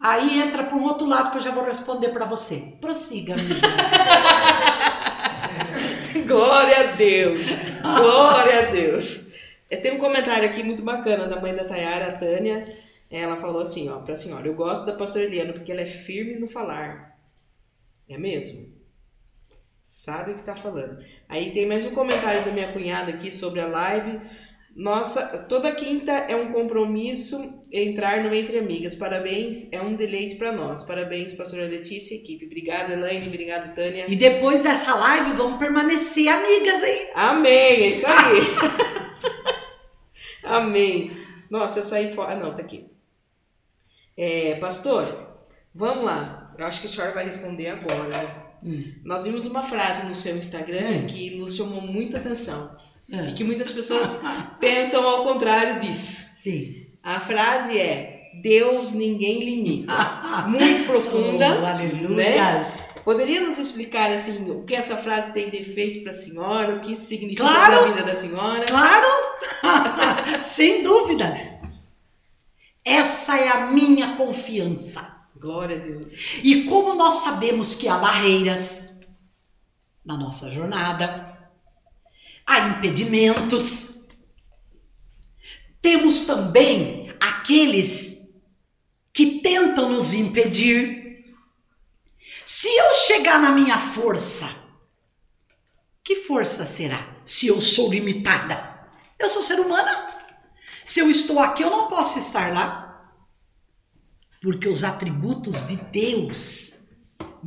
aí 0.00 0.40
entra 0.40 0.64
para 0.64 0.76
um 0.76 0.84
outro 0.84 1.06
lado 1.06 1.30
que 1.30 1.38
eu 1.38 1.42
já 1.42 1.50
vou 1.50 1.64
responder 1.64 2.08
para 2.08 2.24
você. 2.24 2.74
Prossiga, 2.80 3.34
amiga. 3.34 3.54
Glória 6.26 6.78
a 6.78 6.96
Deus. 6.96 7.42
Glória 7.82 8.68
a 8.68 8.70
Deus. 8.70 9.26
Tem 9.68 9.92
um 9.92 9.98
comentário 9.98 10.48
aqui 10.48 10.62
muito 10.62 10.82
bacana 10.82 11.26
da 11.26 11.40
mãe 11.40 11.54
da 11.54 11.64
Tayara, 11.64 12.08
a 12.08 12.18
Tânia. 12.18 12.76
Ela 13.10 13.36
falou 13.36 13.60
assim, 13.60 13.88
ó, 13.88 13.98
pra 13.98 14.16
senhora, 14.16 14.46
eu 14.46 14.54
gosto 14.54 14.86
da 14.86 14.94
pastora 14.94 15.24
Eliana 15.24 15.52
porque 15.52 15.70
ela 15.70 15.80
é 15.80 15.86
firme 15.86 16.36
no 16.36 16.48
falar. 16.48 17.18
É 18.08 18.16
mesmo? 18.16 18.68
Sabe 19.84 20.32
o 20.32 20.34
que 20.36 20.44
tá 20.44 20.54
falando. 20.54 21.04
Aí 21.28 21.52
tem 21.52 21.66
mais 21.66 21.84
um 21.84 21.94
comentário 21.94 22.44
da 22.44 22.52
minha 22.52 22.72
cunhada 22.72 23.10
aqui 23.10 23.30
sobre 23.30 23.60
a 23.60 23.66
live. 23.66 24.20
Nossa, 24.74 25.38
toda 25.48 25.74
quinta 25.74 26.12
é 26.12 26.36
um 26.36 26.52
compromisso 26.52 27.59
entrar 27.72 28.22
no 28.24 28.34
Entre 28.34 28.58
Amigas. 28.58 28.94
Parabéns, 28.94 29.72
é 29.72 29.80
um 29.80 29.94
deleite 29.94 30.36
para 30.36 30.52
nós. 30.52 30.82
Parabéns, 30.82 31.32
pastora 31.32 31.66
Letícia 31.66 32.14
e 32.14 32.18
equipe. 32.18 32.46
Obrigada, 32.46 32.92
Elaine. 32.94 33.26
Obrigado, 33.28 33.74
Tânia. 33.74 34.06
E 34.08 34.16
depois 34.16 34.62
dessa 34.62 34.94
live, 34.94 35.32
vamos 35.36 35.58
permanecer 35.58 36.28
amigas, 36.28 36.82
hein? 36.82 37.08
Amém, 37.14 37.50
é 37.84 37.86
isso 37.88 38.06
aí. 38.06 38.40
Amém. 40.42 41.16
Nossa, 41.50 41.80
eu 41.80 41.82
saí 41.82 42.14
fora. 42.14 42.32
Ah, 42.32 42.36
não, 42.36 42.54
tá 42.54 42.62
aqui. 42.62 42.86
É, 44.16 44.54
pastor, 44.56 45.28
vamos 45.74 46.04
lá. 46.04 46.54
Eu 46.58 46.66
acho 46.66 46.80
que 46.80 46.86
a 46.86 46.90
senhora 46.90 47.12
vai 47.12 47.24
responder 47.24 47.68
agora. 47.68 48.50
Hum. 48.62 48.92
Nós 49.04 49.24
vimos 49.24 49.46
uma 49.46 49.62
frase 49.62 50.06
no 50.06 50.14
seu 50.14 50.36
Instagram 50.36 51.02
Hum. 51.02 51.06
que 51.06 51.36
nos 51.38 51.56
chamou 51.56 51.80
muita 51.80 52.18
atenção. 52.18 52.76
Ah, 53.12 53.28
E 53.28 53.34
que 53.34 53.42
muitas 53.44 53.72
pessoas 53.72 54.20
pensam 54.60 55.06
ao 55.06 55.24
contrário 55.24 55.80
disso. 55.80 56.28
Sim. 56.34 56.86
A 57.02 57.18
frase 57.20 57.78
é: 57.78 58.20
Deus 58.42 58.92
ninguém 58.92 59.44
limita. 59.44 59.92
Muito 60.48 60.84
profunda. 60.86 61.60
Oh, 61.62 61.66
aleluias. 61.66 62.84
Poderia 63.04 63.40
nos 63.40 63.58
explicar 63.58 64.10
assim 64.12 64.50
o 64.50 64.62
que 64.64 64.74
essa 64.74 64.96
frase 64.96 65.32
tem 65.32 65.48
de 65.48 65.56
efeito 65.56 66.02
para 66.02 66.10
a 66.10 66.14
senhora, 66.14 66.76
o 66.76 66.80
que 66.80 66.92
isso 66.92 67.06
significa 67.06 67.44
Claro. 67.44 67.72
para 67.72 67.80
a 67.80 67.86
vida 67.86 68.02
da 68.04 68.14
senhora? 68.14 68.66
Claro! 68.66 69.06
Sem 70.44 70.82
dúvida. 70.82 71.58
Essa 72.84 73.38
é 73.38 73.48
a 73.48 73.66
minha 73.70 74.16
confiança. 74.16 75.16
Glória 75.36 75.76
a 75.76 75.78
Deus. 75.80 76.12
E 76.44 76.64
como 76.64 76.94
nós 76.94 77.16
sabemos 77.16 77.74
que 77.74 77.88
há 77.88 77.96
barreiras 77.96 78.98
na 80.04 80.16
nossa 80.16 80.50
jornada, 80.50 81.38
há 82.46 82.58
impedimentos, 82.68 83.89
temos 85.80 86.26
também 86.26 87.10
aqueles 87.20 88.28
que 89.12 89.40
tentam 89.40 89.90
nos 89.90 90.12
impedir. 90.14 91.34
Se 92.44 92.68
eu 92.68 92.94
chegar 92.94 93.40
na 93.40 93.50
minha 93.50 93.78
força, 93.78 94.48
que 96.02 96.16
força 96.16 96.66
será 96.66 97.20
se 97.24 97.46
eu 97.46 97.60
sou 97.60 97.90
limitada? 97.90 98.88
Eu 99.18 99.28
sou 99.28 99.42
ser 99.42 99.60
humana. 99.60 100.08
Se 100.84 101.00
eu 101.00 101.10
estou 101.10 101.38
aqui, 101.38 101.62
eu 101.62 101.70
não 101.70 101.88
posso 101.88 102.18
estar 102.18 102.52
lá. 102.52 103.12
Porque 104.42 104.68
os 104.68 104.82
atributos 104.82 105.68
de 105.68 105.76
Deus 105.76 106.88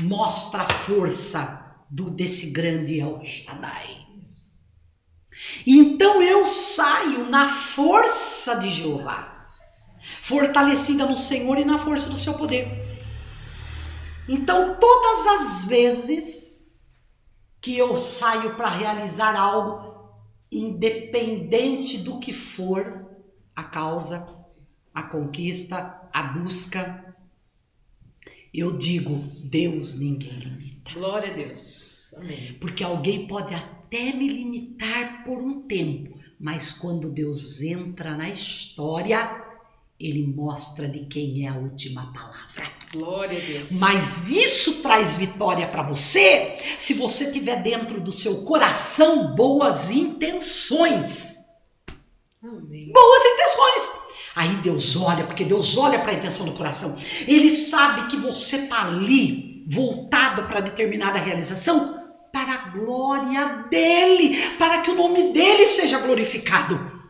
mostram 0.02 0.62
a 0.62 0.70
força 0.70 1.76
do, 1.90 2.10
desse 2.10 2.52
grande 2.52 3.00
El 3.00 3.24
Shaddai. 3.26 4.03
Então 5.66 6.22
eu 6.22 6.48
saio 6.48 7.30
na 7.30 7.48
força 7.50 8.56
de 8.56 8.70
Jeová, 8.70 9.50
fortalecida 10.22 11.06
no 11.06 11.18
Senhor 11.18 11.58
e 11.58 11.66
na 11.66 11.78
força 11.78 12.10
do 12.10 12.16
seu 12.16 12.34
poder. 12.34 12.84
Então, 14.28 14.78
todas 14.80 15.28
as 15.28 15.66
vezes 15.66 16.74
que 17.60 17.78
eu 17.78 17.98
saio 17.98 18.56
para 18.56 18.70
realizar 18.70 19.36
algo, 19.36 20.12
independente 20.52 22.00
do 22.00 22.20
que 22.20 22.32
for 22.32 23.06
a 23.56 23.64
causa, 23.64 24.28
a 24.94 25.04
conquista, 25.04 26.10
a 26.12 26.24
busca, 26.24 27.16
eu 28.54 28.78
digo: 28.78 29.16
Deus 29.44 30.00
ninguém 30.00 30.40
limita. 30.40 30.94
Glória 30.94 31.32
a 31.32 31.36
Deus. 31.36 32.14
Amém. 32.18 32.54
Porque 32.60 32.84
alguém 32.84 33.28
pode 33.28 33.56
até 33.56 33.83
me 34.02 34.28
limitar 34.28 35.24
por 35.24 35.38
um 35.38 35.62
tempo, 35.62 36.18
mas 36.40 36.74
quando 36.74 37.12
Deus 37.12 37.62
entra 37.62 38.18
na 38.18 38.30
história, 38.30 39.44
ele 40.00 40.26
mostra 40.28 40.88
de 40.88 41.06
quem 41.06 41.46
é 41.46 41.50
a 41.50 41.56
última 41.56 42.12
palavra. 42.12 42.72
Glória 42.92 43.38
a 43.38 43.46
Deus. 43.46 43.72
Mas 43.74 44.30
isso 44.30 44.82
traz 44.82 45.18
vitória 45.18 45.68
para 45.68 45.84
você 45.84 46.58
se 46.78 46.96
você 46.96 47.32
tiver 47.32 47.62
dentro 47.62 48.02
do 48.02 48.12
seu 48.12 48.44
coração 48.44 49.36
boas 49.36 49.92
intenções. 49.92 51.38
Amém. 52.44 52.92
Boas 52.92 53.24
intenções. 53.26 54.04
Aí 54.36 54.56
Deus 54.58 54.96
olha, 54.96 55.26
porque 55.26 55.46
Deus 55.46 55.78
olha 55.78 56.00
para 56.00 56.12
a 56.12 56.16
intenção 56.16 56.46
do 56.46 56.54
coração. 56.54 56.98
Ele 57.28 57.50
sabe 57.50 58.08
que 58.08 58.18
você 58.18 58.58
está 58.58 58.88
ali 58.88 59.66
voltado 59.70 60.44
para 60.44 60.60
determinada 60.60 61.20
realização 61.20 62.03
para 62.34 62.54
a 62.56 62.70
glória 62.70 63.68
dele, 63.70 64.36
para 64.58 64.82
que 64.82 64.90
o 64.90 64.96
nome 64.96 65.32
dele 65.32 65.68
seja 65.68 66.00
glorificado. 66.00 67.04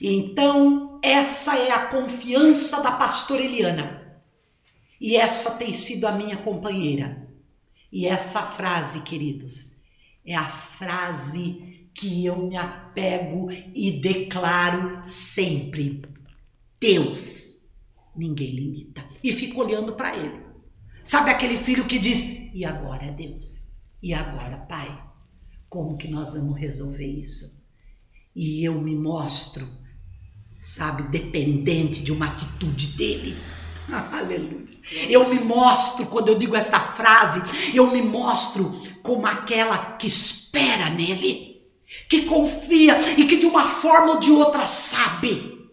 Então, 0.00 1.00
essa 1.02 1.56
é 1.56 1.72
a 1.72 1.88
confiança 1.88 2.80
da 2.80 2.92
pastora 2.92 3.42
Eliana. 3.42 4.22
E 5.00 5.16
essa 5.16 5.56
tem 5.56 5.72
sido 5.72 6.06
a 6.06 6.12
minha 6.12 6.36
companheira. 6.36 7.28
E 7.90 8.06
essa 8.06 8.40
frase, 8.40 9.02
queridos, 9.02 9.82
é 10.24 10.36
a 10.36 10.48
frase 10.48 11.90
que 11.92 12.24
eu 12.24 12.36
me 12.46 12.56
apego 12.56 13.50
e 13.50 14.00
declaro 14.00 15.00
sempre. 15.04 16.02
Deus, 16.80 17.58
ninguém 18.14 18.52
limita. 18.52 19.04
E 19.24 19.32
fico 19.32 19.60
olhando 19.60 19.96
para 19.96 20.16
ele. 20.16 20.40
Sabe 21.02 21.30
aquele 21.30 21.58
filho 21.58 21.86
que 21.86 21.98
diz: 21.98 22.48
"E 22.54 22.64
agora, 22.64 23.10
Deus? 23.10 23.65
E 24.06 24.14
agora, 24.14 24.56
Pai? 24.68 25.02
Como 25.68 25.98
que 25.98 26.06
nós 26.06 26.34
vamos 26.34 26.60
resolver 26.60 27.04
isso?" 27.04 27.60
E 28.36 28.64
eu 28.64 28.80
me 28.80 28.94
mostro, 28.94 29.66
sabe, 30.60 31.02
dependente 31.08 32.04
de 32.04 32.12
uma 32.12 32.26
atitude 32.26 32.96
dele. 32.96 33.36
Aleluia. 33.90 34.64
Eu 35.08 35.28
me 35.28 35.40
mostro, 35.40 36.06
quando 36.06 36.28
eu 36.28 36.38
digo 36.38 36.54
esta 36.54 36.78
frase, 36.78 37.42
eu 37.74 37.90
me 37.90 38.00
mostro 38.00 38.80
como 39.02 39.26
aquela 39.26 39.96
que 39.96 40.06
espera 40.06 40.88
nele, 40.88 41.68
que 42.08 42.26
confia 42.26 43.18
e 43.18 43.26
que 43.26 43.38
de 43.38 43.46
uma 43.46 43.66
forma 43.66 44.12
ou 44.12 44.20
de 44.20 44.30
outra 44.30 44.68
sabe 44.68 45.68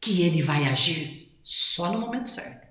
que 0.00 0.22
ele 0.22 0.40
vai 0.40 0.68
agir 0.68 1.36
só 1.42 1.90
no 1.90 1.98
momento 1.98 2.30
certo. 2.30 2.61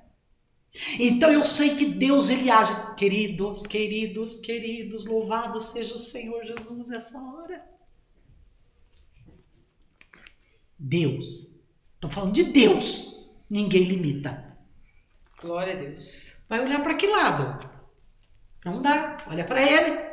Então 1.00 1.32
eu 1.32 1.44
sei 1.44 1.76
que 1.76 1.86
Deus 1.86 2.30
ele 2.30 2.50
age. 2.50 2.74
Queridos, 2.96 3.64
queridos, 3.64 4.40
queridos, 4.40 5.06
louvado 5.06 5.60
seja 5.60 5.96
o 5.96 5.98
Senhor 5.98 6.46
Jesus 6.46 6.88
nessa 6.88 7.18
hora. 7.20 7.64
Deus. 10.78 11.60
Estou 11.96 12.10
falando 12.10 12.34
de 12.34 12.46
Deus. 12.46 13.30
Ninguém 13.50 13.84
limita. 13.84 14.58
Glória 15.42 15.74
a 15.74 15.78
Deus. 15.78 16.46
Vai 16.48 16.64
olhar 16.64 16.82
para 16.82 16.96
que 16.96 17.08
lado? 17.08 17.70
Não 18.66 18.72
dá. 18.82 19.24
Olha 19.28 19.44
para 19.44 19.62
ele. 19.62 20.12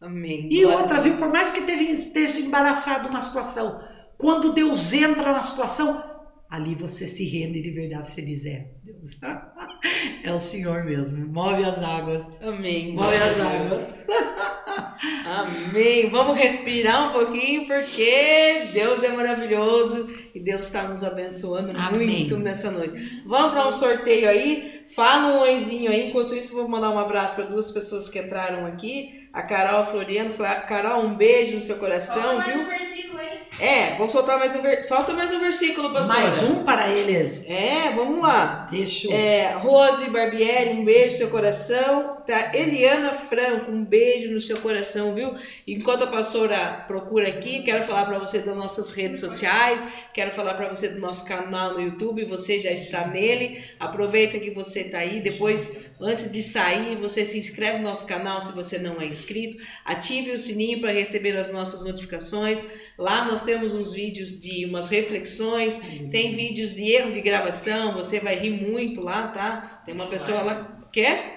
Amém. 0.00 0.48
E 0.52 0.62
Glória 0.62 0.80
outra, 0.82 1.00
viu? 1.00 1.16
Por 1.16 1.30
mais 1.30 1.50
que 1.50 1.60
esteja 1.60 2.40
embaraçado 2.40 3.08
uma 3.08 3.22
situação, 3.22 3.82
quando 4.18 4.52
Deus 4.52 4.92
entra 4.92 5.32
na 5.32 5.42
situação, 5.42 6.15
ali 6.48 6.74
você 6.74 7.06
se 7.06 7.24
rende 7.26 7.60
de 7.60 7.70
verdade. 7.70 8.08
Você 8.08 8.22
diz: 8.22 8.46
É, 8.46 8.68
Deus, 8.82 9.18
é 10.24 10.32
o 10.32 10.38
Senhor 10.38 10.84
mesmo. 10.84 11.26
Move 11.26 11.64
as 11.64 11.82
águas. 11.82 12.30
Amém. 12.40 12.94
Move 12.94 13.16
as 13.16 13.40
águas. 13.40 14.06
Amém. 15.26 16.08
Vamos 16.10 16.36
respirar 16.36 17.08
um 17.08 17.12
pouquinho 17.12 17.66
porque 17.66 18.68
Deus 18.72 19.02
é 19.02 19.08
maravilhoso 19.08 20.10
e 20.34 20.40
Deus 20.40 20.66
está 20.66 20.88
nos 20.88 21.02
abençoando 21.02 21.72
Amém. 21.76 22.06
muito 22.06 22.36
nessa 22.38 22.70
noite. 22.70 23.22
Vamos 23.26 23.52
para 23.52 23.68
um 23.68 23.72
sorteio 23.72 24.28
aí. 24.28 24.84
Fala 24.94 25.34
um 25.34 25.40
oizinho 25.40 25.90
aí. 25.90 26.08
Enquanto 26.08 26.34
isso, 26.34 26.54
vou 26.54 26.68
mandar 26.68 26.90
um 26.90 26.98
abraço 26.98 27.34
para 27.34 27.44
duas 27.44 27.70
pessoas 27.70 28.08
que 28.08 28.18
entraram 28.18 28.66
aqui. 28.66 29.25
A 29.36 29.42
Carol 29.42 29.84
Floriano. 29.84 30.34
Carol, 30.66 31.02
um 31.02 31.14
beijo 31.14 31.52
no 31.52 31.60
seu 31.60 31.76
coração, 31.76 32.22
Solta 32.22 32.36
mais 32.38 32.54
viu? 32.54 32.62
um 32.62 32.68
versículo 32.68 33.18
aí. 33.18 33.38
É, 33.60 33.94
vou 33.98 34.08
soltar 34.08 34.38
mais 34.38 34.56
um 34.56 34.62
ver... 34.62 34.82
Solta 34.82 35.12
mais 35.12 35.30
um 35.30 35.38
versículo, 35.38 35.92
pastora. 35.92 36.20
Mais 36.20 36.42
um 36.42 36.64
para 36.64 36.88
eles. 36.88 37.50
É, 37.50 37.92
vamos 37.94 38.22
lá. 38.22 38.66
Deixa 38.70 39.08
eu. 39.08 39.12
É, 39.12 39.52
Rose 39.52 40.08
Barbieri, 40.08 40.70
um 40.70 40.82
beijo 40.84 41.04
no 41.04 41.10
seu 41.18 41.28
coração. 41.28 42.15
Tá? 42.26 42.56
Eliana 42.56 43.12
Franco, 43.12 43.70
um 43.70 43.84
beijo 43.84 44.32
no 44.32 44.40
seu 44.40 44.56
coração, 44.56 45.14
viu? 45.14 45.36
Enquanto 45.64 46.02
a 46.02 46.06
pastora 46.08 46.84
procura 46.88 47.28
aqui, 47.28 47.62
quero 47.62 47.84
falar 47.84 48.04
para 48.04 48.18
você 48.18 48.40
das 48.40 48.56
nossas 48.56 48.90
redes 48.90 49.20
sociais, 49.20 49.86
quero 50.12 50.32
falar 50.32 50.54
para 50.54 50.68
você 50.68 50.88
do 50.88 50.98
nosso 50.98 51.24
canal 51.24 51.74
no 51.74 51.80
YouTube, 51.80 52.24
você 52.24 52.58
já 52.58 52.72
está 52.72 53.06
nele. 53.06 53.62
Aproveita 53.78 54.40
que 54.40 54.50
você 54.50 54.80
está 54.80 54.98
aí, 54.98 55.20
depois, 55.20 55.86
antes 56.00 56.32
de 56.32 56.42
sair, 56.42 56.96
você 56.96 57.24
se 57.24 57.38
inscreve 57.38 57.78
no 57.78 57.84
nosso 57.84 58.08
canal 58.08 58.40
se 58.40 58.52
você 58.52 58.76
não 58.76 59.00
é 59.00 59.06
inscrito, 59.06 59.64
ative 59.84 60.32
o 60.32 60.38
sininho 60.38 60.80
para 60.80 60.90
receber 60.90 61.36
as 61.36 61.52
nossas 61.52 61.84
notificações. 61.84 62.66
Lá 62.98 63.24
nós 63.24 63.44
temos 63.44 63.72
uns 63.72 63.94
vídeos 63.94 64.40
de 64.40 64.64
umas 64.64 64.88
reflexões, 64.88 65.78
tem 66.10 66.34
vídeos 66.34 66.74
de 66.74 66.90
erro 66.90 67.12
de 67.12 67.20
gravação, 67.20 67.92
você 67.92 68.18
vai 68.18 68.36
rir 68.36 68.50
muito 68.50 69.00
lá, 69.00 69.28
tá? 69.28 69.82
Tem 69.86 69.94
uma 69.94 70.08
pessoa 70.08 70.42
lá. 70.42 70.88
Quer? 70.92 71.35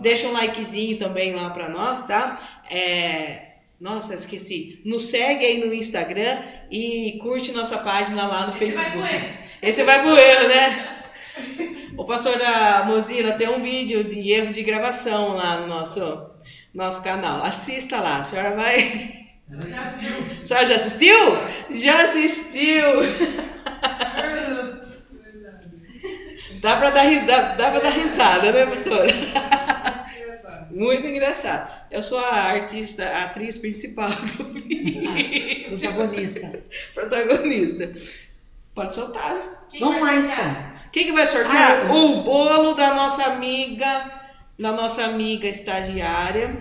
Deixa 0.00 0.28
um 0.28 0.32
likezinho 0.32 0.98
também 0.98 1.34
lá 1.34 1.50
pra 1.50 1.68
nós, 1.68 2.06
tá? 2.06 2.38
É, 2.70 3.42
Nossa, 3.80 4.14
esqueci. 4.14 4.80
Nos 4.84 5.04
segue 5.04 5.44
aí 5.44 5.64
no 5.66 5.72
Instagram 5.74 6.38
e 6.70 7.18
curte 7.22 7.52
nossa 7.52 7.78
página 7.78 8.26
lá 8.26 8.46
no 8.48 8.52
Esse 8.56 8.72
vai 8.72 8.84
Facebook. 8.84 9.14
erro. 9.14 9.38
Esse 9.62 9.82
vai 9.84 10.02
erro, 10.18 10.48
né? 10.48 10.94
O 11.96 12.04
pastora 12.04 12.84
Mozilla 12.86 13.32
tem 13.32 13.48
um 13.48 13.60
vídeo 13.62 14.04
de 14.04 14.30
erro 14.32 14.52
de 14.52 14.62
gravação 14.62 15.34
lá 15.34 15.60
no 15.60 15.66
nosso, 15.66 16.30
nosso 16.74 17.02
canal. 17.02 17.42
Assista 17.44 17.98
lá, 18.00 18.18
a 18.18 18.22
senhora 18.24 18.54
vai. 18.54 19.26
A 19.50 20.44
senhora 20.46 20.66
já 20.66 20.74
assistiu? 20.76 21.18
Já 21.70 22.02
assistiu! 22.02 22.84
Dá 26.60 26.76
pra 26.76 26.90
dar, 26.90 27.02
ris- 27.02 27.24
dá, 27.26 27.54
dá 27.54 27.70
pra 27.70 27.80
dar 27.80 27.90
risada, 27.90 28.50
né, 28.52 28.66
pastora? 28.66 29.06
Muito 30.70 31.06
engraçado. 31.06 31.70
Eu 31.90 32.02
sou 32.02 32.18
a 32.18 32.34
artista, 32.34 33.04
a 33.04 33.24
atriz 33.24 33.58
principal 33.58 34.10
do 34.10 34.44
vídeo. 34.54 35.02
Protagonista. 35.68 36.62
Protagonista. 36.94 37.92
Pode 38.74 38.94
soltar. 38.94 39.66
Quem 39.70 39.80
Vamos 39.80 40.02
lá 40.02 40.16
então. 40.16 40.78
Quem 40.92 41.06
que 41.06 41.12
vai 41.12 41.26
sortear? 41.26 41.86
Ah, 41.86 41.92
o 41.92 42.22
bolo 42.22 42.74
da 42.74 42.94
nossa 42.94 43.24
amiga, 43.24 44.10
da 44.58 44.72
nossa 44.72 45.04
amiga 45.04 45.46
estagiária, 45.46 46.56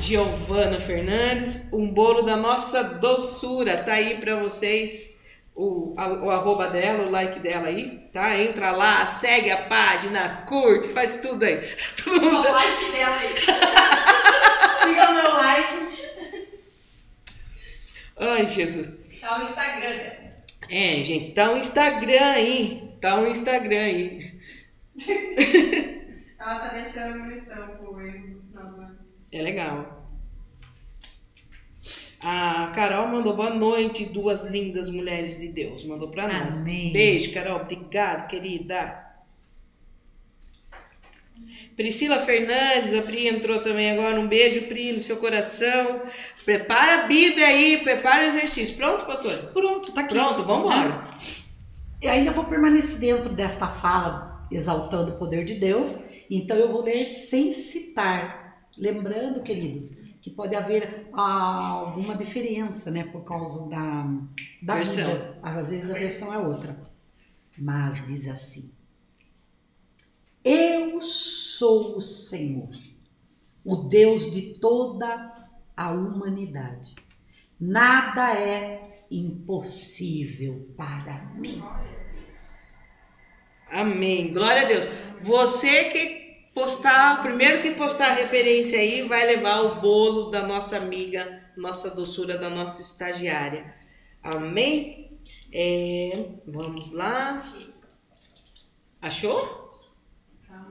Giovana 0.00 0.80
Fernandes. 0.80 1.72
Um 1.72 1.88
bolo 1.88 2.22
da 2.22 2.36
nossa 2.36 2.82
doçura. 2.82 3.76
Tá 3.76 3.94
aí 3.94 4.18
pra 4.18 4.36
vocês 4.36 5.21
o, 5.54 5.94
a- 5.96 6.12
o 6.24 6.30
arroba 6.30 6.68
dela, 6.68 7.04
o 7.06 7.10
like 7.10 7.38
dela 7.40 7.68
aí, 7.68 8.08
tá? 8.12 8.36
Entra 8.38 8.72
lá, 8.72 9.04
segue 9.06 9.50
a 9.50 9.62
página, 9.64 10.44
curte, 10.46 10.88
faz 10.88 11.16
tudo 11.20 11.44
aí. 11.44 11.56
Todo 12.02 12.20
Qual 12.20 12.32
mundo 12.32 12.48
o 12.48 12.52
like 12.52 12.90
dela 12.92 13.16
aí? 13.16 13.34
Siga 14.88 15.10
o 15.10 15.14
meu 15.14 15.32
like. 15.34 15.82
Ai, 18.18 18.48
Jesus. 18.48 18.98
Tá 19.20 19.38
o 19.38 19.42
Instagram 19.42 19.90
dela. 19.96 20.22
É, 20.70 21.04
gente, 21.04 21.32
tá 21.34 21.50
o 21.52 21.56
Instagram 21.56 22.24
aí. 22.32 22.92
Tá 23.00 23.18
o 23.20 23.26
Instagram 23.26 23.80
aí. 23.82 24.32
Ela 26.38 26.54
tá 26.58 26.68
deixando 26.74 27.18
munição 27.20 27.76
pro 27.76 28.00
erro. 28.00 28.42
Não. 28.52 28.96
É 29.32 29.42
legal. 29.42 30.01
A 32.22 32.70
Carol 32.72 33.08
mandou 33.08 33.34
boa 33.34 33.50
noite, 33.50 34.04
duas 34.04 34.44
lindas 34.44 34.88
mulheres 34.88 35.40
de 35.40 35.48
Deus. 35.48 35.84
Mandou 35.84 36.08
pra 36.08 36.28
nós. 36.28 36.58
Amém. 36.58 36.92
Beijo, 36.92 37.34
Carol. 37.34 37.60
Obrigado, 37.60 38.28
querida. 38.28 39.10
Priscila 41.74 42.20
Fernandes, 42.20 42.96
a 42.96 43.02
Pri 43.02 43.26
entrou 43.26 43.60
também 43.60 43.90
agora. 43.90 44.20
Um 44.20 44.28
beijo, 44.28 44.68
Pri, 44.68 44.92
no 44.92 45.00
seu 45.00 45.16
coração. 45.16 46.02
Prepara 46.44 47.02
a 47.02 47.06
Bíblia 47.08 47.48
aí, 47.48 47.78
prepara 47.82 48.26
o 48.26 48.28
exercício. 48.28 48.76
Pronto, 48.76 49.04
pastor? 49.04 49.50
Pronto, 49.52 49.90
tá 49.90 50.02
aqui. 50.02 50.14
Pronto, 50.14 50.44
vamos 50.44 50.66
embora. 50.66 51.08
E 52.00 52.06
ainda 52.06 52.30
vou 52.30 52.44
permanecer 52.44 53.00
dentro 53.00 53.30
desta 53.30 53.66
fala, 53.66 54.46
exaltando 54.48 55.14
o 55.14 55.18
poder 55.18 55.44
de 55.44 55.54
Deus. 55.54 56.04
Então 56.30 56.56
eu 56.56 56.70
vou 56.70 56.82
ler 56.82 57.04
sem 57.04 57.50
citar. 57.52 58.68
Lembrando, 58.78 59.42
queridos, 59.42 60.11
que 60.22 60.30
pode 60.30 60.54
haver 60.54 61.08
ah, 61.12 61.66
alguma 61.66 62.14
diferença, 62.14 62.92
né? 62.92 63.02
Por 63.04 63.24
causa 63.24 63.68
da, 63.68 64.06
da 64.62 64.74
Versão. 64.76 65.34
Às 65.42 65.70
vezes 65.70 65.90
a 65.90 65.94
versão 65.94 66.32
é 66.32 66.38
outra. 66.38 66.80
Mas 67.58 68.06
diz 68.06 68.28
assim: 68.28 68.72
Eu 70.44 71.02
sou 71.02 71.96
o 71.96 72.00
Senhor, 72.00 72.70
o 73.64 73.76
Deus 73.76 74.30
de 74.30 74.60
toda 74.60 75.50
a 75.76 75.90
humanidade. 75.90 76.94
Nada 77.58 78.32
é 78.32 79.04
impossível 79.10 80.72
para 80.76 81.32
mim. 81.34 81.62
Amém. 83.68 84.32
Glória 84.32 84.62
a 84.62 84.66
Deus. 84.66 84.86
Você 85.20 85.84
que 85.86 86.21
postar, 86.54 87.18
o 87.18 87.22
primeiro 87.22 87.62
que 87.62 87.72
postar 87.72 88.08
a 88.08 88.14
referência 88.14 88.78
aí 88.78 89.06
vai 89.08 89.26
levar 89.26 89.60
o 89.60 89.80
bolo 89.80 90.30
da 90.30 90.42
nossa 90.42 90.76
amiga, 90.76 91.42
nossa 91.56 91.90
doçura 91.90 92.36
da 92.38 92.50
nossa 92.50 92.82
estagiária. 92.82 93.74
Amém? 94.22 95.18
É, 95.52 96.24
vamos 96.46 96.92
lá. 96.92 97.44
Achou? 99.00 99.62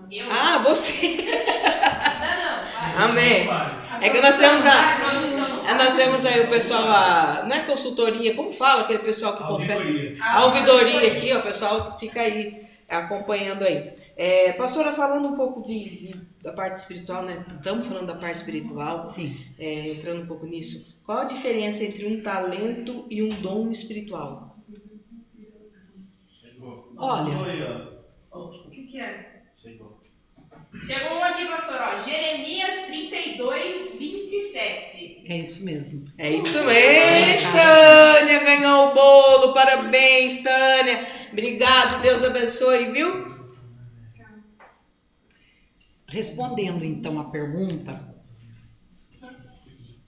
Eu? 0.09 0.29
Ah, 0.29 0.57
você. 0.57 1.17
Não, 1.17 2.97
não. 2.97 3.05
Amém. 3.05 3.47
É 4.01 4.09
que 4.09 4.19
nós 4.19 4.37
temos 4.37 4.65
a, 4.65 5.61
é, 5.69 5.73
nós 5.73 5.95
temos 5.95 6.25
aí 6.25 6.41
o 6.41 6.47
pessoal, 6.49 6.83
a, 6.83 7.43
não 7.47 7.55
é 7.55 7.61
consultoria, 7.61 8.35
como 8.35 8.51
fala 8.51 8.81
aquele 8.81 8.99
pessoal 8.99 9.37
que 9.37 9.43
confere? 9.43 10.17
A 10.19 10.45
ouvidoria 10.45 11.11
aqui, 11.13 11.31
ó, 11.33 11.39
o 11.39 11.43
pessoal 11.43 11.97
fica 11.99 12.19
aí 12.19 12.61
acompanhando 12.89 13.63
aí. 13.63 13.93
É, 14.23 14.53
pastora, 14.53 14.93
falando 14.93 15.29
um 15.29 15.35
pouco 15.35 15.63
de, 15.63 15.79
de- 15.83 16.15
da 16.43 16.53
parte 16.53 16.75
espiritual, 16.77 17.23
né? 17.23 17.43
Estamos 17.55 17.87
falando 17.87 18.05
da 18.05 18.13
parte 18.15 18.35
espiritual, 18.35 19.03
Sim. 19.03 19.35
é, 19.57 19.87
entrando 19.93 20.21
um 20.21 20.27
pouco 20.27 20.45
nisso. 20.45 20.95
Qual 21.03 21.17
a 21.17 21.23
diferença 21.25 21.83
entre 21.83 22.05
um 22.05 22.21
talento 22.21 23.07
e 23.09 23.23
um 23.23 23.29
dom 23.41 23.71
espiritual? 23.71 24.55
Chegou. 26.39 26.93
Olha. 26.97 27.99
O 28.31 28.69
que 28.69 28.83
que 28.83 28.99
é? 28.99 29.41
Chegou. 29.59 29.99
Chegou 30.85 31.17
um 31.17 31.23
aqui, 31.23 31.45
pastor, 31.47 31.77
ó. 31.81 31.99
Jeremias 32.07 32.85
32, 32.85 33.95
27. 33.97 35.23
É 35.27 35.37
isso 35.37 35.65
mesmo. 35.65 36.05
É 36.17 36.29
isso 36.31 36.63
mesmo, 36.63 37.51
Tânia 37.53 38.39
ganhou 38.43 38.89
o 38.89 38.93
bolo, 38.93 39.53
parabéns, 39.53 40.43
Tânia. 40.43 41.07
Obrigado, 41.31 42.01
Deus 42.03 42.23
abençoe, 42.23 42.91
viu? 42.91 43.30
Respondendo 46.11 46.83
então 46.83 47.17
a 47.21 47.23
pergunta, 47.23 48.13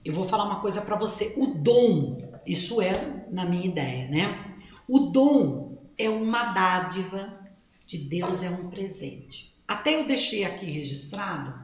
eu 0.04 0.12
vou 0.12 0.24
falar 0.24 0.44
uma 0.44 0.60
coisa 0.60 0.82
para 0.82 0.98
você. 0.98 1.32
O 1.38 1.46
dom, 1.46 2.42
isso 2.46 2.82
é 2.82 3.26
na 3.32 3.46
minha 3.46 3.64
ideia, 3.64 4.06
né? 4.10 4.54
O 4.86 4.98
dom 4.98 5.82
é 5.96 6.10
uma 6.10 6.52
dádiva 6.52 7.40
de 7.86 7.96
Deus 7.96 8.42
é 8.42 8.50
um 8.50 8.68
presente. 8.68 9.56
Até 9.66 9.94
eu 9.94 10.06
deixei 10.06 10.44
aqui 10.44 10.66
registrado 10.66 11.54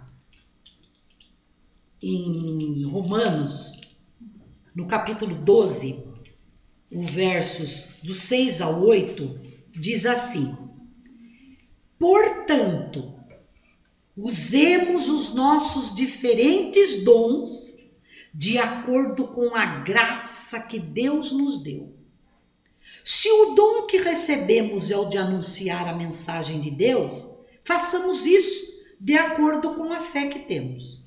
em 2.02 2.82
Romanos, 2.86 3.78
no 4.74 4.86
capítulo 4.86 5.34
12, 5.34 6.02
o 6.90 7.02
versos 7.02 7.96
do 8.02 8.14
6 8.14 8.62
ao 8.62 8.80
8, 8.80 9.38
diz 9.70 10.06
assim: 10.06 10.56
Portanto, 11.98 13.19
usemos 14.22 15.08
os 15.08 15.34
nossos 15.34 15.94
diferentes 15.94 17.04
dons 17.04 17.78
de 18.32 18.58
acordo 18.58 19.28
com 19.28 19.56
a 19.56 19.66
graça 19.80 20.60
que 20.60 20.78
Deus 20.78 21.32
nos 21.32 21.62
deu. 21.62 21.94
Se 23.02 23.30
o 23.30 23.54
dom 23.54 23.86
que 23.86 23.96
recebemos 23.96 24.90
é 24.90 24.96
o 24.96 25.06
de 25.06 25.16
anunciar 25.16 25.88
a 25.88 25.94
mensagem 25.94 26.60
de 26.60 26.70
Deus, 26.70 27.34
façamos 27.64 28.26
isso 28.26 28.78
de 29.00 29.16
acordo 29.16 29.74
com 29.74 29.92
a 29.92 30.00
fé 30.00 30.28
que 30.28 30.40
temos. 30.40 31.00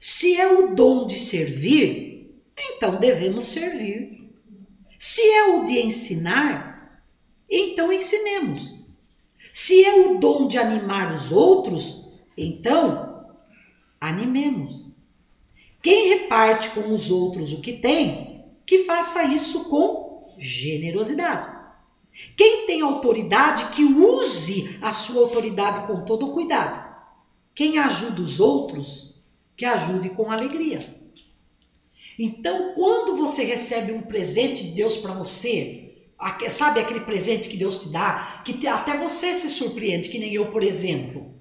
Se 0.00 0.38
é 0.38 0.46
o 0.52 0.74
dom 0.74 1.06
de 1.06 1.14
servir, 1.14 2.34
então 2.58 2.98
devemos 2.98 3.46
servir. 3.46 4.28
Se 4.98 5.22
é 5.22 5.44
o 5.54 5.64
de 5.64 5.80
ensinar, 5.80 7.04
então 7.48 7.92
ensinemos. 7.92 8.79
Se 9.52 9.84
é 9.84 10.06
o 10.06 10.18
dom 10.18 10.46
de 10.46 10.58
animar 10.58 11.12
os 11.12 11.32
outros, 11.32 12.12
então 12.36 13.26
animemos. 14.00 14.88
Quem 15.82 16.08
reparte 16.08 16.70
com 16.70 16.92
os 16.92 17.10
outros 17.10 17.52
o 17.52 17.60
que 17.60 17.74
tem, 17.74 18.44
que 18.66 18.84
faça 18.84 19.24
isso 19.24 19.68
com 19.68 20.28
generosidade. 20.38 21.58
Quem 22.36 22.66
tem 22.66 22.82
autoridade, 22.82 23.66
que 23.74 23.84
use 23.84 24.78
a 24.82 24.92
sua 24.92 25.22
autoridade 25.22 25.86
com 25.86 26.04
todo 26.04 26.32
cuidado. 26.32 26.90
Quem 27.54 27.78
ajuda 27.78 28.20
os 28.20 28.40
outros, 28.40 29.22
que 29.56 29.64
ajude 29.64 30.10
com 30.10 30.30
alegria. 30.30 30.78
Então, 32.18 32.74
quando 32.74 33.16
você 33.16 33.44
recebe 33.44 33.92
um 33.92 34.02
presente 34.02 34.64
de 34.64 34.72
Deus 34.72 34.96
para 34.96 35.14
você, 35.14 35.89
sabe 36.48 36.80
aquele 36.80 37.00
presente 37.00 37.48
que 37.48 37.56
Deus 37.56 37.82
te 37.82 37.88
dá, 37.90 38.42
que 38.44 38.66
até 38.66 38.96
você 38.96 39.38
se 39.38 39.48
surpreende, 39.48 40.08
que 40.08 40.18
nem 40.18 40.34
eu, 40.34 40.50
por 40.50 40.62
exemplo. 40.62 41.34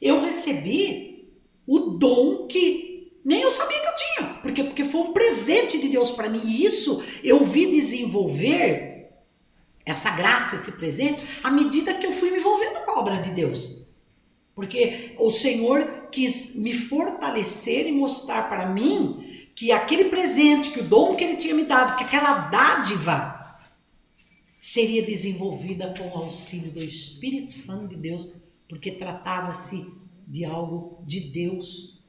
Eu 0.00 0.20
recebi 0.20 1.28
o 1.66 1.78
dom 1.78 2.46
que 2.46 3.12
nem 3.24 3.42
eu 3.42 3.50
sabia 3.50 3.78
que 3.80 3.86
eu 3.86 3.94
tinha, 3.96 4.34
porque, 4.42 4.64
porque 4.64 4.84
foi 4.86 5.00
um 5.02 5.12
presente 5.12 5.78
de 5.78 5.88
Deus 5.88 6.10
para 6.10 6.30
mim. 6.30 6.40
E 6.44 6.64
isso 6.64 7.04
eu 7.22 7.44
vi 7.44 7.70
desenvolver, 7.70 8.90
essa 9.84 10.10
graça, 10.10 10.56
esse 10.56 10.72
presente, 10.72 11.20
à 11.42 11.50
medida 11.50 11.94
que 11.94 12.06
eu 12.06 12.12
fui 12.12 12.30
me 12.30 12.38
envolvendo 12.38 12.84
com 12.84 12.92
a 12.92 12.98
obra 13.00 13.16
de 13.16 13.30
Deus. 13.30 13.84
Porque 14.54 15.14
o 15.18 15.30
Senhor 15.30 16.08
quis 16.10 16.54
me 16.56 16.72
fortalecer 16.72 17.86
e 17.86 17.92
mostrar 17.92 18.48
para 18.48 18.66
mim 18.66 19.48
que 19.54 19.72
aquele 19.72 20.04
presente, 20.04 20.70
que 20.70 20.80
o 20.80 20.84
dom 20.84 21.16
que 21.16 21.24
Ele 21.24 21.36
tinha 21.36 21.54
me 21.54 21.64
dado, 21.64 21.96
que 21.96 22.04
aquela 22.04 22.48
dádiva 22.48 23.39
seria 24.60 25.02
desenvolvida 25.02 25.94
com 25.96 26.08
o 26.08 26.22
auxílio 26.22 26.70
do 26.70 26.84
Espírito 26.84 27.50
Santo 27.50 27.88
de 27.88 27.96
Deus, 27.96 28.30
porque 28.68 28.92
tratava-se 28.92 29.90
de 30.28 30.44
algo 30.44 31.02
de 31.04 31.20
Deus 31.20 32.00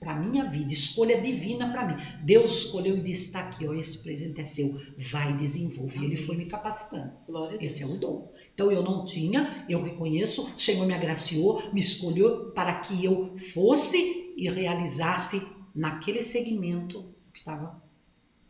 para 0.00 0.14
minha 0.14 0.44
vida, 0.44 0.72
escolha 0.72 1.20
divina 1.20 1.70
para 1.72 1.86
mim. 1.86 2.02
Deus 2.22 2.64
escolheu 2.64 2.96
e 2.96 3.00
disse: 3.00 3.26
está 3.26 3.40
aqui, 3.40 3.66
ó, 3.66 3.74
esse 3.74 4.02
presente 4.02 4.40
é 4.40 4.46
seu, 4.46 4.80
vai 4.96 5.36
desenvolver. 5.36 6.04
Ele 6.04 6.16
foi 6.16 6.36
me 6.36 6.46
capacitando. 6.46 7.12
Esse 7.60 7.82
é 7.82 7.86
o 7.86 7.98
dom. 7.98 8.32
Então 8.54 8.70
eu 8.70 8.82
não 8.82 9.04
tinha, 9.04 9.64
eu 9.68 9.82
reconheço, 9.82 10.54
o 10.54 10.58
Senhor 10.58 10.86
me 10.86 10.94
agraciou, 10.94 11.62
me 11.72 11.80
escolheu 11.80 12.50
para 12.52 12.74
que 12.80 13.04
eu 13.04 13.36
fosse 13.52 14.32
e 14.36 14.48
realizasse 14.48 15.46
naquele 15.74 16.22
segmento 16.22 17.04
que 17.32 17.40
estava 17.40 17.82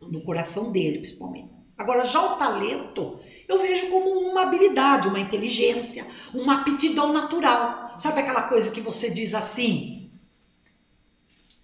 no 0.01 0.21
coração 0.21 0.71
dele, 0.71 0.99
principalmente. 0.99 1.56
Agora, 1.77 2.05
já 2.05 2.21
o 2.21 2.37
talento, 2.37 3.19
eu 3.47 3.59
vejo 3.59 3.89
como 3.89 4.09
uma 4.09 4.41
habilidade, 4.41 5.07
uma 5.07 5.19
inteligência, 5.19 6.07
uma 6.33 6.61
aptidão 6.61 7.13
natural. 7.13 7.93
Sabe 7.97 8.19
aquela 8.19 8.43
coisa 8.43 8.71
que 8.71 8.81
você 8.81 9.09
diz 9.09 9.33
assim? 9.33 10.11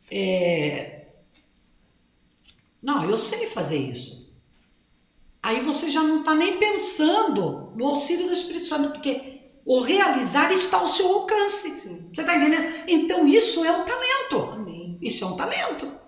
É... 0.10 1.08
Não, 2.82 3.10
eu 3.10 3.18
sei 3.18 3.48
fazer 3.48 3.78
isso. 3.78 4.32
Aí 5.42 5.60
você 5.62 5.90
já 5.90 6.02
não 6.02 6.20
está 6.20 6.34
nem 6.36 6.58
pensando 6.58 7.74
no 7.76 7.88
auxílio 7.88 8.28
do 8.28 8.34
Espírito 8.34 8.66
Santo, 8.66 8.92
porque 8.92 9.42
o 9.66 9.82
realizar 9.82 10.52
está 10.52 10.78
ao 10.78 10.88
seu 10.88 11.08
alcance. 11.16 11.76
Sim. 11.78 12.10
Você 12.14 12.22
está 12.22 12.38
entendendo? 12.38 12.84
Então 12.88 13.28
isso 13.28 13.66
é 13.66 13.72
um 13.72 13.84
talento. 13.84 14.52
Amém. 14.52 14.98
Isso 15.02 15.24
é 15.24 15.28
um 15.28 15.36
talento. 15.36 16.03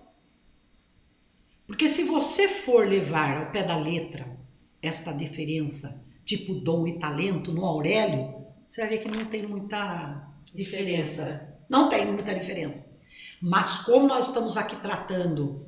Porque 1.68 1.89
se 1.89 2.03
você 2.03 2.47
for 2.47 2.88
levar 2.88 3.38
ao 3.38 3.51
pé 3.51 3.63
da 3.63 3.78
letra 3.78 4.38
esta 4.82 5.11
diferença, 5.11 6.05
tipo 6.24 6.53
dom 6.53 6.88
e 6.88 6.99
talento, 6.99 7.51
no 7.51 7.66
Aurélio, 7.66 8.45
você 8.70 8.82
vai 8.82 8.91
ver 8.91 8.99
que 8.99 9.07
não 9.07 9.26
tem 9.26 9.47
muita 9.47 10.32
diferença. 10.53 11.24
diferença. 11.24 11.59
Não 11.68 11.89
tem 11.89 12.11
muita 12.11 12.36
diferença. 12.36 12.95
Mas 13.41 13.82
como 13.82 14.07
nós 14.07 14.28
estamos 14.28 14.57
aqui 14.57 14.76
tratando 14.78 15.66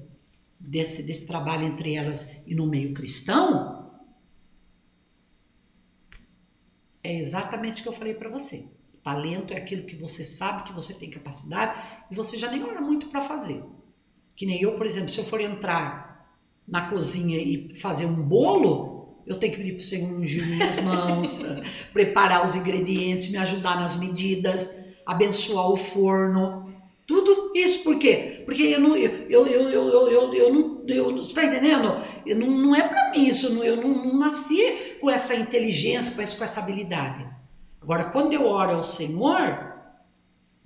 desse, 0.60 1.04
desse 1.04 1.26
trabalho 1.26 1.66
entre 1.66 1.95
elas 1.95 2.32
e 2.45 2.54
no 2.54 2.68
meio 2.68 2.93
cristão, 2.93 3.91
é 7.04 7.18
exatamente 7.18 7.80
o 7.80 7.84
que 7.84 7.89
eu 7.89 7.93
falei 7.93 8.14
para 8.14 8.30
você. 8.30 8.68
Talento 9.04 9.54
é 9.54 9.58
aquilo 9.58 9.86
que 9.86 9.95
você 9.95 10.24
sabe 10.24 10.64
que 10.64 10.74
você 10.74 10.93
tem 10.93 11.10
capacidade 11.10 11.82
e 12.12 12.16
você 12.16 12.38
já 12.38 12.52
nem 12.52 12.64
ora 12.64 12.82
muito 12.82 13.08
para 13.08 13.22
fazer. 13.22 13.64
Que 14.38 14.46
nem 14.46 14.62
eu, 14.62 14.74
por 14.74 14.86
exemplo, 14.86 15.10
se 15.10 15.18
eu 15.18 15.26
for 15.26 15.42
entrar 15.42 16.32
na 16.68 16.90
cozinha 16.90 17.38
e 17.38 17.74
fazer 17.76 18.06
um 18.06 18.14
bolo, 18.14 19.18
eu 19.26 19.40
tenho 19.40 19.54
que 19.54 19.58
pedir 19.58 19.72
para 19.72 19.80
o 19.80 19.84
Senhor 19.84 20.14
ungir 20.14 20.46
minhas 20.46 20.80
mãos, 20.86 21.42
preparar 21.92 22.46
os 22.46 22.56
ingredientes, 22.56 23.32
me 23.32 23.38
ajudar 23.38 23.80
nas 23.80 24.00
medidas, 24.00 24.80
abençoar 25.04 25.72
o 25.72 25.76
forno. 25.76 26.72
Tudo 27.08 27.52
isso 27.56 27.84
por 27.84 27.98
quê? 27.98 28.44
Porque 28.46 28.62
eu 28.62 28.80
não, 28.80 28.96
eu, 28.96 29.28
eu, 29.28 29.48
eu, 29.48 29.70
eu, 29.70 30.08
eu, 30.10 30.34
eu 30.34 30.54
não, 30.54 30.84
eu, 30.88 31.16
você 31.16 31.30
está 31.30 31.46
entendendo? 31.46 32.04
Eu 32.24 32.38
não, 32.38 32.48
não 32.52 32.76
é 32.76 32.88
para 32.88 33.12
mim 33.12 33.26
isso, 33.26 33.54
não, 33.56 33.64
eu 33.64 33.78
não, 33.78 33.90
não, 33.90 34.20
nasci 34.20 34.98
com 35.02 35.10
essa 35.10 35.34
inteligência, 35.34 36.16
com 36.16 36.22
essa, 36.22 36.38
com 36.38 36.44
essa 36.44 36.60
habilidade. 36.60 37.26
Agora, 37.82 38.06
quando 38.06 38.34
eu 38.34 38.46
oro 38.46 38.74
ao 38.74 38.84
Senhor 38.84 39.77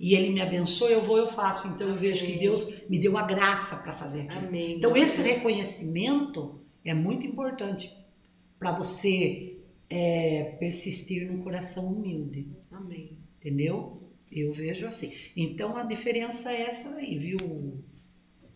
e 0.02 0.16
Ele 0.16 0.30
me 0.30 0.42
abençoa, 0.42 0.90
eu 0.90 1.00
vou, 1.00 1.16
eu 1.16 1.28
faço. 1.28 1.68
Então 1.68 1.88
eu 1.88 1.96
vejo 1.96 2.26
que 2.26 2.36
Deus 2.36 2.82
me 2.88 2.98
deu 2.98 3.16
a 3.16 3.22
graça 3.22 3.84
para 3.84 3.92
fazer 3.92 4.22
aquilo. 4.22 4.48
Amém. 4.48 4.76
Então 4.76 4.96
esse 4.96 5.22
reconhecimento 5.22 6.60
é 6.84 6.92
muito 6.92 7.24
importante 7.24 7.96
para 8.58 8.76
você 8.76 9.58
é, 9.88 10.56
persistir 10.58 11.30
num 11.30 11.40
coração 11.40 11.86
humilde. 11.86 12.48
Amém. 12.72 13.16
Entendeu? 13.38 14.02
Eu 14.30 14.52
vejo 14.52 14.88
assim. 14.88 15.14
Então 15.36 15.76
a 15.76 15.84
diferença 15.84 16.52
é 16.52 16.62
essa 16.62 16.96
aí, 16.96 17.16
viu? 17.16 17.84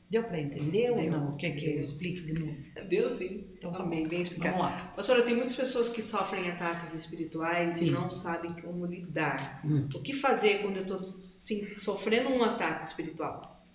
Deu 0.08 0.22
para 0.22 0.40
entender 0.40 0.90
ou 0.90 1.02
não? 1.10 1.36
Quer 1.36 1.56
que 1.56 1.66
eu 1.66 1.80
explique 1.80 2.22
de 2.22 2.32
novo? 2.34 2.56
Deu 2.88 3.10
sim. 3.10 3.44
Então, 3.54 3.72
tá 3.72 3.82
bem, 3.82 4.06
bem 4.06 4.20
explicado. 4.20 4.56
Vamos 4.56 4.72
lá. 4.72 4.92
Pastora, 4.94 5.22
tem 5.22 5.34
muitas 5.34 5.56
pessoas 5.56 5.88
que 5.88 6.00
sofrem 6.00 6.48
ataques 6.48 6.94
espirituais 6.94 7.72
sim. 7.72 7.88
e 7.88 7.90
não 7.90 8.08
sabem 8.08 8.52
como 8.54 8.86
lidar. 8.86 9.60
Hum. 9.64 9.88
O 9.92 10.00
que 10.00 10.14
fazer 10.14 10.62
quando 10.62 10.76
eu 10.76 10.82
estou 10.82 10.98
sofrendo 10.98 12.28
um 12.28 12.44
ataque 12.44 12.86
espiritual? 12.86 13.66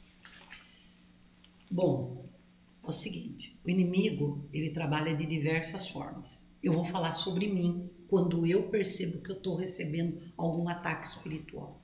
Bom, 1.70 2.26
é 2.82 2.88
o 2.88 2.94
seguinte: 2.94 3.60
o 3.66 3.70
inimigo 3.70 4.48
ele 4.54 4.70
trabalha 4.70 5.14
de 5.14 5.26
diversas 5.26 5.90
formas. 5.90 6.50
Eu 6.64 6.74
vou 6.74 6.86
falar 6.86 7.14
sobre 7.14 7.48
mim 7.48 7.90
quando 8.08 8.46
eu 8.46 8.64
percebo 8.70 9.22
que 9.22 9.32
eu 9.32 9.38
estou 9.38 9.56
recebendo 9.56 10.22
algum 10.38 10.70
ataque 10.70 11.08
espiritual 11.08 11.82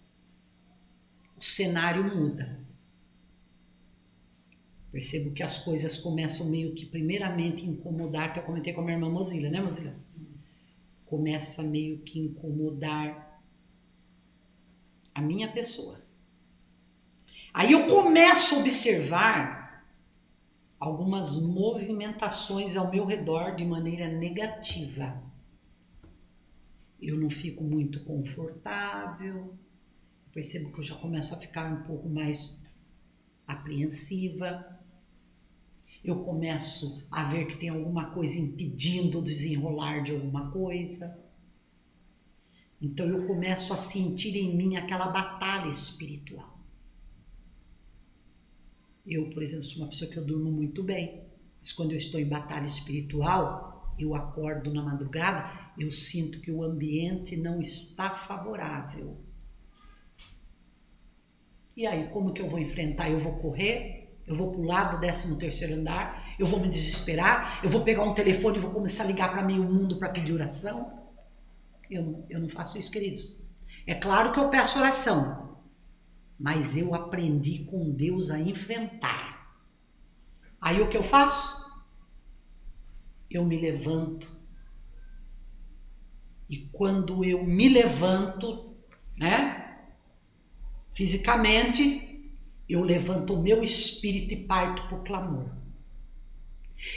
o 1.38 1.44
cenário 1.44 2.04
muda. 2.04 2.60
Percebo 4.92 5.34
que 5.34 5.44
as 5.44 5.60
coisas 5.60 5.98
começam 5.98 6.50
meio 6.50 6.74
que 6.74 6.86
primeiramente 6.86 7.66
incomodar, 7.66 8.34
que 8.34 8.40
eu 8.40 8.44
comentei 8.44 8.74
com 8.74 8.82
a 8.82 8.84
minha 8.84 8.96
irmã 8.96 9.10
Mozilla, 9.10 9.50
né 9.50 9.62
Mozilla? 9.62 9.96
Começa 11.06 11.62
meio 11.64 12.00
que 12.00 12.20
incomodar 12.20 13.42
a 15.14 15.22
minha 15.22 15.52
pessoa. 15.52 16.02
Aí 17.54 17.72
eu 17.72 17.88
começo 17.88 18.56
a 18.56 18.60
observar 18.60 19.84
algumas 20.80 21.42
movimentações 21.42 22.76
ao 22.76 22.92
meu 22.92 23.06
redor 23.06 23.56
de 23.56 23.66
maneira 23.66 24.08
negativa. 24.08 25.22
Eu 27.02 27.18
não 27.18 27.30
fico 27.30 27.64
muito 27.64 28.04
confortável, 28.04 29.56
percebo 30.32 30.72
que 30.72 30.80
eu 30.80 30.84
já 30.84 30.96
começo 30.96 31.34
a 31.34 31.38
ficar 31.38 31.72
um 31.72 31.84
pouco 31.84 32.08
mais 32.08 32.64
apreensiva. 33.48 34.77
Eu 36.08 36.24
começo 36.24 37.06
a 37.12 37.26
ver 37.26 37.48
que 37.48 37.58
tem 37.58 37.68
alguma 37.68 38.12
coisa 38.12 38.40
impedindo 38.40 39.20
o 39.20 39.22
desenrolar 39.22 40.04
de 40.04 40.14
alguma 40.14 40.50
coisa. 40.52 41.20
Então 42.82 43.06
eu 43.06 43.28
começo 43.28 43.74
a 43.74 43.76
sentir 43.76 44.38
em 44.38 44.56
mim 44.56 44.78
aquela 44.78 45.08
batalha 45.08 45.70
espiritual. 45.70 46.58
Eu, 49.06 49.30
por 49.32 49.44
exemplo, 49.44 49.66
sou 49.66 49.84
uma 49.84 49.90
pessoa 49.90 50.10
que 50.10 50.18
eu 50.18 50.24
durmo 50.24 50.50
muito 50.50 50.82
bem, 50.82 51.26
mas 51.60 51.74
quando 51.74 51.92
eu 51.92 51.98
estou 51.98 52.22
em 52.22 52.26
batalha 52.26 52.66
espiritual, 52.66 53.94
eu 54.00 54.16
acordo 54.16 54.74
na 54.74 54.82
madrugada, 54.82 55.74
eu 55.78 55.92
sinto 55.92 56.40
que 56.40 56.52
o 56.52 56.64
ambiente 56.64 57.36
não 57.36 57.60
está 57.60 58.12
favorável. 58.12 59.18
E 61.76 61.86
aí, 61.86 62.08
como 62.12 62.32
que 62.32 62.42
eu 62.42 62.50
vou 62.50 62.60
enfrentar? 62.60 63.10
Eu 63.10 63.20
vou 63.20 63.40
correr? 63.40 63.97
Eu 64.28 64.36
vou 64.36 64.52
pular 64.52 64.92
do 64.92 65.00
13 65.00 65.38
terceiro 65.38 65.76
andar? 65.76 66.36
Eu 66.38 66.46
vou 66.46 66.60
me 66.60 66.68
desesperar? 66.68 67.62
Eu 67.64 67.70
vou 67.70 67.82
pegar 67.82 68.04
um 68.04 68.14
telefone 68.14 68.58
e 68.58 68.62
vou 68.62 68.72
começar 68.72 69.06
a 69.06 69.08
ligar 69.08 69.32
para 69.32 69.42
meio 69.42 69.64
mundo 69.64 69.98
para 69.98 70.10
pedir 70.10 70.34
oração? 70.34 71.08
Eu, 71.90 72.26
eu 72.30 72.40
não 72.42 72.50
faço 72.50 72.78
isso, 72.78 72.92
queridos. 72.92 73.42
É 73.86 73.96
claro 73.96 74.34
que 74.34 74.40
eu 74.40 74.50
peço 74.50 74.80
oração, 74.80 75.58
mas 76.38 76.76
eu 76.76 76.94
aprendi 76.94 77.64
com 77.64 77.90
Deus 77.90 78.30
a 78.30 78.38
enfrentar. 78.38 79.38
Aí 80.60 80.82
o 80.82 80.90
que 80.90 80.98
eu 80.98 81.04
faço? 81.04 81.66
Eu 83.30 83.46
me 83.46 83.58
levanto. 83.58 84.36
E 86.50 86.58
quando 86.74 87.24
eu 87.24 87.46
me 87.46 87.70
levanto, 87.70 88.76
né? 89.18 89.80
Fisicamente, 90.94 92.07
eu 92.68 92.82
levanto 92.84 93.34
o 93.34 93.42
meu 93.42 93.64
espírito 93.64 94.34
e 94.34 94.46
parto 94.46 94.84
para 94.88 94.98
o 94.98 95.04
clamor. 95.04 95.50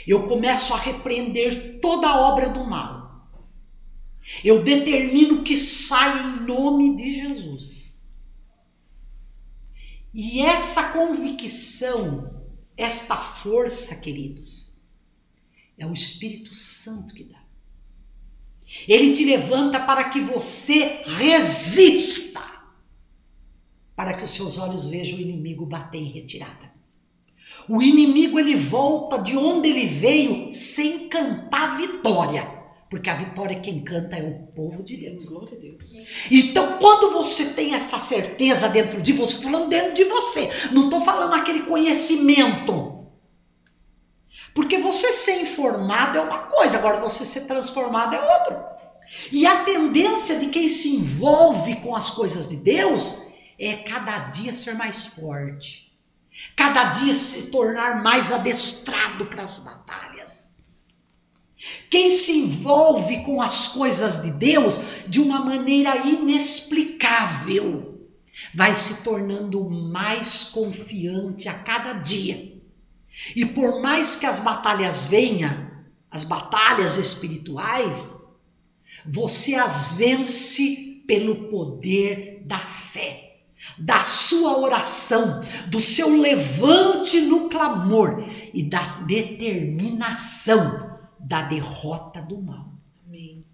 Eu 0.05 0.27
começo 0.27 0.73
a 0.73 0.77
repreender 0.77 1.79
toda 1.81 2.07
a 2.07 2.19
obra 2.19 2.49
do 2.49 2.63
mal. 2.63 3.29
Eu 4.43 4.63
determino 4.63 5.43
que 5.43 5.57
saia 5.57 6.21
em 6.21 6.45
nome 6.45 6.95
de 6.95 7.13
Jesus. 7.13 8.11
E 10.13 10.41
essa 10.41 10.91
convicção, 10.91 12.43
esta 12.75 13.15
força, 13.15 13.95
queridos, 13.95 14.71
é 15.77 15.85
o 15.85 15.93
Espírito 15.93 16.53
Santo 16.53 17.13
que 17.13 17.23
dá. 17.23 17.41
Ele 18.87 19.13
te 19.13 19.25
levanta 19.25 19.79
para 19.79 20.09
que 20.09 20.21
você 20.21 21.03
resista, 21.05 22.41
para 23.95 24.13
que 24.13 24.23
os 24.23 24.29
seus 24.29 24.57
olhos 24.57 24.89
vejam 24.89 25.17
o 25.17 25.21
inimigo 25.21 25.65
bater 25.65 25.99
em 25.99 26.11
retirada. 26.11 26.71
O 27.67 27.81
inimigo 27.81 28.39
ele 28.39 28.55
volta 28.55 29.17
de 29.19 29.37
onde 29.37 29.69
ele 29.69 29.85
veio 29.85 30.51
sem 30.51 31.07
cantar 31.09 31.77
vitória 31.77 32.61
porque 32.91 33.09
a 33.09 33.15
vitória 33.15 33.57
quem 33.57 33.81
canta 33.81 34.17
é 34.17 34.21
o 34.21 34.47
povo 34.53 34.83
de 34.83 34.97
Deus. 34.97 35.29
Glória 35.29 35.57
a 35.57 35.61
Deus. 35.61 36.29
Então, 36.29 36.77
quando 36.77 37.13
você 37.13 37.45
tem 37.45 37.73
essa 37.73 38.01
certeza 38.01 38.67
dentro 38.67 39.01
de 39.01 39.13
você, 39.13 39.41
falando 39.41 39.69
dentro 39.69 39.93
de 39.93 40.03
você, 40.03 40.51
não 40.73 40.83
estou 40.83 40.99
falando 40.99 41.33
aquele 41.33 41.61
conhecimento. 41.61 43.07
Porque 44.53 44.77
você 44.79 45.13
ser 45.13 45.41
informado 45.41 46.17
é 46.17 46.21
uma 46.21 46.39
coisa, 46.39 46.77
agora 46.77 46.99
você 46.99 47.23
ser 47.23 47.47
transformado 47.47 48.13
é 48.13 48.39
outra. 48.39 48.69
E 49.31 49.45
a 49.45 49.63
tendência 49.63 50.37
de 50.37 50.47
quem 50.47 50.67
se 50.67 50.93
envolve 50.93 51.77
com 51.77 51.95
as 51.95 52.09
coisas 52.09 52.49
de 52.49 52.57
Deus 52.57 53.30
é 53.67 53.77
cada 53.77 54.17
dia 54.17 54.53
ser 54.53 54.73
mais 54.73 55.05
forte, 55.05 55.95
cada 56.55 56.85
dia 56.85 57.13
se 57.13 57.51
tornar 57.51 58.01
mais 58.01 58.31
adestrado 58.31 59.27
para 59.27 59.43
as 59.43 59.59
batalhas. 59.59 60.57
Quem 61.89 62.11
se 62.11 62.31
envolve 62.31 63.23
com 63.23 63.39
as 63.39 63.67
coisas 63.67 64.23
de 64.23 64.31
Deus 64.31 64.79
de 65.07 65.19
uma 65.19 65.45
maneira 65.45 65.95
inexplicável 65.97 68.09
vai 68.55 68.75
se 68.75 69.03
tornando 69.03 69.69
mais 69.69 70.45
confiante 70.45 71.47
a 71.47 71.53
cada 71.53 71.93
dia. 71.93 72.59
E 73.35 73.45
por 73.45 73.79
mais 73.79 74.15
que 74.15 74.25
as 74.25 74.39
batalhas 74.39 75.05
venham, 75.05 75.69
as 76.09 76.23
batalhas 76.23 76.97
espirituais, 76.97 78.15
você 79.05 79.53
as 79.53 79.93
vence 79.93 81.03
pelo 81.05 81.49
poder 81.49 82.41
da 82.45 82.57
fé, 82.57 83.30
da 83.81 84.03
sua 84.03 84.59
oração, 84.59 85.41
do 85.67 85.79
seu 85.79 86.19
levante 86.19 87.21
no 87.21 87.49
clamor 87.49 88.23
e 88.53 88.63
da 88.63 88.99
determinação 89.01 90.99
da 91.19 91.43
derrota 91.43 92.21
do 92.21 92.41
mal. 92.41 92.73
Amém. 93.07 93.45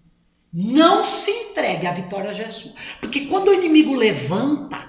Não 0.52 1.04
se 1.04 1.30
entregue, 1.30 1.86
a 1.86 1.92
vitória 1.92 2.34
já 2.34 2.44
é 2.44 2.50
sua. 2.50 2.72
Porque 3.00 3.26
quando 3.26 3.48
o 3.48 3.54
inimigo 3.54 3.94
levanta, 3.94 4.88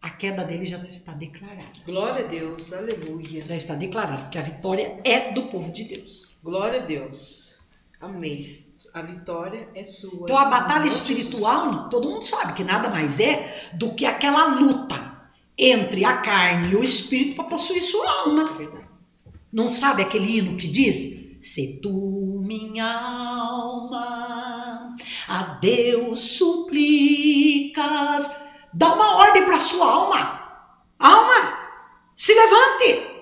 a 0.00 0.10
queda 0.10 0.44
dele 0.44 0.66
já 0.66 0.78
está 0.78 1.12
declarada. 1.12 1.78
Glória 1.86 2.24
a 2.24 2.28
Deus, 2.28 2.72
aleluia. 2.72 3.46
Já 3.46 3.54
está 3.54 3.74
declarada, 3.74 4.22
porque 4.22 4.38
a 4.38 4.42
vitória 4.42 5.00
é 5.04 5.32
do 5.32 5.46
povo 5.46 5.72
de 5.72 5.84
Deus. 5.84 6.36
Glória 6.42 6.82
a 6.82 6.84
Deus. 6.84 7.62
Amém. 8.00 8.61
A 8.94 9.02
vitória 9.02 9.68
é 9.74 9.84
sua. 9.84 10.22
Então 10.22 10.38
a 10.38 10.46
batalha 10.46 10.86
espiritual, 10.86 11.88
todo 11.88 12.08
mundo 12.08 12.24
sabe 12.24 12.54
que 12.54 12.64
nada 12.64 12.88
mais 12.88 13.20
é 13.20 13.70
do 13.74 13.94
que 13.94 14.06
aquela 14.06 14.58
luta 14.58 15.12
entre 15.56 16.04
a 16.04 16.16
carne 16.18 16.72
e 16.72 16.76
o 16.76 16.82
espírito 16.82 17.36
para 17.36 17.44
possuir 17.44 17.82
sua 17.82 18.10
alma. 18.22 18.42
É 18.42 18.54
verdade. 18.54 18.88
Não 19.52 19.68
sabe 19.68 20.02
aquele 20.02 20.38
hino 20.38 20.56
que 20.56 20.66
diz? 20.66 21.22
Se 21.40 21.78
tu, 21.82 22.40
minha 22.44 22.90
alma, 22.90 24.96
a 25.28 25.42
Deus 25.60 26.38
suplicas, 26.38 28.34
dá 28.72 28.94
uma 28.94 29.16
ordem 29.16 29.44
para 29.44 29.60
sua 29.60 29.86
alma. 29.86 30.40
Alma, 30.98 31.58
se 32.14 32.32
levante. 32.32 33.12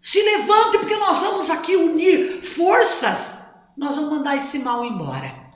Se 0.00 0.22
levante, 0.22 0.78
porque 0.78 0.96
nós 0.96 1.22
vamos 1.22 1.50
aqui 1.50 1.76
unir 1.76 2.42
forças. 2.42 3.37
Nós 3.78 3.94
vamos 3.94 4.10
mandar 4.10 4.36
esse 4.36 4.58
mal 4.58 4.84
embora. 4.84 5.46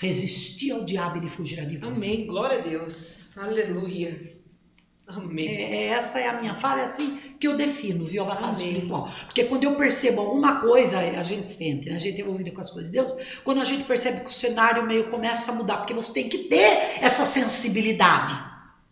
Resistir 0.00 0.70
ao 0.70 0.84
diabo 0.84 1.16
e 1.16 1.20
ele 1.22 1.28
fugirá 1.28 1.64
de 1.64 1.76
você. 1.76 2.04
Amém. 2.04 2.24
Glória 2.24 2.58
a 2.58 2.62
Deus. 2.62 3.36
Aleluia. 3.36 4.38
Amém. 5.08 5.48
É, 5.48 5.88
essa 5.88 6.20
é 6.20 6.28
a 6.28 6.40
minha 6.40 6.54
fala, 6.54 6.82
é 6.82 6.84
assim 6.84 7.18
que 7.40 7.48
eu 7.48 7.56
defino, 7.56 8.04
viu, 8.04 8.22
a 8.22 8.26
batalha 8.26 8.52
Amém. 8.52 8.68
espiritual. 8.68 9.10
Porque 9.24 9.44
quando 9.44 9.64
eu 9.64 9.74
percebo 9.74 10.20
alguma 10.20 10.60
coisa, 10.60 10.98
a 10.98 11.22
gente 11.22 11.48
sente, 11.48 11.88
né? 11.88 11.96
a 11.96 11.98
gente 11.98 12.20
é 12.20 12.20
envolvido 12.20 12.52
com 12.52 12.60
as 12.60 12.70
coisas 12.70 12.92
de 12.92 12.98
Deus, 12.98 13.16
quando 13.42 13.60
a 13.60 13.64
gente 13.64 13.84
percebe 13.84 14.20
que 14.20 14.30
o 14.30 14.32
cenário 14.32 14.86
meio 14.86 15.10
começa 15.10 15.50
a 15.50 15.54
mudar, 15.54 15.78
porque 15.78 15.94
você 15.94 16.12
tem 16.12 16.28
que 16.28 16.38
ter 16.44 16.98
essa 17.00 17.26
sensibilidade. 17.26 18.34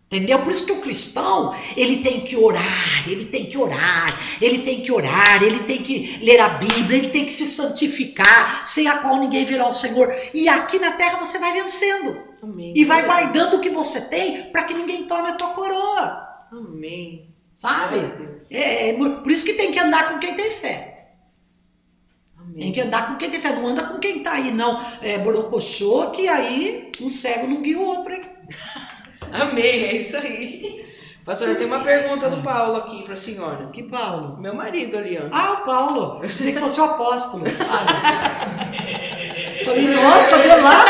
Entendeu? 0.07 0.39
Por 0.39 0.53
isso 0.53 0.65
que 0.65 0.73
o 0.73 0.81
cristão, 0.81 1.53
ele 1.77 1.97
tem 1.97 2.21
que 2.21 2.37
orar, 2.37 3.09
ele 3.09 3.25
tem 3.25 3.47
que 3.47 3.59
orar, 3.59 4.07
ele 4.41 4.61
tem 4.61 4.81
que 4.81 4.93
orar, 4.93 5.43
ele 5.43 5.65
tem 5.65 5.83
que 5.83 6.19
ler 6.23 6.39
a 6.39 6.49
Bíblia, 6.49 6.99
ele 6.99 7.09
tem 7.09 7.25
que 7.25 7.33
se 7.33 7.45
santificar, 7.45 8.65
sem 8.65 8.87
a 8.87 8.99
qual 8.99 9.19
ninguém 9.19 9.45
virá 9.45 9.65
ao 9.65 9.73
Senhor. 9.73 10.15
E 10.33 10.49
aqui 10.49 10.79
na 10.79 10.93
terra 10.93 11.19
você 11.19 11.41
vai 11.41 11.53
vencendo. 11.53 12.17
Amém. 12.41 12.73
E 12.77 12.85
vai 12.85 13.05
guardando 13.05 13.57
o 13.57 13.61
que 13.61 13.69
você 13.69 14.01
tem 14.03 14.45
para 14.53 14.63
que 14.63 14.75
ninguém 14.75 15.07
tome 15.07 15.31
a 15.31 15.35
tua 15.35 15.49
coroa. 15.49 16.47
Amém. 16.53 17.35
Sabe? 17.57 17.99
A 17.99 18.03
Deus. 18.03 18.53
É, 18.53 18.93
por 18.93 19.31
isso 19.33 19.45
que 19.45 19.55
tem 19.55 19.73
que 19.73 19.79
andar 19.81 20.13
com 20.13 20.21
quem 20.21 20.35
tem 20.35 20.53
fé. 20.53 20.93
Tem 22.55 22.73
que 22.73 22.81
andar 22.81 23.09
com 23.09 23.17
quem 23.17 23.29
tem 23.29 23.41
fé. 23.41 23.53
Não 23.53 23.67
anda 23.67 23.83
com 23.83 23.99
quem 23.99 24.23
tá 24.23 24.35
aí, 24.35 24.53
não. 24.53 24.81
É 25.03 25.19
borocochô, 25.19 26.11
que 26.11 26.29
aí 26.29 26.91
um 27.03 27.11
cego 27.11 27.49
não 27.49 27.61
guia 27.61 27.79
o 27.79 27.85
outro, 27.85 28.15
hein? 28.15 28.23
Amém. 29.33 29.85
É 29.85 29.97
isso 29.97 30.17
aí. 30.17 30.87
Pastor, 31.25 31.57
tem 31.57 31.67
uma 31.67 31.81
pergunta 31.81 32.31
do 32.31 32.41
Paulo 32.41 32.77
aqui 32.77 33.03
para 33.03 33.15
a 33.15 33.17
senhora. 33.17 33.69
Que 33.73 33.83
Paulo? 33.83 34.37
Meu 34.39 34.55
marido 34.55 34.97
ali, 34.97 35.19
ó. 35.21 35.25
Ah, 35.33 35.55
o 35.55 35.65
Paulo. 35.67 36.21
Pensei 36.21 36.53
que 36.53 36.61
fosse 36.61 36.81
o 36.81 36.85
apóstolo. 36.85 37.43
Ah, 37.69 38.47
Falei, 39.65 39.89
nossa, 39.89 40.39
de 40.39 40.47
lá. 40.49 40.85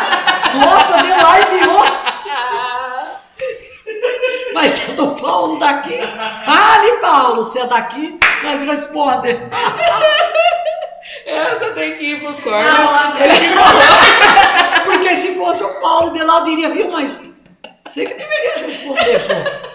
Nossa, 0.62 0.98
de 0.98 1.08
lá 1.08 1.40
e 1.40 1.44
viu. 1.58 1.72
Mas 4.52 4.88
é 4.88 4.92
do 4.92 5.08
Paulo 5.08 5.58
daqui. 5.58 5.98
Fale, 6.44 6.92
Paulo, 7.00 7.42
se 7.42 7.58
é 7.58 7.66
daqui, 7.66 8.18
mas 8.42 8.62
responde. 8.62 9.38
Essa 11.26 11.70
tem 11.72 11.98
que 11.98 12.04
ir 12.12 12.20
pro 12.20 12.32
corte. 12.34 12.66
Ah, 12.66 13.12
Porque 14.84 15.14
se 15.14 15.34
fosse 15.34 15.62
o 15.62 15.80
Paulo 15.80 16.10
de 16.10 16.22
lá, 16.22 16.38
eu 16.38 16.44
diria, 16.44 16.70
viu, 16.70 16.90
mas 16.90 17.35
você 17.86 18.04
que 18.04 18.14
deveria 18.14 18.58
responder, 18.58 19.20
pô. 19.26 19.66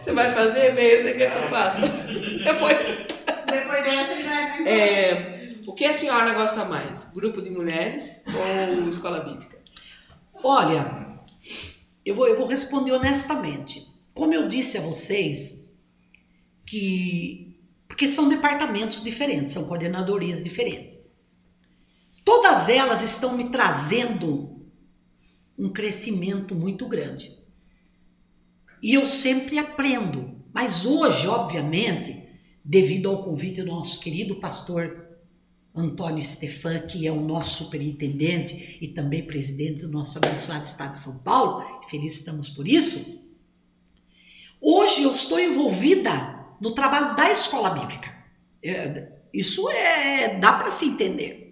Você 0.00 0.12
vai 0.12 0.34
fazer 0.34 0.70
e-mail? 0.70 1.02
Você 1.02 1.14
quer 1.14 1.32
que 1.32 1.38
eu 1.44 1.48
faça? 1.48 1.80
Depois. 1.80 2.76
Depois 3.46 3.84
dessa 3.84 4.12
ele 4.12 4.22
vai. 4.22 4.68
É, 4.68 5.50
o 5.66 5.72
que 5.72 5.84
a 5.84 5.94
senhora 5.94 6.34
gosta 6.34 6.64
mais? 6.64 7.10
Grupo 7.14 7.40
de 7.40 7.50
mulheres 7.50 8.24
ou 8.80 8.88
escola 8.88 9.20
bíblica? 9.20 9.58
Olha, 10.42 11.18
eu 12.04 12.14
vou, 12.14 12.28
eu 12.28 12.36
vou 12.36 12.46
responder 12.46 12.92
honestamente. 12.92 13.86
Como 14.12 14.34
eu 14.34 14.46
disse 14.46 14.78
a 14.78 14.82
vocês, 14.82 15.68
que. 16.66 17.58
Porque 17.88 18.08
são 18.08 18.28
departamentos 18.28 19.02
diferentes, 19.02 19.54
são 19.54 19.66
coordenadorias 19.66 20.42
diferentes. 20.42 21.04
Todas 22.24 22.68
elas 22.68 23.02
estão 23.02 23.36
me 23.36 23.50
trazendo 23.50 24.53
um 25.58 25.72
crescimento 25.72 26.54
muito 26.54 26.88
grande. 26.88 27.38
E 28.82 28.94
eu 28.94 29.06
sempre 29.06 29.58
aprendo. 29.58 30.42
Mas 30.52 30.84
hoje, 30.84 31.26
obviamente, 31.26 32.22
devido 32.64 33.08
ao 33.08 33.24
convite 33.24 33.62
do 33.62 33.72
nosso 33.72 34.00
querido 34.00 34.36
pastor 34.36 35.04
Antônio 35.74 36.22
Stefan, 36.22 36.80
que 36.80 37.06
é 37.06 37.10
o 37.10 37.20
nosso 37.20 37.64
superintendente 37.64 38.78
e 38.80 38.88
também 38.88 39.26
presidente 39.26 39.80
do 39.80 39.88
nosso 39.88 40.18
abençoado 40.18 40.64
Estado 40.64 40.92
de 40.92 40.98
São 40.98 41.18
Paulo, 41.18 41.64
feliz 41.88 42.16
estamos 42.16 42.48
por 42.48 42.68
isso. 42.68 43.24
Hoje 44.60 45.02
eu 45.02 45.12
estou 45.12 45.40
envolvida 45.40 46.46
no 46.60 46.74
trabalho 46.74 47.16
da 47.16 47.30
escola 47.30 47.70
bíblica. 47.70 48.14
É, 48.62 49.12
isso 49.32 49.68
é 49.68 50.38
dá 50.38 50.52
para 50.52 50.70
se 50.70 50.86
entender. 50.86 51.43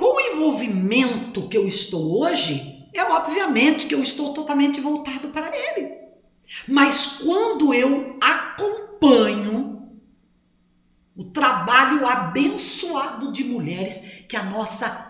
Com 0.00 0.16
o 0.16 0.20
envolvimento 0.20 1.46
que 1.46 1.58
eu 1.58 1.68
estou 1.68 2.22
hoje, 2.22 2.88
é 2.94 3.04
obviamente 3.04 3.86
que 3.86 3.94
eu 3.94 4.02
estou 4.02 4.32
totalmente 4.32 4.80
voltado 4.80 5.28
para 5.28 5.54
ele. 5.54 5.94
Mas 6.66 7.18
quando 7.22 7.74
eu 7.74 8.16
acompanho 8.18 9.92
o 11.14 11.24
trabalho 11.24 12.06
abençoado 12.06 13.30
de 13.30 13.44
mulheres 13.44 14.24
que 14.26 14.38
a 14.38 14.42
nossa 14.42 15.06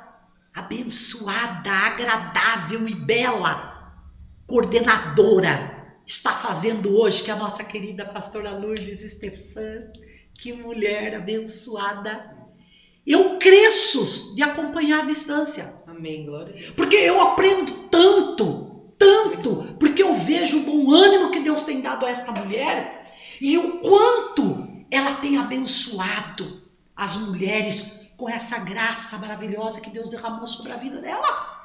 abençoada, 0.53 1.71
agradável 1.71 2.89
e 2.89 2.95
bela 2.97 3.95
coordenadora 4.45 5.95
está 6.05 6.33
fazendo 6.33 6.99
hoje, 6.99 7.23
que 7.23 7.31
é 7.31 7.35
a 7.35 7.39
nossa 7.39 7.63
querida 7.63 8.05
pastora 8.07 8.59
Lourdes 8.59 9.09
Stefan, 9.09 9.93
que 10.35 10.53
mulher 10.53 11.15
abençoada 11.15 12.40
eu 13.07 13.37
cresço 13.39 14.35
de 14.35 14.43
acompanhar 14.43 15.01
a 15.01 15.07
distância. 15.07 15.75
Amém, 15.87 16.25
glória. 16.25 16.73
Porque 16.77 16.97
eu 16.97 17.21
aprendo 17.21 17.89
tanto, 17.89 18.93
tanto, 18.99 19.77
porque 19.79 20.03
eu 20.03 20.15
vejo 20.15 20.59
o 20.59 20.63
bom 20.63 20.91
ânimo 20.93 21.31
que 21.31 21.41
Deus 21.41 21.65
tem 21.65 21.81
dado 21.81 22.07
a 22.07 22.11
esta 22.11 22.33
mulher 22.33 23.13
e 23.41 23.57
o 23.59 23.79
quanto 23.79 24.69
ela 24.91 25.15
tem 25.17 25.39
abençoado 25.39 26.63
as 26.95 27.17
mulheres 27.17 28.11
com 28.17 28.29
essa 28.29 28.59
graça 28.59 29.17
maravilhosa 29.19 29.81
que 29.81 29.91
Deus 29.91 30.11
derramou 30.11 30.47
sobre 30.47 30.73
a 30.73 30.77
vida 30.77 31.01
dela. 31.01 31.59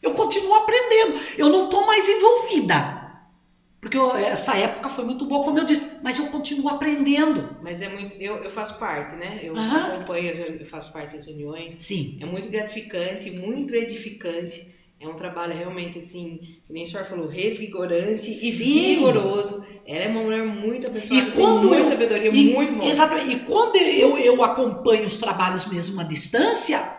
Eu 0.00 0.12
continuo 0.12 0.54
aprendendo, 0.54 1.20
eu 1.36 1.48
não 1.48 1.64
estou 1.64 1.84
mais 1.84 2.08
envolvida, 2.08 3.07
porque 3.80 3.96
eu, 3.96 4.16
essa 4.16 4.56
época 4.56 4.88
foi 4.88 5.04
muito 5.04 5.24
boa, 5.26 5.44
como 5.44 5.58
eu 5.58 5.64
disse, 5.64 5.98
mas 6.02 6.18
eu 6.18 6.26
continuo 6.26 6.68
aprendendo. 6.68 7.56
Mas 7.62 7.80
é 7.80 7.88
muito. 7.88 8.16
Eu, 8.20 8.36
eu 8.42 8.50
faço 8.50 8.78
parte, 8.78 9.14
né? 9.16 9.40
Eu 9.42 9.56
Aham. 9.56 9.94
acompanho, 9.96 10.32
eu 10.32 10.66
faço 10.66 10.92
parte 10.92 11.16
das 11.16 11.26
reuniões. 11.26 11.76
Sim. 11.76 12.18
É 12.20 12.26
muito 12.26 12.48
gratificante, 12.48 13.30
muito 13.30 13.74
edificante. 13.74 14.74
É 15.00 15.06
um 15.06 15.14
trabalho 15.14 15.56
realmente 15.56 16.00
assim, 16.00 16.40
que 16.66 16.72
nem 16.72 16.82
o 16.82 16.86
senhor 16.88 17.04
falou, 17.06 17.28
revigorante 17.28 18.30
e 18.32 18.34
Sim. 18.34 18.96
vigoroso. 18.96 19.64
Ela 19.86 20.04
é 20.04 20.08
uma 20.08 20.22
mulher 20.22 20.44
muito 20.44 20.86
abençoada, 20.88 21.28
E 21.28 21.30
quando 21.30 21.60
tem 21.60 21.68
muita 21.70 21.84
eu- 21.84 21.88
sabedoria, 21.88 22.30
E- 22.30 22.52
muito 22.52 22.72
bom. 22.74 22.84
Exatamente. 22.86 23.30
E 23.36 23.38
quando 23.40 23.76
eu, 23.76 24.18
eu 24.18 24.42
acompanho 24.42 25.06
os 25.06 25.16
trabalhos 25.16 25.66
mesmo 25.68 26.00
à 26.00 26.04
distância, 26.04 26.98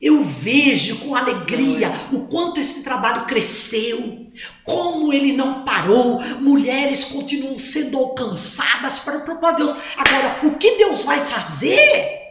eu 0.00 0.22
vejo 0.22 1.00
com 1.00 1.16
alegria 1.16 1.90
o 2.12 2.20
quanto 2.28 2.60
esse 2.60 2.84
trabalho 2.84 3.26
cresceu, 3.26 4.25
como 4.62 5.12
ele 5.12 5.32
não 5.32 5.64
parou, 5.64 6.20
mulheres 6.40 7.04
continuam 7.04 7.58
sendo 7.58 7.98
alcançadas 7.98 8.98
para 9.00 9.18
o 9.18 9.24
propósito 9.24 9.56
de 9.58 9.72
Deus. 9.72 9.84
Agora, 9.96 10.46
o 10.46 10.58
que 10.58 10.76
Deus 10.76 11.04
vai 11.04 11.24
fazer? 11.24 12.26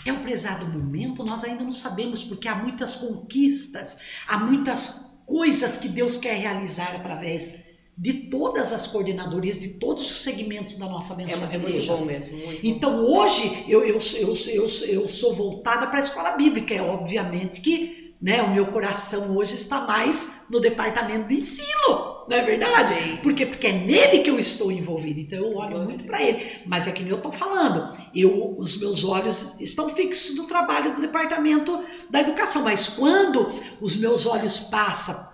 Até 0.00 0.12
o 0.12 0.20
prezado 0.20 0.66
momento, 0.66 1.24
nós 1.24 1.42
ainda 1.42 1.64
não 1.64 1.72
sabemos, 1.72 2.22
porque 2.22 2.48
há 2.48 2.54
muitas 2.54 2.96
conquistas, 2.96 3.98
há 4.28 4.38
muitas 4.38 5.22
coisas 5.26 5.78
que 5.78 5.88
Deus 5.88 6.18
quer 6.18 6.36
realizar 6.38 6.94
através 6.94 7.54
de 7.96 8.14
todas 8.30 8.72
as 8.72 8.86
coordenadorias, 8.86 9.60
de 9.60 9.68
todos 9.68 10.04
os 10.04 10.22
segmentos 10.22 10.78
da 10.78 10.86
nossa 10.86 11.12
abençoada 11.12 11.52
É, 11.52 11.56
é 11.56 11.58
muito 11.58 11.86
bom 11.86 12.04
mesmo. 12.04 12.38
Muito. 12.38 12.66
Então 12.66 13.04
hoje 13.04 13.64
eu, 13.68 13.84
eu, 13.84 13.98
eu, 14.18 14.34
eu, 14.34 14.66
eu 14.88 15.08
sou 15.08 15.34
voltada 15.34 15.86
para 15.86 15.98
a 15.98 16.02
escola 16.02 16.30
bíblica. 16.30 16.72
É 16.72 16.80
obviamente 16.80 17.60
que 17.60 17.99
né, 18.20 18.42
o 18.42 18.50
meu 18.50 18.66
coração 18.66 19.36
hoje 19.36 19.54
está 19.54 19.80
mais 19.80 20.42
no 20.50 20.60
departamento 20.60 21.28
de 21.28 21.40
ensino, 21.40 22.20
não 22.28 22.36
é 22.36 22.42
verdade? 22.42 22.94
Amém. 22.94 23.16
Por 23.16 23.34
quê? 23.34 23.46
Porque 23.46 23.66
é 23.66 23.72
nele 23.72 24.22
que 24.22 24.30
eu 24.30 24.38
estou 24.38 24.70
envolvida. 24.70 25.20
Então 25.20 25.38
eu 25.38 25.56
olho 25.56 25.78
muito 25.80 26.04
para 26.04 26.22
ele. 26.22 26.60
Mas 26.66 26.86
é 26.86 26.92
que 26.92 27.02
nem 27.02 27.10
eu 27.10 27.16
estou 27.16 27.32
falando. 27.32 27.96
Eu, 28.14 28.56
os 28.56 28.78
meus 28.78 29.04
olhos 29.04 29.60
estão 29.60 29.88
fixos 29.88 30.36
no 30.36 30.46
trabalho 30.46 30.94
do 30.94 31.00
departamento 31.00 31.82
da 32.08 32.20
educação. 32.20 32.62
Mas 32.62 32.88
quando 32.90 33.52
os 33.80 33.96
meus 33.96 34.26
olhos 34.26 34.58
passam 34.58 35.28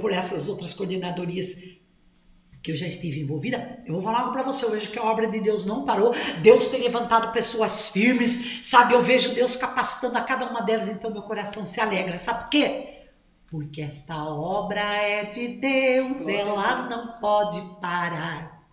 por 0.00 0.12
essas 0.12 0.48
outras 0.48 0.74
coordenadorias 0.74 1.58
que 2.66 2.72
eu 2.72 2.76
já 2.76 2.88
estive 2.88 3.20
envolvida, 3.20 3.78
eu 3.86 3.94
vou 3.94 4.02
falar 4.02 4.22
algo 4.22 4.32
para 4.32 4.42
você 4.42 4.66
hoje 4.66 4.88
que 4.88 4.98
a 4.98 5.04
obra 5.04 5.28
de 5.28 5.38
Deus 5.38 5.64
não 5.64 5.84
parou. 5.84 6.12
Deus 6.42 6.66
tem 6.66 6.82
levantado 6.82 7.32
pessoas 7.32 7.90
firmes, 7.90 8.62
sabe? 8.64 8.92
Eu 8.92 9.04
vejo 9.04 9.32
Deus 9.32 9.54
capacitando 9.54 10.18
a 10.18 10.20
cada 10.20 10.50
uma 10.50 10.62
delas, 10.62 10.88
então 10.88 11.12
meu 11.12 11.22
coração 11.22 11.64
se 11.64 11.80
alegra. 11.80 12.18
Sabe 12.18 12.40
por 12.40 12.50
quê? 12.50 13.04
Porque 13.48 13.80
esta 13.80 14.16
obra 14.24 14.80
é 14.80 15.26
de 15.26 15.46
Deus, 15.46 16.18
Glória 16.18 16.40
ela 16.40 16.88
não 16.88 17.20
pode 17.20 17.60
parar. 17.80 18.66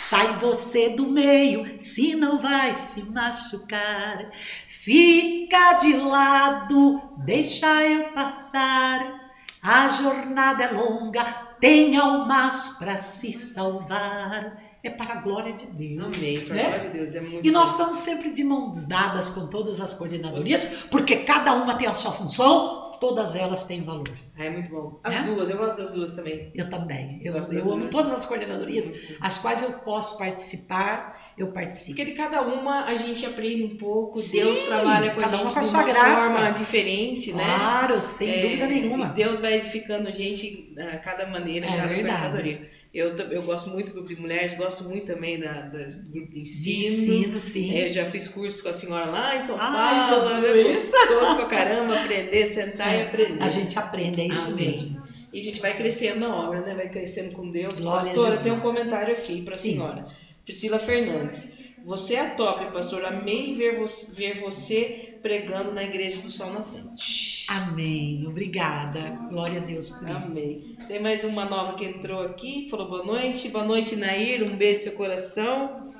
Sai 0.00 0.36
você 0.38 0.88
do 0.88 1.06
meio, 1.06 1.80
se 1.80 2.16
não 2.16 2.42
vai 2.42 2.74
se 2.74 3.04
machucar. 3.04 4.32
Fica 4.68 5.74
de 5.74 5.92
lado, 5.96 7.00
deixa 7.18 7.84
eu 7.84 8.12
passar. 8.12 9.30
A 9.62 9.86
jornada 9.86 10.64
é 10.64 10.72
longa, 10.72 11.47
tem 11.60 11.96
almas 11.96 12.76
para 12.78 12.96
se 12.98 13.32
salvar. 13.32 14.68
É 14.82 14.90
para 14.90 15.14
a 15.14 15.20
glória 15.20 15.52
de 15.52 15.66
Deus. 15.66 16.16
Amém. 16.16 16.40
Para 16.46 16.54
né? 16.54 16.62
a 16.64 16.68
glória 16.68 16.90
de 16.90 16.98
Deus. 16.98 17.14
É 17.16 17.20
muito 17.20 17.46
E 17.46 17.50
nós 17.50 17.70
bom. 17.70 17.76
estamos 17.76 17.96
sempre 17.96 18.30
de 18.30 18.44
mãos 18.44 18.86
dadas 18.86 19.28
com 19.30 19.48
todas 19.48 19.80
as 19.80 19.94
coordenadorias, 19.94 20.66
porque 20.90 21.16
cada 21.16 21.52
uma 21.54 21.74
tem 21.74 21.88
a 21.88 21.94
sua 21.96 22.12
função, 22.12 22.87
todas 23.00 23.34
elas 23.36 23.64
têm 23.64 23.82
valor. 23.82 24.08
Ah, 24.36 24.44
é 24.44 24.50
muito 24.50 24.70
bom. 24.70 25.00
As 25.02 25.16
Né? 25.16 25.22
duas, 25.26 25.50
eu 25.50 25.56
gosto 25.56 25.78
das 25.78 25.92
duas 25.92 26.14
também. 26.14 26.50
Eu 26.54 26.68
também. 26.70 27.20
Eu, 27.24 27.34
eu 27.34 27.40
das 27.40 27.50
amo 27.50 27.76
duas. 27.78 27.90
todas 27.90 28.12
as 28.12 28.24
coordenadorias, 28.24 28.92
as 29.20 29.38
quais 29.38 29.62
eu 29.62 29.72
posso 29.80 30.16
participar, 30.18 31.32
eu 31.36 31.48
participo. 31.52 31.96
Porque 31.96 32.10
de 32.12 32.16
cada 32.16 32.42
uma 32.42 32.84
a 32.84 32.94
gente 32.96 33.24
aprende 33.26 33.64
um 33.64 33.76
pouco, 33.76 34.18
Sim, 34.18 34.38
Deus 34.38 34.62
trabalha 34.62 35.10
com 35.10 35.20
a 35.20 35.24
cada 35.24 35.36
gente 35.38 35.46
uma 35.46 35.54
com 35.54 35.60
de 35.60 35.66
sua 35.66 35.80
uma 35.84 35.88
graça. 35.92 36.30
forma 36.34 36.50
diferente, 36.52 37.32
né? 37.32 37.44
Claro, 37.44 38.00
sem 38.00 38.30
É, 38.30 38.42
dúvida 38.42 38.66
nenhuma. 38.66 39.06
Deus 39.08 39.40
vai 39.40 39.54
edificando 39.54 40.08
a 40.08 40.12
gente 40.12 40.74
a 40.78 40.96
cada 40.98 41.26
maneira, 41.26 41.66
É 41.66 41.70
cada 41.76 41.86
verdade. 41.88 42.06
coordenadoria. 42.08 42.70
Eu, 42.92 43.14
eu 43.16 43.42
gosto 43.42 43.68
muito 43.70 43.88
do 43.88 43.92
grupo 43.94 44.08
de 44.08 44.18
mulheres, 44.20 44.54
gosto 44.56 44.84
muito 44.84 45.06
também 45.06 45.38
da, 45.38 45.60
das 45.62 45.96
do 45.96 46.10
grupo 46.10 46.28
de 46.32 46.34
De 46.34 46.40
ensino. 46.40 46.86
ensino, 46.88 47.40
sim. 47.40 47.74
É, 47.76 47.84
eu 47.86 47.92
já 47.92 48.06
fiz 48.06 48.28
curso 48.28 48.62
com 48.62 48.70
a 48.70 48.72
senhora 48.72 49.10
lá 49.10 49.36
em 49.36 49.42
São 49.42 49.56
Ai, 49.60 50.08
Paulo, 50.08 50.20
Jesus. 50.28 50.92
é 50.92 51.06
gostoso 51.06 51.36
pra 51.36 51.46
caramba 51.46 52.00
aprender, 52.02 52.46
sentar 52.46 52.94
e 52.94 52.98
É, 52.98 53.02
aprender. 53.02 53.42
A 53.42 53.48
gente 53.48 53.78
aprende, 53.78 54.20
é 54.22 54.26
isso 54.26 54.52
Amém. 54.52 54.66
mesmo. 54.66 55.02
E 55.32 55.40
a 55.40 55.44
gente 55.44 55.60
vai 55.60 55.76
crescendo 55.76 56.20
na 56.20 56.34
obra, 56.34 56.62
né? 56.62 56.74
Vai 56.74 56.88
crescendo 56.88 57.34
com 57.36 57.50
Deus. 57.50 57.74
Glória 57.82 58.00
a 58.10 58.14
Pastora, 58.14 58.30
Jesus. 58.36 58.42
tem 58.42 58.52
um 58.52 58.60
comentário 58.74 59.12
aqui 59.14 59.42
para 59.42 59.54
a 59.54 59.58
senhora. 59.58 60.06
Priscila 60.46 60.78
Fernandes. 60.78 61.52
Você 61.88 62.16
é 62.16 62.30
top, 62.34 62.70
pastor. 62.70 63.02
Amei 63.02 63.54
ver 63.54 63.78
você, 63.78 64.14
ver 64.14 64.40
você 64.42 65.14
pregando 65.22 65.72
na 65.72 65.82
igreja 65.82 66.20
do 66.20 66.28
Sol 66.28 66.52
Nascente. 66.52 67.46
Amém. 67.48 68.26
Obrigada. 68.26 69.18
Glória 69.30 69.58
a 69.58 69.64
Deus 69.64 69.88
por 69.88 70.06
isso. 70.06 70.38
Amém. 70.38 70.76
Tem 70.86 71.00
mais 71.00 71.24
uma 71.24 71.46
nova 71.46 71.78
que 71.78 71.86
entrou 71.86 72.20
aqui, 72.20 72.68
falou 72.70 72.90
boa 72.90 73.06
noite. 73.06 73.48
Boa 73.48 73.64
noite, 73.64 73.96
Nair. 73.96 74.42
Um 74.42 74.54
beijo 74.54 74.80
no 74.80 74.84
seu 74.84 74.92
coração. 74.98 75.94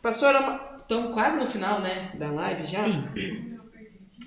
Pastora, 0.00 0.78
estamos 0.80 1.12
quase 1.12 1.38
no 1.38 1.46
final, 1.46 1.82
né? 1.82 2.12
Da 2.18 2.30
live 2.30 2.64
já. 2.64 2.84
Sim. 2.84 3.58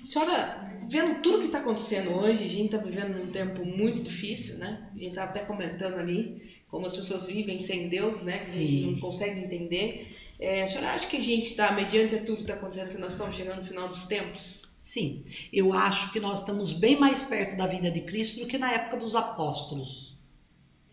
Senhora, 0.06 0.62
vendo 0.88 1.20
tudo 1.20 1.40
que 1.40 1.46
está 1.46 1.58
acontecendo 1.58 2.12
hoje, 2.12 2.44
a 2.44 2.48
gente 2.48 2.66
está 2.66 2.78
vivendo 2.78 3.20
um 3.20 3.32
tempo 3.32 3.64
muito 3.64 4.04
difícil, 4.04 4.58
né? 4.58 4.88
A 4.94 4.96
gente 4.96 5.08
estava 5.08 5.30
até 5.30 5.40
comentando 5.40 5.98
ali 5.98 6.60
como 6.68 6.86
as 6.86 6.96
pessoas 6.96 7.26
vivem 7.26 7.60
sem 7.60 7.88
Deus, 7.88 8.22
né? 8.22 8.38
Que 8.38 8.44
a 8.44 8.54
gente 8.54 8.70
Sim. 8.70 8.90
não 8.92 9.00
consegue 9.00 9.40
entender. 9.40 10.14
É, 10.38 10.62
a 10.62 10.68
senhora 10.68 10.92
acha 10.92 11.08
que 11.08 11.16
a 11.16 11.22
gente 11.22 11.50
está, 11.50 11.72
mediante 11.72 12.16
tudo 12.18 12.36
que 12.36 12.42
está 12.42 12.54
acontecendo, 12.54 12.90
que 12.90 12.98
nós 12.98 13.14
estamos 13.14 13.36
chegando 13.36 13.58
no 13.58 13.64
final 13.64 13.88
dos 13.88 14.06
tempos? 14.06 14.68
Sim, 14.78 15.24
eu 15.52 15.72
acho 15.72 16.12
que 16.12 16.20
nós 16.20 16.40
estamos 16.40 16.72
bem 16.72 16.98
mais 16.98 17.24
perto 17.24 17.56
da 17.56 17.66
vinda 17.66 17.90
de 17.90 18.02
Cristo 18.02 18.40
do 18.40 18.46
que 18.46 18.56
na 18.56 18.72
época 18.72 18.98
dos 18.98 19.16
apóstolos. 19.16 20.18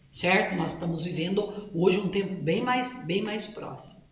Certo? 0.10 0.56
Nós 0.56 0.74
estamos 0.74 1.04
vivendo 1.04 1.70
hoje 1.74 2.00
um 2.00 2.10
tempo 2.10 2.42
bem 2.42 2.64
mais, 2.64 3.06
bem 3.06 3.22
mais 3.22 3.48
próximo. 3.48 4.06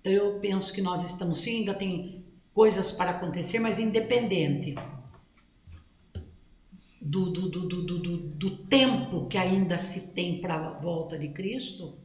Então 0.00 0.12
eu 0.12 0.38
penso 0.40 0.72
que 0.72 0.80
nós 0.80 1.04
estamos 1.04 1.38
sim, 1.38 1.58
ainda 1.58 1.74
tem 1.74 2.24
coisas 2.54 2.92
para 2.92 3.10
acontecer, 3.10 3.58
mas 3.58 3.78
independente 3.78 4.74
do, 7.00 7.30
do, 7.30 7.48
do, 7.48 7.68
do, 7.68 7.98
do, 7.98 8.16
do 8.16 8.56
tempo 8.64 9.26
que 9.26 9.36
ainda 9.36 9.76
se 9.76 10.08
tem 10.08 10.40
para 10.40 10.54
a 10.54 10.70
volta 10.70 11.18
de 11.18 11.28
Cristo, 11.28 11.98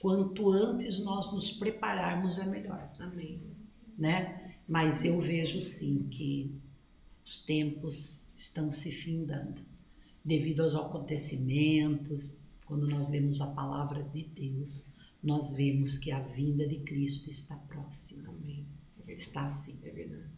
quanto 0.00 0.50
antes 0.50 1.02
nós 1.04 1.32
nos 1.32 1.52
prepararmos 1.52 2.38
é 2.38 2.46
melhor. 2.46 2.90
Amém. 2.98 3.40
né? 3.96 4.54
Mas 4.66 5.04
eu 5.04 5.20
vejo 5.20 5.60
sim 5.60 6.06
que 6.10 6.54
os 7.26 7.38
tempos 7.38 8.32
estão 8.36 8.70
se 8.70 8.90
findando 8.92 9.62
devido 10.24 10.62
aos 10.62 10.74
acontecimentos. 10.74 12.42
Quando 12.66 12.86
nós 12.86 13.08
lemos 13.10 13.40
a 13.40 13.48
palavra 13.48 14.02
de 14.14 14.22
Deus, 14.24 14.86
nós 15.22 15.54
vemos 15.54 15.98
que 15.98 16.12
a 16.12 16.20
vinda 16.20 16.66
de 16.66 16.76
Cristo 16.80 17.30
está 17.30 17.56
próxima. 17.56 18.28
Amém. 18.28 18.64
É. 19.06 19.12
Está 19.14 19.44
assim. 19.46 19.78
É 19.82 19.90
verdade. 19.90 20.30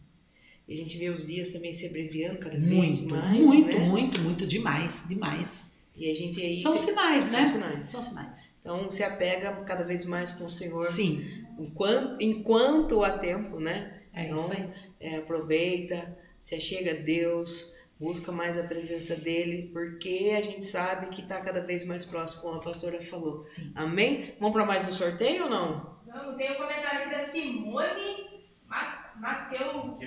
E 0.67 0.73
a 0.73 0.77
gente 0.77 0.97
vê 0.97 1.09
os 1.09 1.27
dias 1.27 1.51
também 1.53 1.71
se 1.73 1.85
abreviando 1.85 2.39
cada 2.39 2.57
vez 2.57 2.99
Muito, 2.99 3.09
mais. 3.09 3.39
muito, 3.39 3.67
né? 3.67 3.89
muito, 3.89 4.21
muito 4.21 4.47
demais, 4.47 5.05
demais. 5.07 5.82
E 5.95 6.09
a 6.09 6.13
gente 6.13 6.41
aí. 6.41 6.57
São 6.57 6.77
se- 6.77 6.87
sinais, 6.87 7.23
são 7.25 7.39
né? 7.39 7.45
sinais. 7.45 7.87
São 7.87 8.01
sinais. 8.01 8.57
Então 8.61 8.91
se 8.91 9.03
apega 9.03 9.53
cada 9.63 9.83
vez 9.83 10.05
mais 10.05 10.31
com 10.31 10.45
o 10.45 10.49
Senhor. 10.51 10.83
Sim, 10.85 11.23
Enquanto, 11.59 12.21
enquanto 12.21 13.03
há 13.03 13.17
tempo, 13.17 13.59
né? 13.59 14.01
é 14.13 14.23
Então, 14.23 14.35
isso 14.35 14.53
aí. 14.53 14.69
é, 14.99 15.17
aproveita, 15.17 16.17
se 16.39 16.55
achega 16.55 16.91
a 16.91 16.95
Deus, 16.95 17.75
busca 17.99 18.31
mais 18.31 18.57
a 18.57 18.63
presença 18.63 19.15
dele, 19.15 19.69
porque 19.71 20.33
a 20.35 20.41
gente 20.41 20.63
sabe 20.65 21.07
que 21.07 21.21
está 21.21 21.39
cada 21.41 21.61
vez 21.61 21.85
mais 21.85 22.03
próximo, 22.03 22.41
como 22.41 22.55
a 22.55 22.63
pastora 22.63 22.99
falou. 23.03 23.37
Sim. 23.37 23.71
Amém? 23.75 24.33
Vamos 24.39 24.53
para 24.53 24.65
mais 24.65 24.87
um 24.87 24.91
sorteio 24.91 25.43
ou 25.43 25.49
não? 25.49 25.93
Vamos, 26.07 26.35
tem 26.37 26.51
um 26.51 26.55
comentário 26.55 27.01
aqui 27.01 27.09
da 27.11 27.19
Simone 27.19 28.43
Ma- 28.67 29.13
Mateu, 29.19 29.97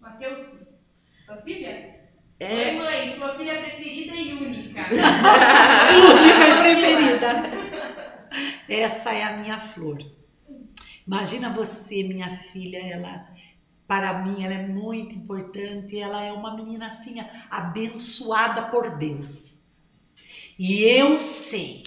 Mateus. 0.00 0.66
Sua 1.24 1.36
filha? 1.42 1.95
Oi, 2.38 2.46
É. 2.46 2.72
mãe, 2.72 3.06
sua 3.06 3.34
filha 3.36 3.60
preferida 3.62 4.14
e 4.14 4.32
única. 4.34 4.88
Única 6.12 6.48
e 6.48 6.56
preferida. 6.60 7.42
Essa 8.68 9.14
é 9.14 9.22
a 9.22 9.36
minha 9.38 9.58
flor. 9.60 9.98
Imagina 11.06 11.50
você, 11.52 12.02
minha 12.02 12.36
filha, 12.36 12.78
ela 12.78 13.34
para 13.86 14.24
mim 14.24 14.42
ela 14.42 14.54
é 14.54 14.66
muito 14.66 15.14
importante, 15.14 15.96
ela 15.96 16.20
é 16.20 16.32
uma 16.32 16.56
menina 16.56 16.88
assim 16.88 17.20
abençoada 17.48 18.62
por 18.62 18.98
Deus. 18.98 19.64
E 20.58 20.82
eu 20.82 21.16
sei 21.16 21.84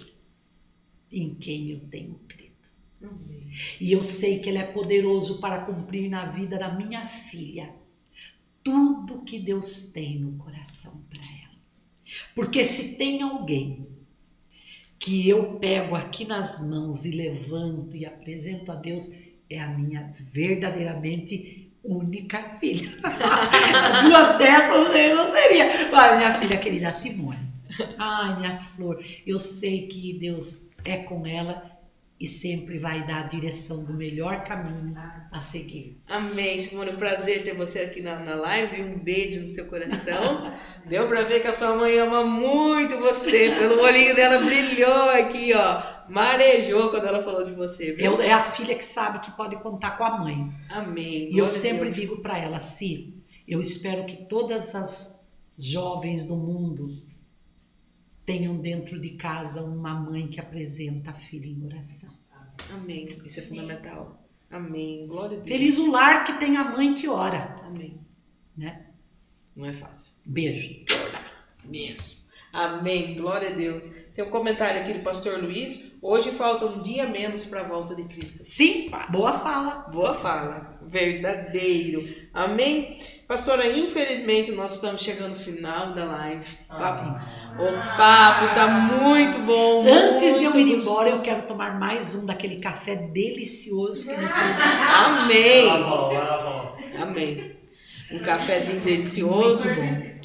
em 1.12 1.36
quem 1.36 1.72
eu 1.72 1.82
tenho 1.90 2.16
crido. 2.28 2.50
E 3.82 3.92
eu 3.92 4.02
sei 4.02 4.40
que 4.40 4.48
Ele 4.48 4.60
é 4.60 4.64
poderoso 4.64 5.42
para 5.42 5.66
cumprir 5.66 6.10
na 6.10 6.26
vida 6.26 6.58
da 6.58 6.72
minha 6.72 7.08
filha 7.08 7.76
tudo 8.64 9.22
que 9.22 9.40
Deus 9.40 9.92
tem 9.92 10.20
no 10.20 10.34
coração 10.34 11.04
para 11.10 11.20
ela. 11.20 11.56
Porque 12.36 12.66
se 12.66 12.98
tem 12.98 13.22
alguém 13.22 13.88
que 14.98 15.28
eu 15.30 15.58
pego 15.60 15.96
aqui 15.96 16.26
nas 16.26 16.68
mãos 16.68 17.06
e 17.06 17.12
levanto 17.12 17.96
e 17.96 18.06
apresento 18.06 18.72
a 18.72 18.76
Deus, 18.76 19.12
é 19.50 19.60
a 19.60 19.70
minha 19.70 20.14
verdadeiramente 20.34 21.72
única 21.84 22.58
filha. 22.60 22.92
Duas 24.08 24.38
dessas 24.38 24.94
eu 24.96 25.16
não 25.16 25.28
seria. 25.28 25.90
Mas 25.90 26.18
minha 26.18 26.34
filha 26.40 26.58
querida 26.58 26.92
Simone. 26.92 27.50
Ai, 27.98 28.38
minha 28.38 28.60
flor, 28.76 29.04
eu 29.26 29.40
sei 29.40 29.88
que 29.88 30.14
Deus 30.14 30.68
é 30.84 30.98
com 30.98 31.26
ela 31.26 31.79
e 32.20 32.28
sempre 32.28 32.78
vai 32.80 33.08
dar 33.08 33.24
a 33.24 33.28
direção 33.28 33.84
do 33.86 33.94
melhor 33.94 34.44
caminho 34.44 34.94
a 35.32 35.40
seguir. 35.40 36.02
Amém, 36.08 36.58
Simone. 36.58 36.94
Prazer 36.98 37.44
ter 37.44 37.56
você 37.56 37.80
aqui 37.80 38.02
na, 38.02 38.20
na 38.20 38.36
live. 38.36 38.82
Um 38.82 39.00
beijo 39.00 39.40
no 39.40 39.48
seu 39.48 39.66
coração. 39.68 40.52
Deu 40.86 41.08
pra 41.08 41.22
ver 41.22 41.42
que 41.42 41.48
a 41.48 41.54
sua 41.54 41.76
mãe 41.76 41.98
ama 41.98 42.24
muito 42.26 42.98
você. 42.98 43.52
Pelo 43.58 43.82
olhinho 43.82 44.14
dela 44.16 44.40
brilhou 44.44 45.10
aqui, 45.12 45.54
ó. 45.54 46.00
Marejou 46.10 46.90
quando 46.90 47.06
ela 47.08 47.24
falou 47.24 47.44
de 47.44 47.52
você. 47.54 47.96
Eu- 47.98 48.20
é 48.22 48.32
a 48.34 48.42
filha 48.42 48.76
que 48.76 48.84
sabe 48.84 49.20
que 49.20 49.32
pode 49.32 49.56
contar 49.58 49.92
com 49.98 50.04
a 50.04 50.18
mãe. 50.18 50.52
Amém. 50.70 51.30
E 51.32 51.38
eu 51.38 51.48
sempre 51.48 51.84
Deus. 51.86 51.96
digo 51.96 52.18
para 52.18 52.38
ela, 52.38 52.60
Si, 52.60 53.14
eu 53.48 53.62
espero 53.62 54.06
que 54.06 54.26
todas 54.26 54.76
as 54.76 55.26
jovens 55.58 56.26
do 56.26 56.36
mundo 56.36 56.88
tenham 58.30 58.58
dentro 58.58 59.02
de 59.02 59.10
casa 59.12 59.64
uma 59.64 59.92
mãe 59.92 60.28
que 60.28 60.40
apresenta 60.40 61.10
a 61.10 61.14
filha 61.14 61.48
em 61.48 61.66
oração. 61.66 62.14
Amém. 62.72 63.08
Isso 63.26 63.40
é 63.40 63.44
fundamental. 63.44 64.24
Amém. 64.52 65.08
Glória 65.08 65.40
a 65.40 65.42
Deus. 65.42 65.50
Feliz 65.50 65.80
o 65.80 65.90
lar 65.90 66.24
que 66.24 66.34
tem 66.34 66.56
a 66.56 66.64
mãe 66.64 66.94
que 66.94 67.08
ora, 67.08 67.56
Amém. 67.64 68.00
né? 68.56 68.86
Não 69.56 69.66
é 69.66 69.74
fácil. 69.74 70.12
Beijo. 70.24 70.86
Mesmo. 71.66 72.29
Amém. 72.52 73.16
Glória 73.16 73.50
a 73.50 73.52
Deus. 73.52 73.90
Tem 74.16 74.26
um 74.26 74.30
comentário 74.30 74.82
aqui 74.82 74.94
do 74.94 75.00
pastor 75.04 75.42
Luiz. 75.42 75.84
Hoje 76.02 76.32
falta 76.32 76.66
um 76.66 76.82
dia 76.82 77.08
menos 77.08 77.46
para 77.46 77.62
a 77.62 77.64
volta 77.68 77.96
de 77.96 78.04
Cristo. 78.04 78.42
Sim, 78.44 78.90
boa 79.10 79.34
fala. 79.34 79.86
Boa 79.92 80.16
fala. 80.16 80.78
Verdadeiro. 80.82 82.02
Amém? 82.34 82.98
Pastora, 83.28 83.68
infelizmente 83.68 84.52
nós 84.52 84.76
estamos 84.76 85.02
chegando 85.02 85.32
no 85.32 85.36
final 85.36 85.94
da 85.94 86.06
live. 86.06 86.46
Papo- 86.68 87.20
O 87.62 87.72
papo 87.98 88.56
tá 88.56 88.68
muito 88.68 89.40
bom. 89.40 89.86
Antes 89.88 90.40
de 90.40 90.46
eu 90.46 90.52
muito 90.54 90.68
ir 90.70 90.76
embora, 90.82 91.10
eu 91.10 91.16
gostoso. 91.16 91.36
quero 91.36 91.48
tomar 91.48 91.80
mais 91.80 92.16
um 92.16 92.26
daquele 92.26 92.58
café 92.58 92.96
delicioso 92.96 94.10
que 94.10 94.16
você 94.16 94.44
Amém. 95.06 95.66
Lá, 95.66 95.84
Paulo. 95.84 96.78
Amém. 97.00 97.56
Um 98.12 98.20
cafezinho 98.20 98.82
delicioso. 98.82 99.68
O 99.70 100.19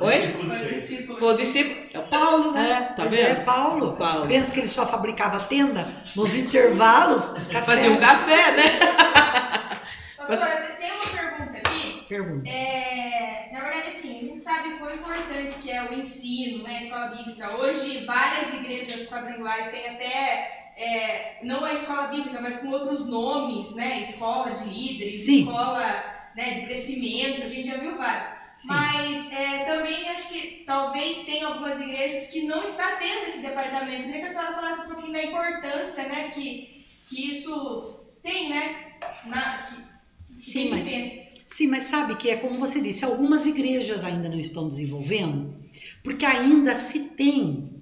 Oi? 0.00 0.18
discípulo 0.18 0.48
Foi 0.48 0.66
o 0.66 0.74
discípulo. 0.74 1.18
Foi 1.18 1.34
o 1.34 1.36
discípulo. 1.36 1.86
É 1.92 1.98
o 1.98 2.02
Paulo, 2.04 2.52
né? 2.52 2.70
É, 2.70 2.80
Tá 2.80 2.94
pois 2.96 3.10
vendo? 3.10 3.26
é, 3.26 3.34
Paulo. 3.44 3.96
Paulo. 3.96 4.26
Pensa 4.26 4.52
que 4.52 4.60
ele 4.60 4.68
só 4.68 4.86
fabricava 4.86 5.40
tenda 5.44 5.88
nos 6.16 6.34
intervalos. 6.34 7.34
Café. 7.52 7.62
Fazia 7.62 7.90
um 7.90 7.96
café, 7.96 8.52
né? 8.52 8.62
Pastora, 10.16 10.76
tem 10.80 10.90
uma 10.90 10.98
pergunta 10.98 11.58
aqui. 11.58 12.04
Pergunta. 12.08 12.48
É, 12.48 13.50
na 13.52 13.60
verdade, 13.60 13.88
assim, 13.88 14.16
a 14.16 14.20
gente 14.24 14.42
sabe 14.42 14.78
quão 14.78 14.94
importante 14.94 15.54
que 15.60 15.70
é 15.70 15.84
o 15.84 15.94
ensino, 15.94 16.62
né, 16.64 16.76
a 16.76 16.82
escola 16.82 17.08
bíblica. 17.08 17.56
Hoje, 17.56 18.04
várias 18.06 18.52
igrejas 18.54 19.06
quadrangulares 19.06 19.68
têm 19.68 19.86
até, 19.90 20.72
é, 20.76 21.38
não 21.42 21.64
a 21.64 21.72
escola 21.72 22.08
bíblica, 22.08 22.40
mas 22.40 22.58
com 22.58 22.68
outros 22.70 23.06
nomes, 23.06 23.74
né, 23.74 24.00
escola 24.00 24.52
de 24.52 24.64
líderes, 24.64 25.26
Sim. 25.26 25.40
escola 25.40 26.04
né, 26.34 26.54
de 26.54 26.66
crescimento, 26.66 27.42
a 27.44 27.48
gente 27.48 27.68
já 27.68 27.76
viu 27.76 27.96
vários. 27.96 28.24
Sim. 28.56 28.68
Mas 28.68 29.32
é, 29.32 29.64
também 29.64 30.08
acho 30.10 30.28
que 30.28 30.62
talvez 30.64 31.24
tenha 31.24 31.48
algumas 31.48 31.80
igrejas 31.80 32.28
que 32.28 32.42
não 32.44 32.62
está 32.64 32.96
tendo 32.96 33.26
esse 33.26 33.42
departamento. 33.42 34.04
Queria 34.04 34.20
que 34.20 34.26
a 34.26 34.28
senhora 34.28 34.54
falasse 34.54 34.86
um 34.86 34.94
pouquinho 34.94 35.12
da 35.12 35.24
importância, 35.24 36.08
né, 36.08 36.28
que, 36.28 36.86
que 37.08 37.28
isso 37.28 38.00
tem, 38.22 38.50
né, 38.50 38.92
na, 39.26 39.62
que, 39.64 39.76
que 39.76 40.40
Sim, 40.40 40.70
tem 40.70 40.70
mas-. 40.70 41.24
Sim, 41.48 41.66
mas 41.68 41.84
sabe 41.84 42.16
que 42.16 42.30
é 42.30 42.36
como 42.36 42.54
você 42.54 42.80
disse, 42.80 43.04
algumas 43.04 43.46
igrejas 43.46 44.04
ainda 44.04 44.28
não 44.28 44.40
estão 44.40 44.68
desenvolvendo, 44.68 45.54
porque 46.02 46.26
ainda 46.26 46.74
se 46.74 47.10
tem 47.10 47.74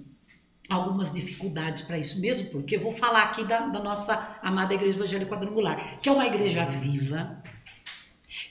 algumas 0.69 1.13
dificuldades 1.13 1.83
para 1.83 1.99
isso 1.99 2.21
mesmo, 2.21 2.51
porque 2.51 2.77
eu 2.77 2.81
vou 2.81 2.93
falar 2.93 3.23
aqui 3.23 3.45
da, 3.45 3.61
da 3.61 3.83
nossa 3.83 4.39
amada 4.43 4.75
Igreja 4.75 4.99
Evangélica 4.99 5.31
Quadrangular, 5.31 6.01
que 6.01 6.09
é 6.09 6.13
uma 6.13 6.27
igreja 6.27 6.65
viva, 6.67 7.43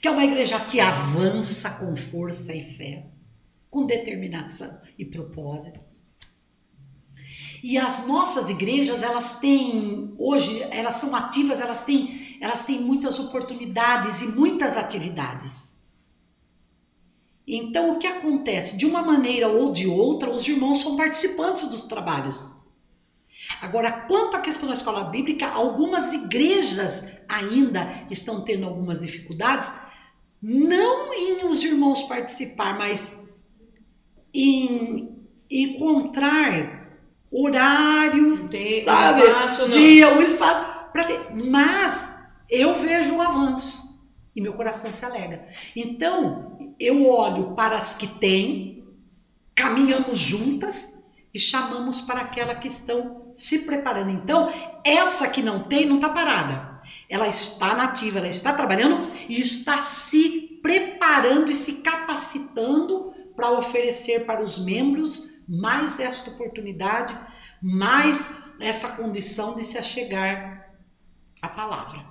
que 0.00 0.06
é 0.06 0.10
uma 0.10 0.24
igreja 0.24 0.60
que 0.60 0.80
avança 0.80 1.70
com 1.70 1.96
força 1.96 2.54
e 2.54 2.62
fé, 2.62 3.06
com 3.70 3.84
determinação 3.84 4.78
e 4.98 5.04
propósitos. 5.04 6.06
E 7.62 7.78
as 7.78 8.06
nossas 8.06 8.50
igrejas, 8.50 9.02
elas 9.02 9.38
têm, 9.38 10.14
hoje, 10.18 10.62
elas 10.70 10.96
são 10.96 11.14
ativas, 11.14 11.60
elas 11.60 11.84
têm, 11.84 12.36
elas 12.40 12.64
têm 12.64 12.80
muitas 12.80 13.18
oportunidades 13.20 14.22
e 14.22 14.26
muitas 14.26 14.76
atividades. 14.76 15.80
Então, 17.46 17.92
o 17.92 17.98
que 17.98 18.06
acontece? 18.06 18.76
De 18.76 18.86
uma 18.86 19.02
maneira 19.02 19.48
ou 19.48 19.72
de 19.72 19.86
outra, 19.86 20.30
os 20.30 20.46
irmãos 20.46 20.80
são 20.80 20.96
participantes 20.96 21.68
dos 21.68 21.82
trabalhos. 21.82 22.61
Agora, 23.60 23.92
quanto 23.92 24.36
à 24.36 24.40
questão 24.40 24.68
da 24.68 24.74
escola 24.74 25.04
bíblica, 25.04 25.46
algumas 25.46 26.12
igrejas 26.12 27.08
ainda 27.28 28.04
estão 28.10 28.42
tendo 28.42 28.66
algumas 28.66 29.00
dificuldades, 29.00 29.72
não 30.40 31.14
em 31.14 31.44
os 31.46 31.62
irmãos 31.62 32.02
participar, 32.02 32.76
mas 32.76 33.20
em 34.34 35.26
encontrar 35.50 36.98
horário, 37.30 38.48
tem 38.48 38.84
sabe? 38.84 39.22
espaço. 39.22 39.68
Dia, 39.68 40.16
o 40.16 40.22
espaço 40.22 40.90
para 40.92 41.04
ter. 41.04 41.34
Mas 41.48 42.18
eu 42.50 42.78
vejo 42.78 43.14
um 43.14 43.22
avanço 43.22 43.92
e 44.34 44.40
meu 44.40 44.52
coração 44.54 44.92
se 44.92 45.04
alegra. 45.04 45.48
Então, 45.76 46.74
eu 46.78 47.06
olho 47.08 47.54
para 47.54 47.76
as 47.76 47.96
que 47.96 48.06
têm, 48.06 48.84
caminhamos 49.54 50.18
juntas 50.18 51.01
e 51.34 51.38
chamamos 51.38 52.00
para 52.00 52.20
aquela 52.20 52.54
que 52.54 52.68
estão 52.68 53.30
se 53.34 53.60
preparando. 53.60 54.10
Então, 54.10 54.52
essa 54.84 55.28
que 55.28 55.42
não 55.42 55.64
tem 55.64 55.86
não 55.86 55.96
está 55.96 56.08
parada. 56.08 56.82
Ela 57.08 57.28
está 57.28 57.74
nativa, 57.74 58.18
ela 58.18 58.28
está 58.28 58.52
trabalhando 58.52 59.10
e 59.28 59.40
está 59.40 59.80
se 59.82 60.58
preparando 60.62 61.50
e 61.50 61.54
se 61.54 61.74
capacitando 61.82 63.12
para 63.34 63.50
oferecer 63.52 64.24
para 64.24 64.42
os 64.42 64.58
membros 64.58 65.32
mais 65.48 65.98
esta 66.00 66.30
oportunidade, 66.30 67.14
mais 67.60 68.36
essa 68.60 68.96
condição 68.96 69.54
de 69.54 69.64
se 69.64 69.78
achegar 69.78 70.74
a 71.40 71.48
palavra. 71.48 72.06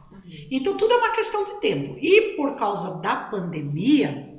Então 0.51 0.75
tudo 0.75 0.93
é 0.93 0.97
uma 0.97 1.11
questão 1.11 1.45
de 1.45 1.61
tempo. 1.61 1.97
E 1.99 2.35
por 2.35 2.55
causa 2.55 2.99
da 2.99 3.15
pandemia, 3.15 4.37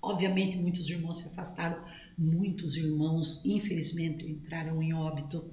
obviamente 0.00 0.56
muitos 0.56 0.88
irmãos 0.88 1.20
se 1.20 1.28
afastaram, 1.28 1.82
muitos 2.18 2.76
irmãos 2.76 3.44
infelizmente 3.44 4.26
entraram 4.26 4.82
em 4.82 4.92
óbito. 4.92 5.50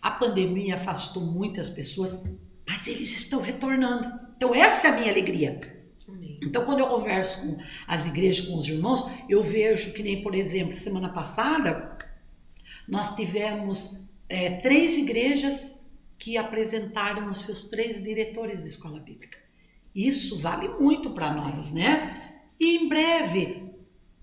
A 0.00 0.10
pandemia 0.10 0.76
afastou 0.76 1.24
muitas 1.24 1.68
pessoas, 1.68 2.24
mas 2.66 2.88
eles 2.88 3.14
estão 3.14 3.42
retornando. 3.42 4.08
Então 4.36 4.54
essa 4.54 4.88
é 4.88 4.90
a 4.90 4.96
minha 4.96 5.12
alegria. 5.12 5.60
Amém. 6.08 6.38
Então, 6.42 6.64
quando 6.64 6.80
eu 6.80 6.88
converso 6.88 7.40
com 7.42 7.58
as 7.86 8.08
igrejas, 8.08 8.46
com 8.46 8.56
os 8.56 8.66
irmãos, 8.66 9.10
eu 9.28 9.44
vejo 9.44 9.92
que 9.92 10.02
nem, 10.02 10.22
por 10.22 10.34
exemplo, 10.34 10.74
semana 10.74 11.10
passada, 11.10 11.96
nós 12.88 13.14
tivemos 13.14 14.08
é, 14.28 14.50
três 14.56 14.98
igrejas 14.98 15.86
que 16.18 16.36
apresentaram 16.36 17.30
os 17.30 17.42
seus 17.42 17.68
três 17.68 18.02
diretores 18.02 18.62
de 18.62 18.68
escola 18.68 18.98
bíblica. 18.98 19.38
Isso 19.94 20.38
vale 20.38 20.68
muito 20.68 21.10
para 21.10 21.32
nós, 21.32 21.72
né? 21.72 22.42
E 22.58 22.76
em 22.76 22.88
breve, 22.88 23.69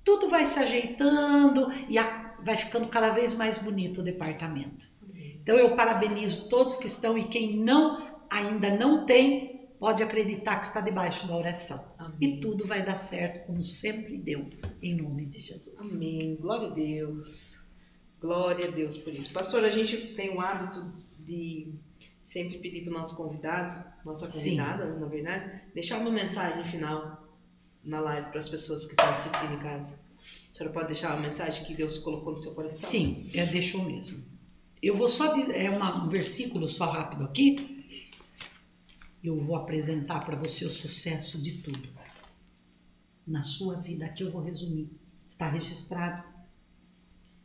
tudo 0.07 0.29
vai 0.29 0.45
se 0.45 0.57
ajeitando 0.57 1.69
e 1.89 1.97
a, 1.97 2.33
vai 2.41 2.55
ficando 2.55 2.87
cada 2.87 3.09
vez 3.09 3.33
mais 3.33 3.57
bonito 3.57 3.99
o 3.99 4.03
departamento. 4.03 4.87
Então, 5.13 5.57
eu 5.57 5.75
parabenizo 5.75 6.47
todos 6.47 6.77
que 6.77 6.87
estão 6.87 7.17
e 7.17 7.25
quem 7.25 7.57
não 7.57 8.07
ainda 8.29 8.69
não 8.69 9.05
tem, 9.05 9.67
pode 9.77 10.01
acreditar 10.01 10.61
que 10.61 10.65
está 10.65 10.79
debaixo 10.79 11.27
da 11.27 11.35
oração. 11.35 11.83
Amém. 11.97 12.15
E 12.21 12.39
tudo 12.39 12.65
vai 12.65 12.85
dar 12.85 12.95
certo, 12.95 13.45
como 13.45 13.61
sempre 13.61 14.17
deu, 14.17 14.49
em 14.81 14.95
nome 14.95 15.25
de 15.25 15.41
Jesus. 15.41 15.95
Amém. 15.95 16.37
Glória 16.39 16.69
a 16.69 16.71
Deus. 16.71 17.65
Glória 18.21 18.69
a 18.69 18.71
Deus 18.71 18.95
por 18.95 19.13
isso. 19.13 19.33
Pastor, 19.33 19.65
a 19.65 19.69
gente 19.69 19.97
tem 20.15 20.33
o 20.33 20.39
hábito 20.39 20.89
de 21.19 21.73
sempre 22.23 22.59
pedir 22.59 22.83
para 22.83 22.91
o 22.91 22.93
nosso 22.93 23.17
convidado, 23.17 23.83
nossa 24.05 24.31
Sim. 24.31 24.51
convidada, 24.51 24.85
na 24.85 25.05
verdade, 25.05 25.61
deixar 25.73 25.97
uma 25.97 26.11
mensagem 26.11 26.63
final 26.63 27.26
na 27.87 27.99
live 28.01 28.29
para 28.29 28.39
as 28.39 28.49
pessoas 28.49 28.83
que 28.85 28.91
estão 28.91 29.09
assistindo 29.09 29.53
em 29.53 29.59
casa. 29.59 30.05
A 30.51 30.57
senhora 30.57 30.73
pode 30.73 30.87
deixar 30.87 31.13
uma 31.13 31.21
mensagem 31.21 31.65
que 31.65 31.73
Deus 31.73 31.99
colocou 31.99 32.33
no 32.33 32.37
seu 32.37 32.53
coração? 32.53 32.89
Sim, 32.89 33.29
é, 33.33 33.45
deixou 33.45 33.83
mesmo. 33.83 34.23
Eu 34.81 34.95
vou 34.95 35.07
só 35.07 35.35
é 35.51 35.69
uma- 35.69 36.05
um 36.05 36.09
versículo 36.09 36.69
só 36.69 36.91
rápido 36.91 37.23
aqui. 37.23 38.05
Eu 39.23 39.39
vou 39.39 39.55
apresentar 39.55 40.19
para 40.25 40.35
você 40.35 40.65
o 40.65 40.69
sucesso 40.69 41.41
de 41.41 41.59
tudo. 41.63 41.89
Na 43.25 43.41
sua 43.41 43.75
vida, 43.77 44.05
aqui 44.05 44.23
eu 44.23 44.31
vou 44.31 44.41
resumir. 44.41 44.89
Está 45.27 45.49
registrado 45.49 46.23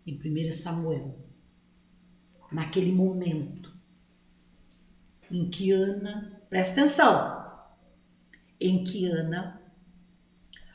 em 0.07 0.17
1 0.17 0.53
Samuel. 0.53 1.19
Naquele 2.51 2.93
momento 2.93 3.73
em 5.31 5.49
que 5.49 5.71
Ana, 5.73 6.41
presta 6.51 6.81
atenção, 6.83 7.43
em 8.61 8.85
que 8.85 9.07
Ana 9.07 9.62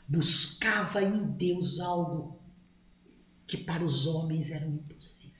buscava 0.08 1.02
em 1.02 1.32
Deus 1.32 1.78
algo 1.80 2.40
que 3.46 3.58
para 3.58 3.84
os 3.84 4.06
homens 4.06 4.50
era 4.50 4.66
impossível. 4.66 5.36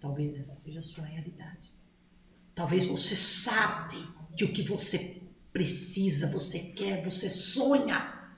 Talvez 0.00 0.34
essa 0.34 0.60
seja 0.62 0.78
a 0.78 0.82
sua 0.82 1.04
realidade. 1.04 1.72
Talvez 2.54 2.86
você 2.86 3.14
sabe 3.14 3.96
que 4.36 4.44
o 4.44 4.52
que 4.52 4.62
você 4.62 5.22
precisa, 5.52 6.30
você 6.30 6.60
quer, 6.60 7.04
você 7.04 7.28
sonha, 7.28 8.32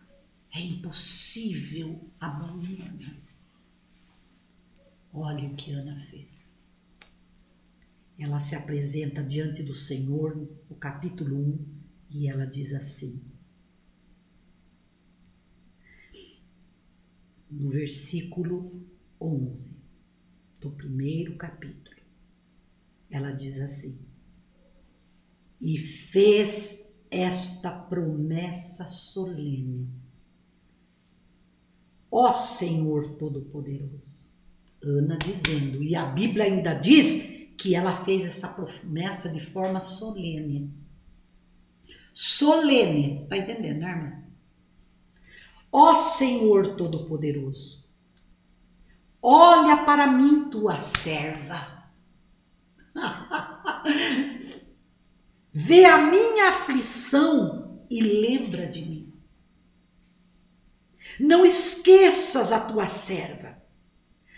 é 0.53 0.61
impossível 0.61 2.11
a 2.19 2.29
mão. 2.29 2.61
Olha 5.13 5.49
o 5.49 5.55
que 5.55 5.73
Ana 5.73 6.01
fez. 6.07 6.69
Ela 8.19 8.39
se 8.39 8.55
apresenta 8.55 9.23
diante 9.23 9.63
do 9.63 9.73
Senhor, 9.73 10.37
no 10.69 10.77
capítulo 10.77 11.37
1, 11.37 11.67
e 12.11 12.29
ela 12.29 12.47
diz 12.47 12.75
assim: 12.75 13.21
no 17.51 17.71
versículo 17.71 18.87
11 19.21 19.77
do 20.61 20.71
primeiro 20.71 21.37
capítulo. 21.37 21.97
Ela 23.11 23.33
diz 23.33 23.61
assim: 23.61 23.99
E 25.61 25.79
fez 25.79 26.91
esta 27.11 27.71
promessa 27.71 28.87
solene. 28.87 29.89
Ó 32.11 32.31
Senhor 32.31 33.17
Todo-Poderoso. 33.17 34.31
Ana 34.83 35.19
dizendo, 35.19 35.83
e 35.83 35.95
a 35.95 36.07
Bíblia 36.07 36.45
ainda 36.45 36.73
diz 36.73 37.51
que 37.59 37.75
ela 37.75 38.03
fez 38.05 38.25
essa 38.25 38.49
promessa 38.49 39.29
de 39.29 39.41
forma 39.41 39.81
solene. 39.81 40.73
Solene, 42.13 43.19
está 43.19 43.37
entendendo, 43.37 43.81
né, 43.81 43.91
irmã? 43.91 44.20
Ó 45.73 45.95
Senhor 45.95 46.75
Todo-Poderoso, 46.75 47.89
olha 49.23 49.85
para 49.85 50.07
mim, 50.09 50.51
tua 50.51 50.79
serva. 50.79 51.85
Vê 55.53 55.85
a 55.85 55.99
minha 55.99 56.51
aflição 56.51 57.85
e 57.89 58.01
lembra 58.01 58.67
de 58.67 58.83
mim. 58.83 59.13
Não 61.19 61.45
esqueças 61.45 62.53
a 62.53 62.61
tua 62.61 62.89
serva. 62.89 63.61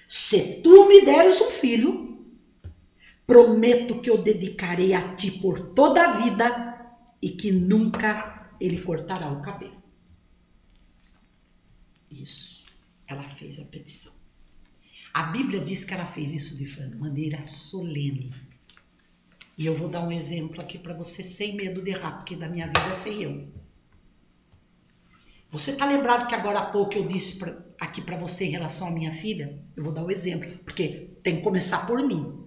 Se 0.07 0.62
tu 0.62 0.87
me 0.89 1.05
deres 1.05 1.41
um 1.41 1.51
filho, 1.51 2.26
prometo 3.26 4.01
que 4.01 4.11
eu 4.11 4.18
dedicarei 4.18 4.93
a 4.93 5.14
ti 5.14 5.30
por 5.30 5.72
toda 5.74 6.03
a 6.03 6.11
vida 6.12 6.97
e 7.20 7.30
que 7.30 7.53
nunca 7.53 8.51
ele 8.61 8.83
cortará 8.83 9.28
o 9.28 9.41
cabelo. 9.43 9.82
Isso. 12.13 12.67
Ela 13.07 13.29
fez 13.31 13.59
a 13.59 13.65
petição. 13.65 14.13
A 15.13 15.25
Bíblia 15.25 15.61
diz 15.61 15.85
que 15.85 15.93
ela 15.93 16.07
fez 16.07 16.33
isso 16.33 16.57
de 16.57 16.97
maneira 16.97 17.43
solene. 17.45 18.33
E 19.57 19.67
eu 19.67 19.75
vou 19.75 19.89
dar 19.89 20.01
um 20.01 20.11
exemplo 20.11 20.61
aqui 20.61 20.79
para 20.79 20.95
você 20.95 21.23
sem 21.23 21.55
medo 21.55 21.83
de 21.83 21.91
errar, 21.91 22.13
porque 22.13 22.35
da 22.35 22.49
minha 22.49 22.67
vida 22.67 22.95
sei 22.95 23.25
eu. 23.25 23.49
Você 25.51 25.73
está 25.73 25.85
lembrado 25.85 26.27
que 26.27 26.35
agora 26.35 26.61
há 26.61 26.71
pouco 26.71 26.95
eu 26.95 27.07
disse 27.07 27.39
pra, 27.39 27.63
aqui 27.79 28.01
para 28.01 28.17
você 28.17 28.47
em 28.47 28.51
relação 28.51 28.89
à 28.89 28.91
minha 28.91 29.13
filha? 29.13 29.63
Eu 29.77 29.85
vou 29.85 29.93
dar 29.93 30.03
um 30.03 30.11
exemplo, 30.11 30.59
porque 30.65 31.11
tem 31.23 31.37
que 31.37 31.43
começar 31.43 31.87
por 31.87 32.03
mim. 32.07 32.43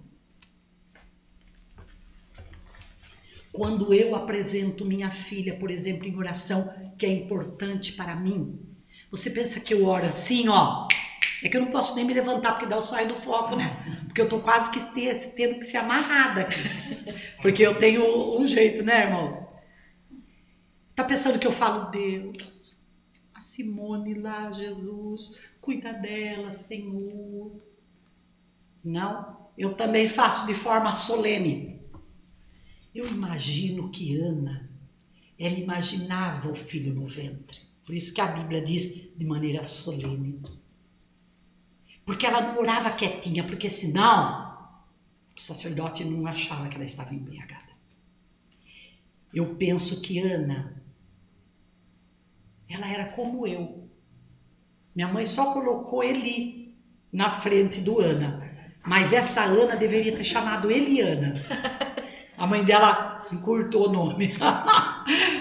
Quando 3.52 3.94
eu 3.94 4.16
apresento 4.16 4.84
minha 4.84 5.10
filha, 5.10 5.56
por 5.56 5.70
exemplo, 5.70 6.06
em 6.06 6.16
oração, 6.16 6.74
que 6.98 7.06
é 7.06 7.08
importante 7.08 7.92
para 7.92 8.16
mim, 8.16 8.58
você 9.10 9.30
pensa 9.30 9.60
que 9.60 9.74
eu 9.74 9.84
oro 9.86 10.06
assim, 10.06 10.48
ó? 10.48 10.86
É 11.42 11.48
que 11.48 11.56
eu 11.56 11.60
não 11.60 11.70
posso 11.70 11.94
nem 11.94 12.04
me 12.04 12.14
levantar 12.14 12.52
porque 12.52 12.66
dá 12.66 12.76
o 12.76 12.82
saio 12.82 13.08
do 13.08 13.16
foco, 13.16 13.54
né? 13.54 14.04
Porque 14.06 14.20
eu 14.20 14.28
tô 14.28 14.40
quase 14.40 14.70
que 14.70 14.80
ter, 14.94 15.32
tendo 15.32 15.58
que 15.58 15.64
ser 15.64 15.76
amarrada 15.76 16.42
aqui. 16.42 16.60
Porque 17.42 17.62
eu 17.62 17.78
tenho 17.78 18.40
um 18.40 18.46
jeito, 18.46 18.82
né, 18.82 19.04
irmãos? 19.04 19.46
Tá 20.94 21.04
pensando 21.04 21.38
que 21.38 21.46
eu 21.46 21.52
falo, 21.52 21.90
Deus, 21.90 22.74
a 23.34 23.40
Simone 23.40 24.14
lá, 24.14 24.50
Jesus, 24.50 25.38
cuida 25.60 25.92
dela, 25.92 26.50
Senhor. 26.50 27.62
Não, 28.82 29.50
eu 29.58 29.74
também 29.74 30.08
faço 30.08 30.46
de 30.46 30.54
forma 30.54 30.94
solene. 30.94 31.82
Eu 32.94 33.06
imagino 33.06 33.90
que 33.90 34.18
Ana, 34.18 34.70
ela 35.38 35.58
imaginava 35.58 36.50
o 36.50 36.54
filho 36.54 36.94
no 36.94 37.06
ventre. 37.06 37.65
Por 37.86 37.94
isso 37.94 38.12
que 38.12 38.20
a 38.20 38.26
Bíblia 38.26 38.60
diz 38.60 39.08
de 39.16 39.24
maneira 39.24 39.62
solene. 39.62 40.42
Porque 42.04 42.26
ela 42.26 42.40
não 42.40 42.58
orava 42.58 42.90
quietinha, 42.90 43.44
porque 43.44 43.70
senão 43.70 44.74
o 45.36 45.40
sacerdote 45.40 46.04
não 46.04 46.26
achava 46.26 46.68
que 46.68 46.74
ela 46.74 46.84
estava 46.84 47.14
embriagada. 47.14 47.62
Eu 49.32 49.54
penso 49.54 50.02
que 50.02 50.18
Ana, 50.18 50.82
ela 52.68 52.88
era 52.88 53.06
como 53.06 53.46
eu. 53.46 53.88
Minha 54.94 55.08
mãe 55.08 55.24
só 55.24 55.52
colocou 55.52 56.02
Eli 56.02 56.74
na 57.12 57.30
frente 57.30 57.80
do 57.80 58.00
Ana. 58.00 58.50
Mas 58.84 59.12
essa 59.12 59.44
Ana 59.44 59.76
deveria 59.76 60.16
ter 60.16 60.24
chamado 60.24 60.70
Eliana. 60.70 61.34
A 62.36 62.46
mãe 62.46 62.64
dela 62.64 63.26
encurtou 63.32 63.88
o 63.88 63.92
nome. 63.92 64.34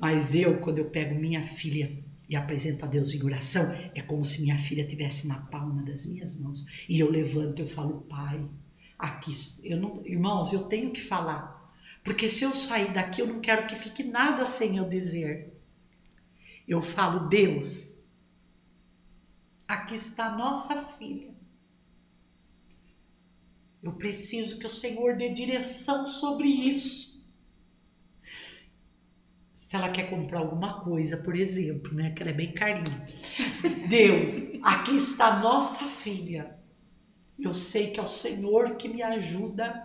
Mas 0.00 0.34
eu, 0.34 0.58
quando 0.60 0.78
eu 0.78 0.86
pego 0.86 1.14
minha 1.14 1.44
filha 1.46 2.02
e 2.26 2.34
apresento 2.34 2.84
a 2.84 2.88
Deus 2.88 3.12
em 3.14 3.22
oração, 3.22 3.70
é 3.94 4.00
como 4.00 4.24
se 4.24 4.40
minha 4.40 4.56
filha 4.56 4.86
tivesse 4.86 5.28
na 5.28 5.38
palma 5.38 5.82
das 5.82 6.06
minhas 6.06 6.40
mãos. 6.40 6.66
E 6.88 6.98
eu 6.98 7.10
levanto 7.10 7.60
eu 7.60 7.68
falo, 7.68 8.00
Pai, 8.08 8.42
aqui, 8.98 9.30
eu 9.62 9.76
não, 9.76 10.04
irmãos, 10.06 10.52
eu 10.52 10.64
tenho 10.64 10.90
que 10.90 11.02
falar. 11.02 11.60
Porque 12.02 12.30
se 12.30 12.44
eu 12.44 12.54
sair 12.54 12.94
daqui, 12.94 13.20
eu 13.20 13.26
não 13.26 13.40
quero 13.40 13.66
que 13.66 13.76
fique 13.76 14.02
nada 14.02 14.46
sem 14.46 14.78
eu 14.78 14.88
dizer. 14.88 15.52
Eu 16.66 16.80
falo, 16.80 17.28
Deus, 17.28 17.98
aqui 19.68 19.94
está 19.94 20.30
nossa 20.30 20.82
filha. 20.98 21.28
Eu 23.82 23.92
preciso 23.92 24.58
que 24.58 24.66
o 24.66 24.70
Senhor 24.70 25.16
dê 25.16 25.30
direção 25.30 26.06
sobre 26.06 26.48
isso. 26.48 27.09
Se 29.70 29.76
ela 29.76 29.88
quer 29.88 30.10
comprar 30.10 30.40
alguma 30.40 30.80
coisa, 30.80 31.18
por 31.18 31.36
exemplo, 31.36 31.94
né? 31.94 32.10
Que 32.10 32.24
ela 32.24 32.32
é 32.32 32.34
bem 32.34 32.52
carinha. 32.52 33.06
Deus, 33.88 34.50
aqui 34.64 34.96
está 34.96 35.38
nossa 35.38 35.84
filha. 35.84 36.58
Eu 37.38 37.54
sei 37.54 37.92
que 37.92 38.00
é 38.00 38.02
o 38.02 38.06
Senhor 38.08 38.74
que 38.74 38.88
me 38.88 39.00
ajuda 39.00 39.80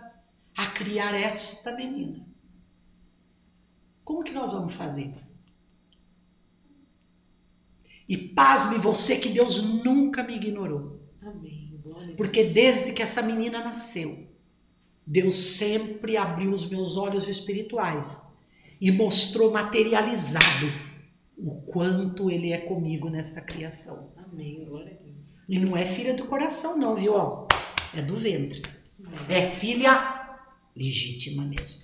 a 0.56 0.66
criar 0.66 1.14
esta 1.14 1.70
menina. 1.70 2.26
Como 4.02 4.24
que 4.24 4.32
nós 4.32 4.50
vamos 4.50 4.74
fazer? 4.74 5.14
E 8.08 8.18
pasme 8.18 8.78
você 8.78 9.20
que 9.20 9.28
Deus 9.28 9.62
nunca 9.62 10.24
me 10.24 10.34
ignorou. 10.34 11.00
Amém. 11.22 11.80
Porque 12.16 12.42
desde 12.42 12.92
que 12.92 13.04
essa 13.04 13.22
menina 13.22 13.62
nasceu, 13.62 14.26
Deus 15.06 15.36
sempre 15.36 16.16
abriu 16.16 16.50
os 16.50 16.68
meus 16.68 16.96
olhos 16.96 17.28
espirituais 17.28 18.25
e 18.80 18.90
mostrou 18.90 19.50
materializado 19.50 20.66
o 21.36 21.62
quanto 21.62 22.30
Ele 22.30 22.52
é 22.52 22.58
comigo 22.58 23.08
nesta 23.08 23.40
criação. 23.40 24.12
Amém. 24.16 24.64
Glória 24.64 24.92
a 24.92 25.02
Deus. 25.02 25.16
E 25.48 25.58
não 25.58 25.76
é 25.76 25.84
filha 25.84 26.14
do 26.14 26.24
coração, 26.24 26.76
não, 26.76 26.96
viu? 26.96 27.14
É 27.94 28.02
do 28.02 28.16
ventre. 28.16 28.62
É 29.28 29.50
filha 29.50 30.38
legítima 30.74 31.44
mesmo. 31.44 31.80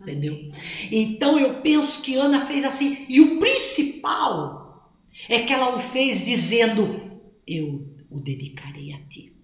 Entendeu? 0.00 0.50
Então 0.90 1.38
eu 1.38 1.60
penso 1.60 2.02
que 2.02 2.16
Ana 2.16 2.46
fez 2.46 2.64
assim. 2.64 3.04
E 3.08 3.20
o 3.20 3.38
principal 3.38 4.90
é 5.28 5.40
que 5.40 5.52
ela 5.52 5.76
o 5.76 5.80
fez 5.80 6.24
dizendo: 6.24 7.20
Eu 7.46 7.86
o 8.10 8.18
dedicarei 8.18 8.92
a 8.92 9.00
ti. 9.08 9.36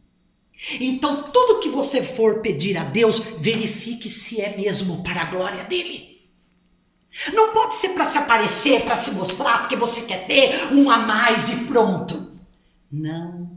Então, 0.81 1.31
tudo 1.31 1.61
que 1.61 1.69
você 1.69 2.03
for 2.03 2.41
pedir 2.41 2.77
a 2.79 2.85
Deus, 2.85 3.39
verifique 3.41 4.09
se 4.09 4.41
é 4.41 4.57
mesmo 4.57 5.03
para 5.03 5.23
a 5.23 5.31
glória 5.31 5.65
dele. 5.65 6.06
Não 7.33 7.53
pode 7.53 7.77
ser 7.77 7.91
para 7.91 8.07
se 8.07 8.19
aparecer, 8.19 8.83
para 8.85 8.97
se 8.97 9.13
mostrar, 9.13 9.61
porque 9.61 9.77
você 9.77 10.03
quer 10.03 10.27
ter 10.27 10.73
um 10.73 10.91
a 10.91 10.99
mais 10.99 11.49
e 11.49 11.65
pronto. 11.67 12.39
Não. 12.91 13.51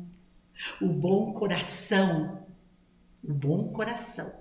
O 0.82 0.88
bom 0.88 1.34
coração, 1.34 2.44
o 3.24 3.34
bom 3.34 3.70
coração 3.70 4.32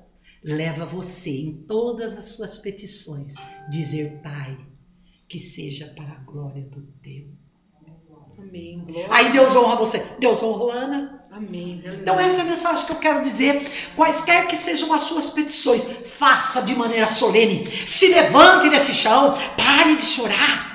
leva 0.42 0.86
você 0.86 1.30
em 1.30 1.52
todas 1.52 2.16
as 2.16 2.26
suas 2.26 2.58
petições 2.58 3.34
dizer, 3.68 4.20
Pai, 4.22 4.56
que 5.28 5.38
seja 5.38 5.88
para 5.88 6.12
a 6.12 6.20
glória 6.20 6.62
do 6.62 6.82
teu. 7.02 7.26
Amém. 8.38 8.84
Glória. 8.84 9.08
Aí 9.10 9.32
Deus 9.32 9.54
honra 9.56 9.76
você. 9.76 9.98
Deus 10.18 10.42
honrou 10.42 10.70
Ana. 10.70 11.17
Amém. 11.30 11.82
Então 11.84 12.18
essa 12.18 12.38
é 12.38 12.40
a 12.40 12.44
mensagem 12.44 12.86
que 12.86 12.92
eu 12.92 12.96
quero 12.96 13.22
dizer. 13.22 13.62
Quaisquer 13.94 14.46
que 14.46 14.56
sejam 14.56 14.92
as 14.94 15.02
suas 15.02 15.30
petições, 15.30 15.86
faça 16.18 16.62
de 16.62 16.74
maneira 16.74 17.10
solene. 17.10 17.70
Se 17.86 18.08
levante 18.08 18.70
desse 18.70 18.94
chão, 18.94 19.36
pare 19.56 19.94
de 19.94 20.04
chorar. 20.04 20.68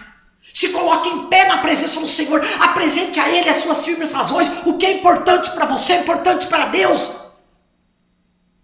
Se 0.54 0.70
coloque 0.70 1.10
em 1.10 1.28
pé 1.28 1.48
na 1.48 1.58
presença 1.58 2.00
do 2.00 2.08
Senhor, 2.08 2.46
apresente 2.60 3.20
a 3.20 3.28
Ele 3.28 3.50
as 3.50 3.58
suas 3.58 3.84
firmes 3.84 4.14
razões. 4.14 4.50
O 4.66 4.78
que 4.78 4.86
é 4.86 4.92
importante 4.94 5.50
para 5.52 5.66
você 5.66 5.94
é 5.94 6.00
importante 6.02 6.46
para 6.46 6.68
Deus. 6.68 7.02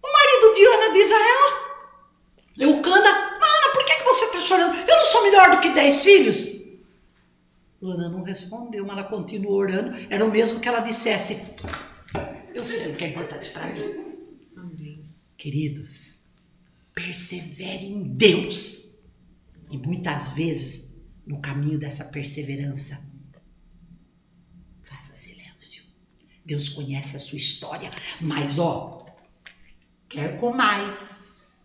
O 0.01 0.13
marido 0.13 0.53
de 0.53 0.65
Ana 0.65 0.93
diz 0.93 1.11
a 1.11 1.15
ela, 1.15 1.69
Eucana, 2.59 3.09
Ana, 3.09 3.73
por 3.73 3.83
que, 3.85 3.95
que 3.95 4.03
você 4.03 4.25
está 4.25 4.41
chorando? 4.41 4.77
Eu 4.87 4.95
não 4.95 5.05
sou 5.05 5.23
melhor 5.23 5.51
do 5.51 5.59
que 5.59 5.69
dez 5.69 6.03
filhos. 6.03 6.58
Ana 7.81 8.09
não 8.09 8.23
respondeu, 8.23 8.85
mas 8.85 8.97
ela 8.97 9.07
continuou 9.07 9.55
orando. 9.55 9.95
Era 10.09 10.25
o 10.25 10.31
mesmo 10.31 10.59
que 10.59 10.67
ela 10.67 10.81
dissesse: 10.81 11.55
Eu 12.53 12.65
sei 12.65 12.91
o 12.91 12.97
que 12.97 13.05
é 13.05 13.09
importante 13.09 13.49
para 13.51 13.67
mim. 13.67 14.17
Amém. 14.55 15.09
Queridos, 15.37 16.21
persevere 16.93 17.85
em 17.85 18.03
Deus. 18.03 18.89
E 19.71 19.77
muitas 19.77 20.31
vezes, 20.33 20.99
no 21.25 21.39
caminho 21.39 21.79
dessa 21.79 22.05
perseverança, 22.05 23.01
faça 24.81 25.15
silêncio. 25.15 25.83
Deus 26.43 26.69
conhece 26.69 27.15
a 27.15 27.19
sua 27.19 27.37
história, 27.37 27.91
mas 28.19 28.57
ó, 28.57 29.05
quer 30.09 30.37
comais, 30.39 31.63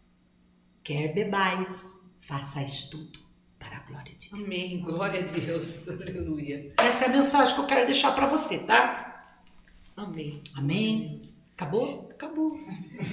quer 0.85 1.13
bebais, 1.15 1.99
façais 2.21 2.91
tudo 2.91 3.19
para 3.19 3.21
a 3.21 3.24
glória 3.87 4.13
de 4.19 4.31
Deus. 4.31 4.45
Amém. 4.45 4.81
Glória 4.81 5.21
a 5.21 5.27
Deus. 5.27 5.89
Aleluia. 5.91 6.73
Essa 6.79 7.05
é 7.05 7.09
a 7.09 7.11
mensagem 7.11 7.55
que 7.55 7.61
eu 7.61 7.67
quero 7.67 7.87
deixar 7.87 8.13
para 8.13 8.27
você, 8.27 8.59
tá? 8.59 9.25
Amém. 9.97 10.43
Amém? 10.57 11.19
Acabou? 11.57 12.09
Acabou. 12.11 12.59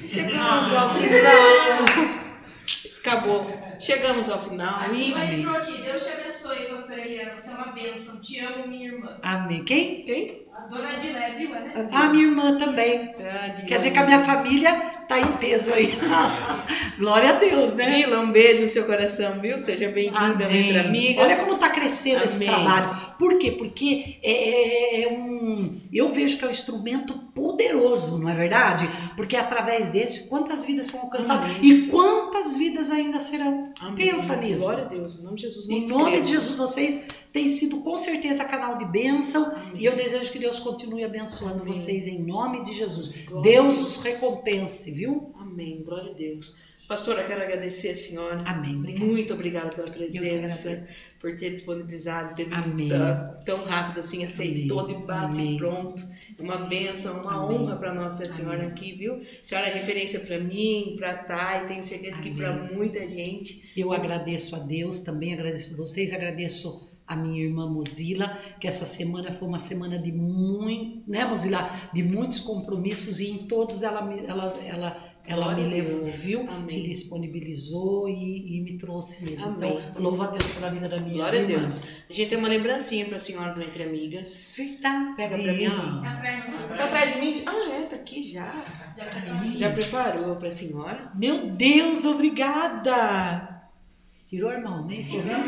Chegamos 0.08 0.74
ao 0.74 0.90
final. 0.90 1.86
Acabou. 3.00 3.62
Chegamos 3.80 4.30
ao 4.30 4.42
final. 4.42 4.80
A. 4.80 4.88
Diva 4.88 5.26
entrou 5.26 5.56
aqui. 5.56 5.82
Deus 5.82 6.04
te 6.04 6.12
abençoe, 6.12 6.70
pastora 6.70 7.02
Eliana. 7.02 7.40
Você 7.40 7.52
é 7.52 7.54
uma 7.56 7.72
bênção. 7.72 8.22
Te 8.22 8.40
amo, 8.40 8.68
minha 8.68 8.88
irmã. 8.88 9.20
Amém. 9.22 9.64
Quem? 9.64 10.04
Quem? 10.04 10.48
A 10.54 10.62
dona 10.68 10.94
Diva 10.96 11.18
é 11.18 11.74
né? 11.74 11.88
A 11.92 12.10
minha 12.10 12.26
irmã 12.26 12.58
também. 12.58 13.14
Ah. 13.20 13.50
Quer 13.50 13.78
dizer 13.78 13.92
que 13.92 14.00
a 14.00 14.06
minha 14.06 14.24
família 14.24 15.01
tá 15.12 15.20
em 15.20 15.34
peso 15.34 15.74
aí. 15.74 16.00
Glória 16.98 17.32
a 17.32 17.34
Deus, 17.34 17.74
né? 17.74 17.90
Vila, 17.90 18.20
um 18.20 18.32
beijo 18.32 18.62
no 18.62 18.68
seu 18.70 18.86
coração, 18.86 19.40
viu? 19.42 19.60
Seja 19.60 19.90
bem-vinda 19.90 20.46
entre 20.46 20.80
amigas. 20.80 21.26
Olha 21.26 21.36
como 21.36 21.56
está 21.56 21.70
esse 21.92 22.16
Amém. 22.16 22.48
trabalho. 22.48 23.16
Por 23.20 23.38
quê? 23.38 23.52
Porque 23.52 24.18
é, 24.24 24.32
é- 24.32 25.04
é 25.04 25.14
um. 25.14 25.80
Eu 25.92 26.12
vejo 26.14 26.38
que 26.38 26.46
é 26.46 26.48
um 26.48 26.52
instrumento 26.52 27.18
poderoso, 27.36 28.20
não 28.20 28.30
é 28.30 28.36
verdade? 28.36 28.88
Porque 29.16 29.36
através 29.36 29.90
desse, 29.90 30.30
quantas 30.30 30.64
vidas 30.66 30.88
são 30.88 31.02
alcançadas 31.02 31.52
Amém. 31.58 31.60
e 31.70 31.88
quantas 31.88 32.56
vidas 32.58 32.90
ainda 32.90 33.20
serão. 33.20 33.72
Amém. 33.80 33.96
Pensa 34.12 34.36
nisso. 34.38 34.60
Glória 34.60 34.84
a 34.86 34.88
Deus. 34.88 35.20
Em 35.20 35.24
nome 35.24 35.36
de 35.36 35.42
Jesus. 35.44 35.70
Em 35.70 35.88
nome 35.88 36.12
cremos. 36.12 36.28
de 36.30 36.36
Jesus, 36.36 36.58
vocês 36.58 37.06
têm 37.34 37.48
sido 37.48 37.82
com 37.82 37.98
certeza 37.98 38.44
canal 38.46 38.78
de 38.78 38.86
bênção 38.86 39.54
e 39.76 39.86
eu 39.86 39.96
desejo 39.96 40.32
que 40.32 40.40
Deus 40.40 40.60
continue 40.60 41.04
abençoando 41.04 41.64
vocês 41.64 42.08
em 42.08 42.22
nome 42.24 42.64
de 42.64 42.74
Jesus. 42.74 43.14
Glória 43.26 43.52
Deus 43.52 43.80
os 43.82 44.02
recompense, 44.04 44.92
viu? 44.92 45.34
Amém. 45.40 45.84
Glória 45.84 46.12
a 46.12 46.14
Deus. 46.16 46.58
Pastora, 46.92 47.24
quero 47.24 47.42
agradecer 47.42 47.92
a 47.92 47.96
senhora. 47.96 48.44
Amém. 48.46 48.76
Obrigada. 48.76 49.06
Muito 49.06 49.34
obrigada 49.34 49.70
pela 49.70 49.88
presença, 49.88 50.90
por 51.22 51.38
ter 51.38 51.50
disponibilizado, 51.52 52.36
ter 52.36 52.50
ah, 52.52 53.38
tão 53.46 53.64
rápido 53.64 54.02
assim, 54.02 54.26
aceitou 54.26 54.82
Amém. 54.82 54.98
de 54.98 55.06
bate 55.06 55.40
Amém. 55.40 55.58
pronto. 55.58 56.06
Uma 56.38 56.58
bênção, 56.58 57.22
uma 57.22 57.46
Amém. 57.46 57.60
honra 57.60 57.78
para 57.78 57.94
Nossa 57.94 58.26
Senhora 58.26 58.68
aqui, 58.68 58.92
viu? 58.92 59.22
A 59.22 59.26
senhora 59.42 59.68
é 59.68 59.74
referência 59.74 60.20
para 60.20 60.38
mim, 60.38 60.98
para 60.98 61.12
a 61.12 61.16
Thay, 61.16 61.68
tenho 61.70 61.84
certeza 61.86 62.22
que 62.22 62.30
para 62.32 62.52
muita 62.74 63.08
gente. 63.08 63.72
Eu 63.78 63.94
agradeço 63.94 64.54
a 64.58 64.60
Deus, 64.60 65.00
também 65.00 65.34
agradeço 65.34 65.74
a 65.74 65.78
vocês, 65.78 66.12
agradeço 66.12 66.92
a 67.08 67.16
minha 67.18 67.44
irmã 67.44 67.70
Mozila, 67.70 68.40
que 68.58 68.68
essa 68.68 68.86
semana 68.86 69.34
foi 69.34 69.46
uma 69.46 69.60
semana 69.60 70.00
de 70.00 70.14
muito, 70.14 71.10
né, 71.10 71.26
Mozila, 71.26 71.90
de 71.94 72.02
muitos 72.04 72.40
compromissos 72.40 73.20
e 73.20 73.32
em 73.32 73.38
todos 73.48 73.84
ela 73.84 74.00
ela, 74.26 74.60
ela, 74.66 75.11
ela 75.32 75.54
Glória 75.54 75.68
me 75.68 75.80
a 75.80 75.84
levou, 75.84 76.06
viu? 76.06 76.42
Amém. 76.50 76.70
Se 76.70 76.82
disponibilizou 76.84 78.10
e, 78.10 78.58
e 78.58 78.62
me 78.62 78.78
trouxe 78.78 79.26
mesmo. 79.26 79.46
Amém. 79.46 79.80
Então, 79.90 80.02
louvo 80.02 80.22
a 80.24 80.28
Deus 80.28 80.46
pela 80.48 80.70
vida 80.70 80.90
da 80.90 81.00
minha 81.00 81.16
Glória 81.16 81.40
a 81.40 81.44
irmã. 81.44 81.60
Deus. 81.60 82.04
A 82.10 82.14
gente 82.14 82.30
tem 82.30 82.38
uma 82.38 82.48
lembrancinha 82.48 83.06
para 83.06 83.16
a 83.16 83.20
senhora 83.20 83.54
do 83.54 83.62
Entre 83.62 83.84
Amigas. 83.84 84.56
Verdade. 84.58 85.16
Pega 85.16 85.38
pra 85.38 85.54
mim. 85.54 86.02
Tá 86.02 86.12
atrás, 86.12 86.78
Tá 86.78 86.86
atrás 86.86 87.14
de 87.14 87.20
mim? 87.20 87.44
Ah, 87.46 87.70
é, 87.72 87.82
tá 87.84 87.96
aqui 87.96 88.24
já. 88.24 88.54
Já 88.98 89.06
preparou. 89.06 89.58
Já 89.58 89.70
preparou 89.72 90.36
para 90.36 90.48
a 90.48 90.52
senhora? 90.52 91.12
Meu 91.16 91.48
Deus, 91.48 92.06
obrigada! 92.06 93.62
Tirou 94.28 94.50
a 94.50 94.60
mão, 94.60 94.86
nem 94.86 95.00
isso, 95.00 95.22
né? 95.24 95.44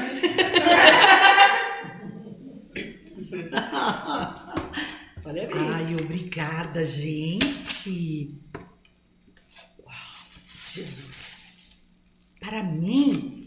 Parabéns. 5.24 5.72
Ai, 5.74 5.96
obrigada, 5.96 6.84
gente. 6.84 8.36
Jesus. 10.74 11.44
Para 12.40 12.64
mim. 12.64 13.46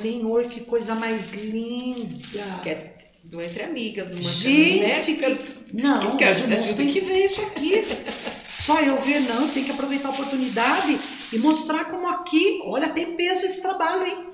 Senhor, 0.00 0.44
que 0.44 0.60
coisa 0.60 0.94
mais 0.94 1.32
linda. 1.32 2.16
Que 2.62 2.68
é 2.70 2.96
do 3.24 3.40
Entre 3.42 3.62
Amigas, 3.62 4.12
uma 4.12 4.20
Gente, 4.30 5.14
que... 5.14 5.38
Não, 5.72 6.16
Que 6.16 6.24
ajuda- 6.24 6.62
tem 6.74 6.88
que 6.88 7.00
ver 7.00 7.24
isso 7.24 7.40
aqui. 7.42 7.82
Só 8.60 8.80
eu 8.80 9.00
ver, 9.00 9.20
não, 9.20 9.48
tem 9.48 9.64
que 9.64 9.70
aproveitar 9.70 10.08
a 10.08 10.10
oportunidade 10.12 10.98
e 11.32 11.38
mostrar 11.38 11.84
como 11.86 12.08
aqui, 12.08 12.60
olha, 12.64 12.88
tem 12.88 13.14
peso 13.14 13.46
esse 13.46 13.62
trabalho, 13.62 14.04
hein? 14.06 14.26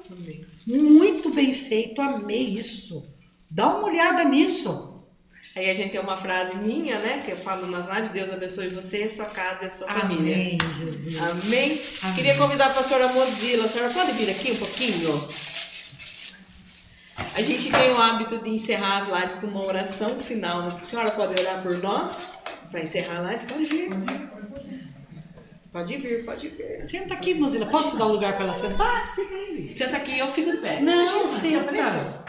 Muito 0.66 1.28
bem 1.30 1.52
feito, 1.52 2.00
amei 2.00 2.58
isso. 2.58 3.04
Dá 3.50 3.76
uma 3.76 3.88
olhada 3.88 4.24
nisso. 4.24 4.91
Aí 5.54 5.68
a 5.68 5.74
gente 5.74 5.90
tem 5.92 6.00
uma 6.00 6.16
frase 6.16 6.54
minha, 6.56 6.98
né? 6.98 7.22
Que 7.24 7.32
eu 7.32 7.36
falo 7.36 7.66
nas 7.66 7.86
lives, 7.86 8.10
Deus 8.10 8.32
abençoe 8.32 8.68
você, 8.68 9.06
sua 9.08 9.26
casa 9.26 9.64
e 9.64 9.66
a 9.66 9.70
sua 9.70 9.86
família. 9.86 10.34
Amém, 10.34 10.58
Jesus. 10.78 11.20
Amém? 11.20 11.82
Amém. 12.02 12.14
Queria 12.14 12.36
convidar 12.38 12.66
a 12.68 12.70
pastora 12.70 13.08
Mozilla. 13.08 13.66
A 13.66 13.68
senhora 13.68 13.92
pode 13.92 14.12
vir 14.12 14.30
aqui 14.30 14.52
um 14.52 14.56
pouquinho? 14.56 15.28
A 17.34 17.42
gente 17.42 17.70
tem 17.70 17.92
o 17.92 17.98
hábito 17.98 18.42
de 18.42 18.48
encerrar 18.48 18.98
as 18.98 19.08
lives 19.08 19.38
com 19.38 19.48
uma 19.48 19.64
oração 19.64 20.18
final. 20.20 20.78
A 20.80 20.84
senhora 20.84 21.10
pode 21.10 21.38
orar 21.38 21.62
por 21.62 21.76
nós? 21.76 22.38
Para 22.70 22.80
encerrar 22.80 23.18
a 23.18 23.20
live? 23.20 23.46
Pode 23.46 23.64
vir. 23.66 23.90
Pode 25.70 25.96
vir, 25.96 26.24
pode 26.24 26.48
vir. 26.48 26.86
Senta 26.86 27.14
aqui, 27.14 27.34
Mozilla. 27.34 27.66
Posso 27.66 27.98
dar 27.98 28.06
um 28.06 28.12
lugar 28.12 28.34
para 28.34 28.44
ela 28.44 28.54
sentar? 28.54 29.14
Senta 29.74 29.98
aqui, 29.98 30.18
eu 30.18 30.28
fico 30.28 30.52
de 30.52 30.58
pé. 30.58 30.80
Não, 30.80 31.28
senta. 31.28 32.21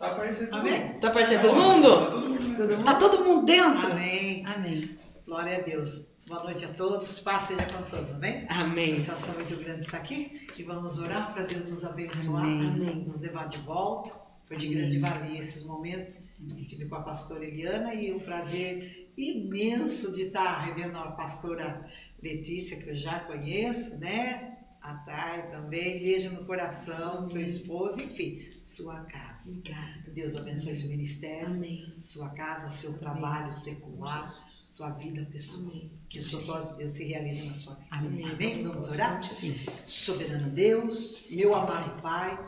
Tá 0.00 0.12
aparecendo 0.12 0.54
Amém? 0.54 0.98
Tá 0.98 1.10
parecendo 1.10 1.42
todo 1.42 1.56
mundo? 1.56 1.88
Todo 1.90 2.28
mundo. 2.30 2.56
Todo 2.56 2.72
mundo? 2.74 2.84
Tá 2.86 2.94
todo 2.94 3.22
mundo 3.22 3.44
dentro? 3.44 3.86
Amém. 3.92 4.46
Amém. 4.46 4.96
Glória 5.26 5.58
a 5.58 5.60
Deus. 5.60 6.10
Boa 6.26 6.42
noite 6.42 6.64
a 6.64 6.68
todos. 6.68 7.18
Paz 7.20 7.42
seja 7.42 7.66
com 7.66 7.82
todos. 7.82 8.14
Amém? 8.14 8.46
Amém. 8.48 8.94
Sensação 8.94 9.34
muito 9.34 9.54
grande 9.56 9.84
estar 9.84 9.98
aqui. 9.98 10.48
E 10.56 10.62
vamos 10.62 10.98
orar 10.98 11.34
para 11.34 11.42
Deus 11.42 11.70
nos 11.70 11.84
abençoar. 11.84 12.44
Amém. 12.44 13.04
Nos 13.04 13.20
levar 13.20 13.50
de 13.50 13.58
volta. 13.58 14.10
Foi 14.46 14.56
de 14.56 14.68
grande 14.68 14.98
valia 14.98 15.38
esses 15.38 15.66
momentos. 15.66 16.14
Estive 16.56 16.86
com 16.86 16.94
a 16.94 17.02
pastora 17.02 17.44
Eliana 17.44 17.92
e 17.92 18.10
um 18.10 18.20
prazer 18.20 19.12
imenso 19.18 20.12
de 20.12 20.22
estar 20.28 20.64
revendo 20.64 20.96
a 20.96 21.10
pastora 21.10 21.86
Letícia, 22.22 22.82
que 22.82 22.88
eu 22.88 22.96
já 22.96 23.20
conheço, 23.20 24.00
né? 24.00 24.56
A 24.80 24.94
Thay 24.94 25.50
também. 25.50 25.98
Beijo 25.98 26.32
no 26.32 26.46
coração, 26.46 27.20
sua 27.20 27.42
esposa, 27.42 28.02
enfim, 28.02 28.40
sua 28.62 29.00
casa. 29.00 29.29
Obrigada. 29.46 30.00
Deus 30.14 30.36
abençoe 30.36 30.74
seu 30.74 30.90
ministério, 30.90 31.46
Amém. 31.46 31.94
sua 32.00 32.28
casa, 32.30 32.68
seu 32.68 32.98
trabalho 32.98 33.52
secular, 33.52 34.26
sua 34.48 34.90
vida 34.90 35.26
pessoal. 35.30 35.72
Que 36.08 36.18
os 36.18 36.28
propósitos 36.28 36.72
de 36.72 36.78
Deus 36.78 36.92
se 36.92 37.04
realizem 37.04 37.48
na 37.48 37.54
sua 37.54 37.74
vida. 37.74 37.86
Amém. 37.90 38.28
Amém? 38.28 38.62
Vamos 38.64 38.88
orar? 38.88 39.22
Sim. 39.22 39.56
Soberano 39.56 40.50
Deus, 40.50 41.28
meu 41.36 41.54
amado 41.54 42.02
Pai, 42.02 42.38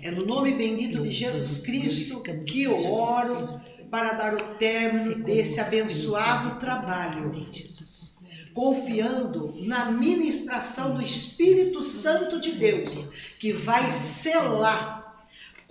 é 0.00 0.10
no 0.12 0.24
nome 0.24 0.54
bendito 0.54 1.02
de 1.02 1.12
Jesus 1.12 1.62
Cristo 1.66 2.22
que 2.22 2.62
eu 2.62 2.92
oro 2.92 3.58
para 3.90 4.12
dar 4.12 4.34
o 4.34 4.54
término 4.56 5.24
desse 5.24 5.58
abençoado 5.58 6.60
trabalho, 6.60 7.50
confiando 8.54 9.52
na 9.66 9.90
ministração 9.90 10.94
do 10.94 11.00
Espírito 11.00 11.80
Santo 11.80 12.40
de 12.40 12.52
Deus, 12.52 13.38
que 13.40 13.52
vai 13.52 13.90
selar 13.90 15.01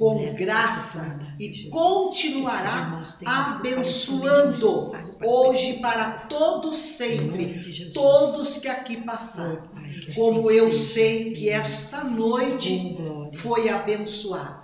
com 0.02 0.34
graça 0.34 1.20
e 1.40 1.70
continuará 1.70 3.04
abençoando 3.24 4.92
hoje 5.24 5.80
para 5.80 6.26
todos 6.28 6.76
sempre 6.76 7.62
todos 7.94 8.58
que 8.58 8.68
aqui 8.68 8.98
passaram. 8.98 9.62
Como 10.16 10.50
eu 10.50 10.74
sei 10.74 11.36
que 11.36 11.50
esta 11.50 12.04
noite 12.04 12.98
foi 13.36 13.70
abençoada, 13.70 14.64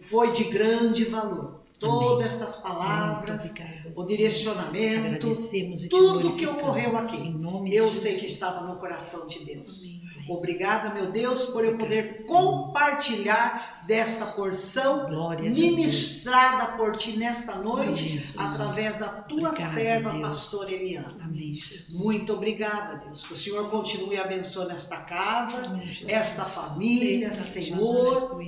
foi 0.00 0.32
de 0.32 0.44
grande 0.44 1.04
valor. 1.04 1.57
Todas 1.78 2.26
estas 2.26 2.56
Muito 2.56 2.62
palavras, 2.62 3.50
obrigada, 3.50 3.92
o 3.94 4.04
direcionamento, 4.04 5.30
tudo 5.88 6.34
que 6.34 6.46
ocorreu 6.46 6.96
aqui, 6.96 7.34
eu 7.70 7.92
sei 7.92 8.18
que 8.18 8.26
estava 8.26 8.66
no 8.66 8.76
coração 8.76 9.26
de 9.26 9.44
Deus. 9.44 9.84
Amém. 9.84 9.98
Obrigada, 10.28 10.92
meu 10.92 11.10
Deus, 11.10 11.46
por 11.46 11.64
eu 11.64 11.78
poder 11.78 12.12
compartilhar 12.26 13.84
desta 13.86 14.26
porção 14.26 15.06
Glória 15.06 15.48
ministrada 15.48 16.76
por 16.76 16.96
ti 16.96 17.16
nesta 17.16 17.54
noite, 17.54 18.18
através 18.36 18.96
da 18.98 19.08
tua 19.08 19.48
Obrigada, 19.48 19.72
serva, 19.72 20.10
Deus. 20.10 20.22
pastora 20.22 20.72
Eliana. 20.72 21.16
Amém, 21.22 21.54
Jesus. 21.54 22.04
Muito 22.04 22.32
obrigada, 22.34 22.96
Deus. 23.06 23.24
Que 23.24 23.32
o 23.32 23.36
Senhor 23.36 23.70
continue 23.70 24.18
abençoando 24.18 24.72
esta 24.72 24.98
casa, 24.98 25.64
Amém, 25.64 25.90
esta 26.06 26.44
família, 26.44 27.32
Senhor, 27.32 28.38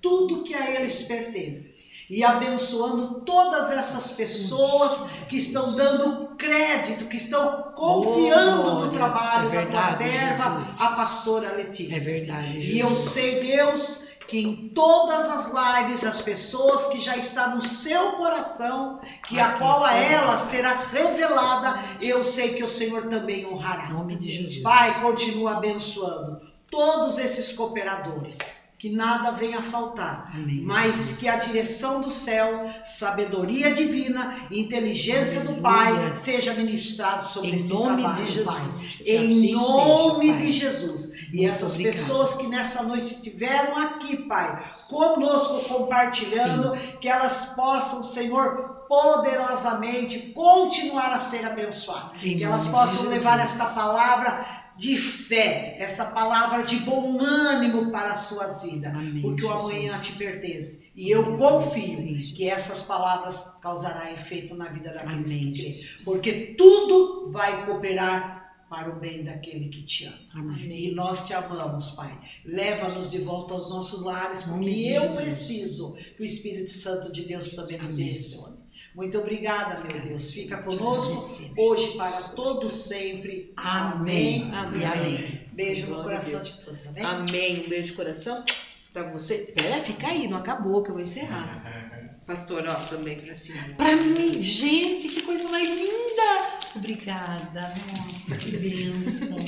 tudo 0.00 0.42
que 0.42 0.54
a 0.54 0.80
eles 0.80 1.02
pertence. 1.02 1.79
E 2.10 2.24
abençoando 2.24 3.20
todas 3.20 3.70
essas 3.70 4.12
pessoas 4.16 5.04
que 5.28 5.36
estão 5.36 5.72
dando 5.74 6.34
crédito, 6.36 7.06
que 7.06 7.16
estão 7.16 7.72
confiando 7.76 8.68
Oh, 8.68 8.74
no 8.86 8.90
trabalho 8.90 9.48
é 9.52 9.64
da 9.64 9.70
tua 9.70 9.80
verdade, 9.82 9.96
serva, 9.96 10.56
Jesus. 10.58 10.80
a 10.80 10.88
pastora 10.96 11.52
Letícia. 11.52 11.96
É 11.96 12.00
verdade, 12.00 12.60
Jesus. 12.60 12.68
E 12.74 12.78
eu 12.80 12.96
sei, 12.96 13.40
Deus, 13.56 14.06
que 14.26 14.38
em 14.38 14.68
todas 14.70 15.24
as 15.28 15.50
lives, 15.52 16.04
as 16.04 16.20
pessoas 16.20 16.86
que 16.88 17.00
já 17.00 17.16
está 17.16 17.48
no 17.48 17.60
seu 17.60 18.12
coração, 18.12 18.98
que 19.28 19.38
a 19.38 19.46
Aqui 19.50 19.58
qual 19.58 19.84
a 19.84 19.94
ela 19.94 20.36
será 20.36 20.86
revelada, 20.92 21.78
eu 22.00 22.22
sei 22.24 22.54
que 22.54 22.62
o 22.64 22.68
Senhor 22.68 23.06
também 23.06 23.42
Em 23.42 23.46
honrará. 23.46 23.88
nome 23.90 24.16
de 24.16 24.28
Jesus. 24.28 24.62
Pai, 24.62 24.92
continua 25.00 25.56
abençoando 25.58 26.40
todos 26.70 27.18
esses 27.18 27.52
cooperadores. 27.52 28.59
Que 28.80 28.88
nada 28.88 29.30
venha 29.32 29.58
a 29.58 29.62
faltar, 29.62 30.32
Amém, 30.34 30.62
mas 30.64 31.18
que 31.20 31.28
a 31.28 31.36
direção 31.36 32.00
do 32.00 32.10
céu, 32.10 32.64
sabedoria 32.82 33.74
divina, 33.74 34.34
inteligência 34.50 35.42
do 35.42 35.64
Aleluia. 35.66 36.08
Pai 36.08 36.16
seja 36.16 36.54
ministrado 36.54 37.22
sobre 37.22 37.50
Em 37.50 37.54
esse 37.56 37.68
nome 37.68 38.02
trabalho, 38.02 38.24
de 38.24 38.40
Pai. 38.42 38.56
Jesus. 38.56 39.02
Que 39.04 39.10
Em 39.12 39.18
assim 39.18 39.52
nome 39.52 40.20
seja, 40.26 40.32
Pai. 40.38 40.46
de 40.46 40.52
Jesus. 40.52 41.10
E 41.30 41.36
Muito 41.36 41.50
essas 41.50 41.72
obrigada. 41.74 41.94
pessoas 41.96 42.34
que 42.36 42.46
nessa 42.46 42.82
noite 42.82 43.04
estiveram 43.16 43.76
aqui, 43.76 44.16
Pai, 44.16 44.64
conosco 44.88 45.60
compartilhando, 45.68 46.74
que 47.02 47.06
elas 47.08 47.52
possam, 47.54 48.02
Senhor, 48.02 48.80
poderosamente 48.88 50.32
continuar 50.32 51.12
a 51.12 51.20
ser 51.20 51.44
abençoadas. 51.46 52.20
Que 52.20 52.42
elas 52.42 52.66
possam 52.66 53.08
levar 53.10 53.38
Jesus. 53.40 53.60
esta 53.60 53.74
palavra 53.74 54.59
de 54.80 54.96
fé, 54.96 55.76
essa 55.78 56.06
palavra 56.06 56.62
de 56.62 56.76
bom 56.78 57.20
ânimo 57.20 57.90
para 57.92 58.12
as 58.12 58.20
suas 58.20 58.62
vidas, 58.62 58.94
Amém, 58.94 59.20
porque 59.20 59.44
o 59.44 59.52
Jesus. 59.52 59.62
amanhã 59.62 60.00
te 60.00 60.12
pertence. 60.12 60.90
E 60.96 61.10
eu 61.10 61.36
confio 61.36 61.82
Sim, 61.82 62.34
que 62.34 62.48
essas 62.48 62.84
palavras 62.84 63.54
causarão 63.60 64.10
efeito 64.14 64.54
na 64.54 64.70
vida 64.70 64.90
daqueles 64.90 65.30
Amém, 65.30 65.52
que 65.52 65.60
creem. 65.60 65.72
Jesus. 65.74 66.02
Porque 66.02 66.32
tudo 66.56 67.30
vai 67.30 67.66
cooperar 67.66 68.40
para 68.70 68.88
o 68.88 68.98
bem 68.98 69.22
daquele 69.22 69.68
que 69.68 69.82
te 69.82 70.06
ama. 70.06 70.16
Amém. 70.54 70.86
E 70.88 70.94
nós 70.94 71.26
te 71.26 71.34
amamos, 71.34 71.90
Pai. 71.90 72.18
Leva-nos 72.44 73.10
de 73.10 73.18
volta 73.18 73.52
aos 73.52 73.68
nossos 73.68 74.02
lares, 74.02 74.44
porque 74.44 74.70
eu 74.70 75.02
Jesus. 75.02 75.20
preciso 75.20 75.94
que 76.16 76.22
o 76.22 76.24
Espírito 76.24 76.70
Santo 76.70 77.12
de 77.12 77.26
Deus 77.26 77.52
também 77.52 77.78
nos 77.78 77.92
Amém. 77.92 78.06
direcione. 78.06 78.49
Muito 78.94 79.18
obrigada, 79.18 79.82
meu 79.84 80.00
Deus. 80.00 80.32
Fica 80.32 80.58
conosco 80.58 81.52
hoje 81.56 81.96
para 81.96 82.10
todos 82.10 82.74
sempre. 82.74 83.52
Amém. 83.56 84.50
Amém. 84.52 84.84
Amém. 84.84 85.48
Beijo 85.52 85.86
no 85.86 86.02
Glória 86.02 86.18
coração 86.18 86.42
de 86.42 86.64
todos, 86.64 86.86
amém? 86.88 87.04
Amém. 87.04 87.64
Um 87.64 87.68
beijo 87.68 87.90
de 87.90 87.92
coração 87.92 88.44
pra 88.92 89.04
você. 89.10 89.52
Pera, 89.54 89.80
fica 89.80 90.08
aí, 90.08 90.26
não 90.26 90.38
acabou, 90.38 90.82
que 90.82 90.90
eu 90.90 90.94
vou 90.94 91.02
encerrar. 91.02 91.62
Pastor, 92.26 92.64
ó, 92.68 92.74
também 92.74 93.20
pra 93.20 93.34
cima. 93.34 93.60
Pra 93.76 93.96
mim, 93.96 94.40
gente, 94.40 95.08
que 95.08 95.22
coisa 95.22 95.48
mais 95.48 95.68
linda! 95.68 96.58
Obrigada, 96.76 97.74
nossa, 97.96 98.36
que 98.36 98.56
bênção. 98.56 99.38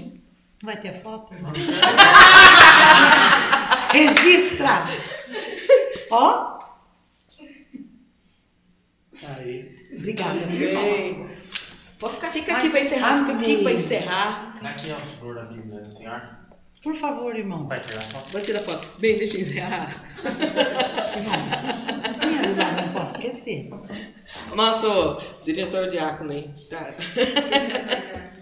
Vai 0.62 0.81
ter 0.81 1.01
foto? 1.01 1.32
Registra! 3.93 4.86
Ó, 6.10 6.59
Aí. 9.27 9.89
obrigada, 9.97 10.47
meu 10.47 10.61
irmão. 10.61 11.31
Pode 11.99 12.15
ficar, 12.15 12.31
fica 12.32 12.57
aqui 12.57 12.70
pra 12.70 12.81
encerrar, 12.81 13.20
fica 13.20 13.39
aqui 13.39 13.62
pra 13.62 13.73
encerrar. 13.73 14.59
Aqui 14.62 14.90
é 14.90 14.97
o 14.97 15.05
seguro 15.05 15.35
da 15.36 15.44
Bíblia 15.44 15.81
do 15.81 15.90
Senhor. 15.90 16.43
Por 16.82 16.97
favor, 16.97 17.36
irmão. 17.36 17.69
Vai 17.69 17.78
tirar 17.78 18.03
foto? 18.03 18.31
Vou 18.31 18.40
tirar 18.40 18.61
foto. 18.61 18.89
Bem, 18.99 19.16
deixa 19.19 19.36
eu 19.36 19.43
encerrar. 19.43 20.03
Aliada, 22.20 22.82
não 22.86 22.93
posso 22.93 23.16
esquecer. 23.16 23.70
Nosso 24.55 25.20
diretor 25.44 25.89
diácono 25.89 26.32
aí. 26.32 26.51
Tá. 26.69 26.93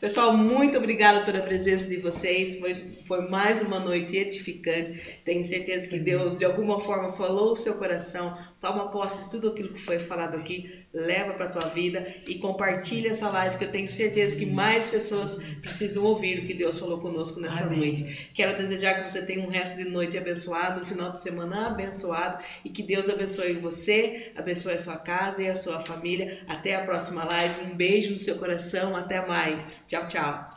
Pessoal, 0.00 0.36
muito 0.36 0.76
obrigada 0.76 1.24
pela 1.24 1.40
presença 1.40 1.88
de 1.88 1.96
vocês. 1.96 2.58
Foi, 2.58 2.74
foi 2.74 3.28
mais 3.28 3.62
uma 3.62 3.80
noite 3.80 4.16
edificante. 4.16 5.20
Tenho 5.24 5.44
certeza 5.44 5.88
que 5.88 5.98
Deus, 5.98 6.36
de 6.36 6.44
alguma 6.44 6.78
forma, 6.78 7.12
falou 7.12 7.52
o 7.52 7.56
seu 7.56 7.78
coração. 7.78 8.36
Toma 8.64 8.88
posse 8.88 9.24
de 9.24 9.30
tudo 9.30 9.48
aquilo 9.48 9.74
que 9.74 9.80
foi 9.82 9.98
falado 9.98 10.38
aqui, 10.38 10.86
leva 10.90 11.34
para 11.34 11.44
a 11.44 11.48
tua 11.50 11.68
vida 11.68 12.14
e 12.26 12.36
compartilha 12.36 13.10
essa 13.10 13.28
live, 13.28 13.58
que 13.58 13.64
eu 13.64 13.70
tenho 13.70 13.90
certeza 13.90 14.34
que 14.34 14.46
mais 14.46 14.88
pessoas 14.88 15.36
precisam 15.60 16.02
ouvir 16.02 16.38
o 16.38 16.46
que 16.46 16.54
Deus 16.54 16.78
falou 16.78 16.98
conosco 16.98 17.40
nessa 17.40 17.66
Amém. 17.66 17.78
noite. 17.78 18.30
Quero 18.34 18.56
desejar 18.56 18.94
que 18.94 19.12
você 19.12 19.20
tenha 19.20 19.46
um 19.46 19.50
resto 19.50 19.84
de 19.84 19.90
noite 19.90 20.16
abençoado, 20.16 20.80
um 20.80 20.86
final 20.86 21.12
de 21.12 21.20
semana 21.20 21.66
abençoado 21.66 22.42
e 22.64 22.70
que 22.70 22.82
Deus 22.82 23.10
abençoe 23.10 23.52
você, 23.52 24.32
abençoe 24.34 24.72
a 24.72 24.78
sua 24.78 24.96
casa 24.96 25.42
e 25.42 25.48
a 25.50 25.56
sua 25.56 25.80
família. 25.80 26.42
Até 26.48 26.74
a 26.74 26.84
próxima 26.86 27.22
live. 27.22 27.66
Um 27.66 27.76
beijo 27.76 28.12
no 28.12 28.18
seu 28.18 28.36
coração. 28.36 28.96
Até 28.96 29.26
mais. 29.26 29.84
Tchau, 29.86 30.08
tchau. 30.08 30.53